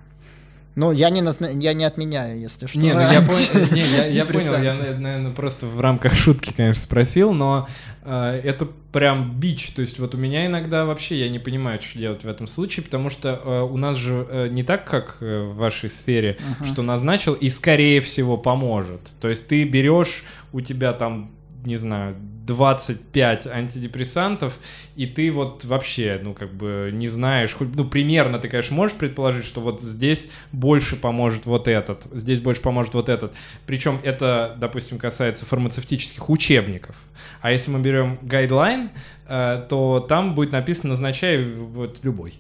[0.76, 2.78] Ну, я не, назна- я не отменяю, если что.
[2.78, 6.82] Не, ну я, пон- не, я, я понял, я, наверное, просто в рамках шутки, конечно,
[6.82, 7.68] спросил, но
[8.02, 11.98] э, это прям бич, то есть вот у меня иногда вообще я не понимаю, что
[11.98, 15.42] делать в этом случае, потому что э, у нас же э, не так, как э,
[15.44, 19.00] в вашей сфере, что назначил и скорее всего поможет.
[19.20, 21.30] То есть ты берешь, у тебя там,
[21.64, 22.16] не знаю,
[22.46, 24.58] 25 антидепрессантов,
[24.96, 28.96] и ты вот вообще, ну, как бы не знаешь, хоть, ну, примерно ты, конечно, можешь
[28.96, 33.32] предположить, что вот здесь больше поможет вот этот, здесь больше поможет вот этот.
[33.66, 36.96] Причем это, допустим, касается фармацевтических учебников.
[37.40, 38.90] А если мы берем гайдлайн,
[39.26, 42.34] э, то там будет написано «назначай вот любой»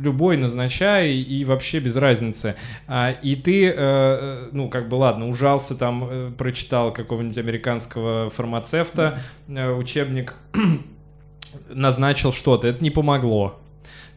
[0.00, 2.54] любой назначай и вообще без разницы.
[2.86, 8.30] А, и ты, э, э, ну, как бы, ладно, ужался там, э, прочитал какого-нибудь американского
[8.30, 9.18] фармацевта
[9.48, 10.34] учебник,
[11.70, 13.58] назначил что-то, это не помогло.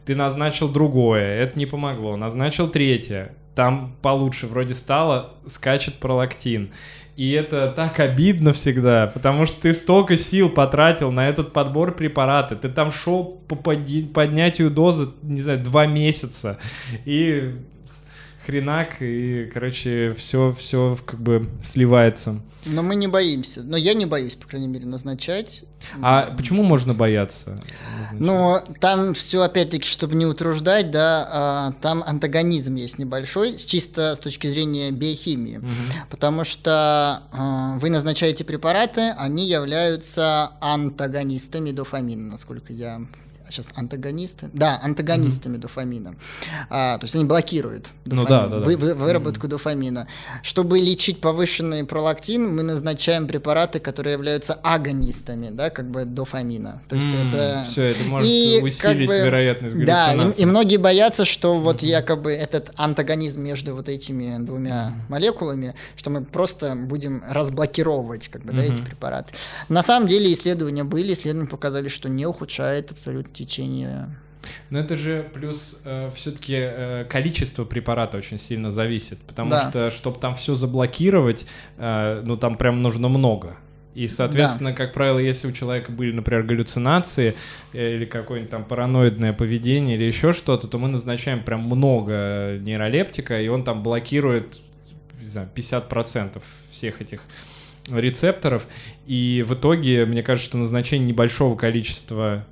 [0.04, 2.16] Ты назначил другое, это не помогло.
[2.16, 6.72] Назначил третье, там получше вроде стало, скачет пролактин.
[7.14, 12.56] И это так обидно всегда, потому что ты столько сил потратил на этот подбор препарата.
[12.56, 16.58] Ты там шел по поднятию дозы, не знаю, два месяца.
[17.04, 17.54] И
[18.46, 22.40] хренак, и, короче, все, все как бы сливается.
[22.64, 23.62] Но мы не боимся.
[23.62, 25.64] Но я не боюсь, по крайней мере, назначать.
[26.00, 27.58] А М, почему можно бояться?
[28.12, 34.20] Но там все опять-таки, чтобы не утруждать, да, а, там антагонизм есть небольшой, чисто с
[34.20, 35.56] точки зрения биохимии.
[35.56, 35.70] Мгм.
[36.08, 43.02] Потому что а, вы назначаете препараты, они являются антагонистами дофамина, насколько я
[43.52, 46.14] сейчас антагонисты, да, антагонистами дофамина.
[46.70, 48.64] А, то есть они блокируют Ну дофамин, да, да, да.
[48.64, 50.06] вы- вы- выработку дофамина.
[50.42, 56.82] Чтобы лечить повышенный пролактин, мы назначаем препараты, которые являются агонистами, да, как бы дофамина.
[56.88, 60.76] То есть это Все, это может и как усилить бы- вероятность да, и- и, многие
[60.78, 67.22] боятся, что вот якобы этот антагонизм между вот этими двумя молекулами, что мы просто будем
[67.28, 69.32] разблокировать как бы, да, эти препараты.
[69.68, 74.08] На самом деле исследования были, исследования показали, что не ухудшает абсолютно течение.
[74.70, 75.80] Но это же плюс
[76.14, 79.70] все-таки количество препарата очень сильно зависит, потому Да.
[79.70, 81.46] что, чтобы там все заблокировать,
[81.78, 83.56] э, ну там прям нужно много.
[83.94, 87.34] И, соответственно, как правило, если у человека были, например, галлюцинации
[87.74, 93.40] э, или какое-нибудь там параноидное поведение или еще что-то, то мы назначаем прям много нейролептика,
[93.40, 94.56] и он там блокирует,
[95.20, 97.22] не знаю, 50% всех этих
[97.90, 98.66] рецепторов.
[99.06, 102.46] И в итоге, мне кажется, что назначение небольшого количества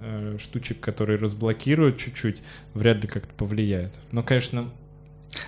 [0.00, 2.42] э, штучек, которые разблокируют чуть-чуть,
[2.74, 3.94] вряд ли как-то повлияет.
[4.12, 4.70] Но, конечно,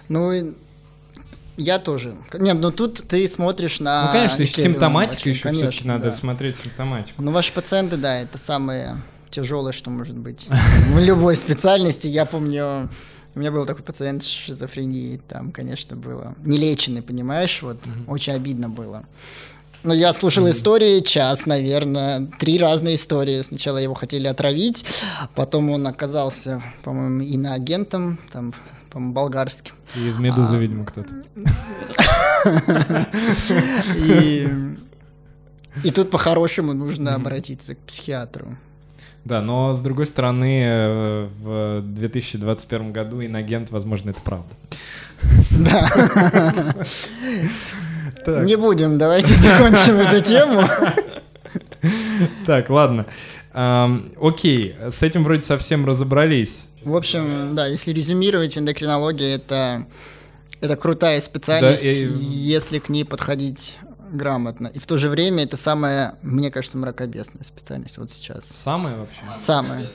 [0.08, 0.54] Ну,
[1.56, 2.16] я тоже.
[2.34, 6.12] Нет, ну тут ты смотришь на ну, конечно, симптоматика очень, еще все-таки конечно, надо да.
[6.12, 7.20] смотреть симптоматику.
[7.20, 8.96] Ну, ваши пациенты, да, это самое
[9.30, 10.46] тяжелое, что может быть
[10.92, 12.06] в любой специальности.
[12.06, 12.88] Я помню,
[13.34, 18.68] у меня был такой пациент с шизофренией, там, конечно, было нелеченный, понимаешь, вот, очень обидно
[18.68, 19.04] было.
[19.84, 23.42] Ну, я слушал истории, час, наверное, три разные истории.
[23.42, 24.84] Сначала его хотели отравить,
[25.36, 28.52] потом он оказался, по-моему, иноагентом, там,
[28.90, 29.74] по-моему, болгарским.
[29.94, 30.58] И из медузы, А.
[30.58, 31.14] видимо, кто-то.
[33.96, 34.48] И,
[35.84, 38.56] и тут по-хорошему нужно обратиться к психиатру.
[39.24, 44.48] Да, но с другой стороны, э, в 2021 году инагент, возможно, это правда.
[45.50, 46.74] Да.
[48.24, 48.44] Так.
[48.44, 50.62] Не будем, давайте закончим эту тему.
[52.46, 53.06] Так, ладно.
[53.52, 56.64] Ам, Окей, с этим вроде совсем разобрались.
[56.84, 59.86] В общем, да, если резюмировать, эндокринология это,
[60.60, 63.78] это крутая специальность, Да, и- если к ней подходить
[64.12, 64.68] грамотно.
[64.68, 68.44] И в то же время это самая, мне кажется, мракобесная специальность вот сейчас.
[68.46, 69.20] Самое вообще?
[69.36, 69.90] Самая.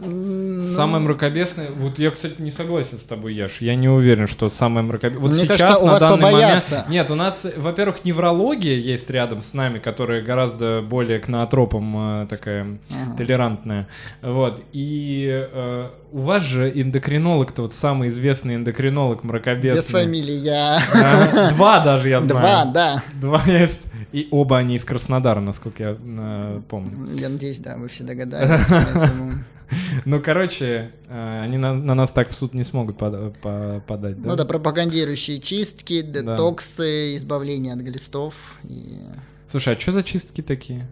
[0.00, 1.68] Ну, Самое мракобесное.
[1.70, 3.58] Вот я, кстати, не согласен с тобой, Яш.
[3.60, 5.22] Я не уверен, что самое мракобесное.
[5.22, 6.74] Вот Мне сейчас кажется, у на вас данный побоятся.
[6.76, 6.88] момент.
[6.90, 12.26] Нет, у нас, во-первых, неврология есть рядом с нами, которая гораздо более к ноотропам э,
[12.28, 13.16] такая Ага.
[13.16, 13.88] толерантная.
[14.22, 14.62] Вот.
[14.72, 19.80] И э, у вас же эндокринолог-то вот самый известный эндокринолог мракобесный.
[19.80, 20.82] Без фамилии я.
[20.94, 22.40] А, Два даже я знаю.
[22.40, 23.02] Два, да.
[23.20, 23.80] Два есть.
[24.12, 27.14] И оба они из Краснодара, насколько я э, помню.
[27.16, 28.60] Я надеюсь, да, вы все догадались.
[28.68, 29.32] поэтому-
[30.04, 34.20] Ну, короче, э, они на, на нас так в суд не смогут пода- по- подать,
[34.20, 34.28] да?
[34.30, 38.34] Ну да, пропагандирующие чистки, детоксы, избавление от глистов
[38.68, 38.98] и...
[39.46, 40.86] Слушай, а что за чистки такие?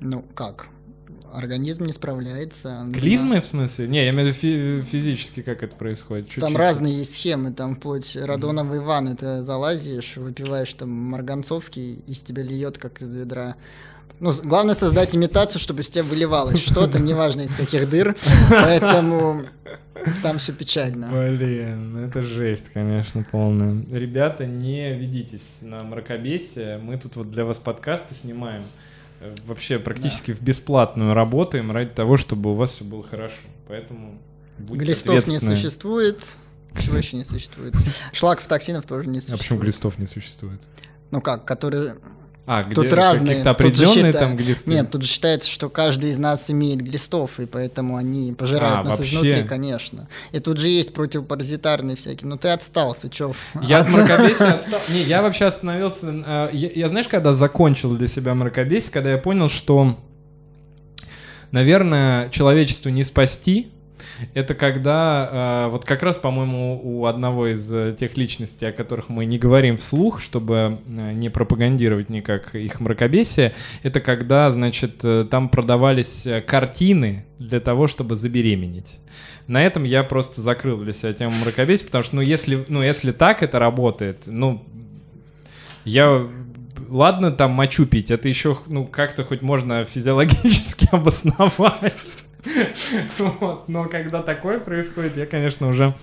[0.00, 0.68] Ну, как?
[1.32, 2.86] Организм не справляется.
[2.92, 3.88] Клизмы, в смысле?
[3.88, 6.28] Не, я имею в виду фи- физически, как это происходит.
[6.28, 12.18] Чё Там разные есть схемы, там вплоть радоновый ванны ты залазишь, выпиваешь там марганцовки, из
[12.20, 13.56] тебя льет, как из ведра.
[14.20, 18.14] Ну, с- главное создать имитацию, чтобы из тебя выливалось что-то, неважно из каких дыр,
[18.50, 19.42] поэтому
[20.22, 21.08] там все печально.
[21.08, 23.84] Блин, ну это жесть, конечно, полная.
[23.90, 26.78] Ребята, не ведитесь на мракобесие.
[26.78, 28.62] Мы тут вот для вас подкасты снимаем.
[29.20, 33.34] Э, Вообще практически в бесплатную работаем ради того, чтобы у вас все было хорошо.
[33.68, 34.18] Поэтому
[34.58, 36.36] Глистов не существует.
[36.80, 37.74] Чего еще не существует?
[38.12, 39.40] Шлаков токсинов тоже не А существует.
[39.40, 40.62] почему глистов не существует?
[41.10, 41.96] Ну как, которые...
[42.44, 43.36] А, где Тут разные.
[43.36, 44.68] каких-то Тут же определенные там глисты?
[44.70, 48.82] Нет, тут же считается, что каждый из нас имеет глистов, и поэтому они пожирают А,
[48.84, 49.14] нас вообще?
[49.14, 50.08] изнутри, конечно.
[50.32, 52.28] И тут же есть противопаразитарные всякие.
[52.28, 53.36] Ну ты отстал, Сычев.
[53.62, 54.80] Я от мракобесия отстал.
[54.88, 56.08] Не, я вообще остановился...
[56.26, 59.96] э, Я, я знаешь, когда закончил для себя мракобесие, когда я понял, что,
[61.50, 63.71] наверное, человечество не спасти,
[64.34, 69.08] Это когда, э, вот как раз, по-моему, у одного из э, тех личностей, о которых
[69.08, 75.48] мы не говорим вслух, чтобы э, не пропагандировать никак их мракобесие, это когда, значит, там
[75.48, 78.98] продавались картины для того, чтобы забеременеть.
[79.46, 83.12] На этом я просто закрыл для себя тему мракобесия, потому что, ну, если, ну, если
[83.12, 84.64] так это работает, ну,
[85.84, 86.28] я
[86.88, 91.94] ладно там мочу пить, это еще ну как-то хоть можно физиологически обосновать.
[93.18, 93.68] Вот.
[93.68, 95.94] Но когда такое происходит, я, конечно, уже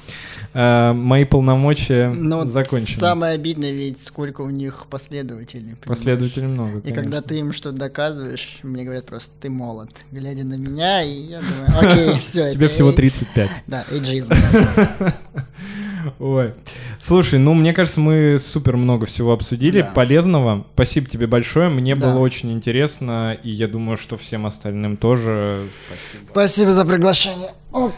[0.54, 3.00] э, мои полномочия Но закончены.
[3.00, 5.76] самое обидное, ведь сколько у них последователей.
[5.76, 5.86] понимаешь?
[5.86, 6.80] Последователей много.
[6.80, 7.04] И конечно.
[7.04, 9.90] когда ты им что-то доказываешь, мне говорят просто, ты молод.
[10.12, 12.54] Глядя на меня, и я думаю, окей, все.
[12.54, 13.50] Тебе всего 35.
[13.68, 14.34] Да, эйджизм.
[16.20, 16.54] Ой.
[17.00, 19.92] Слушай, ну, мне кажется, мы супер много всего обсудили, Да.
[19.94, 20.66] полезного.
[20.74, 22.12] Спасибо тебе большое, мне Да.
[22.12, 26.32] было очень интересно, и я думаю, что всем остальным тоже спасибо.
[26.32, 27.52] Спасибо за приглашение.
[27.72, 27.94] Оп.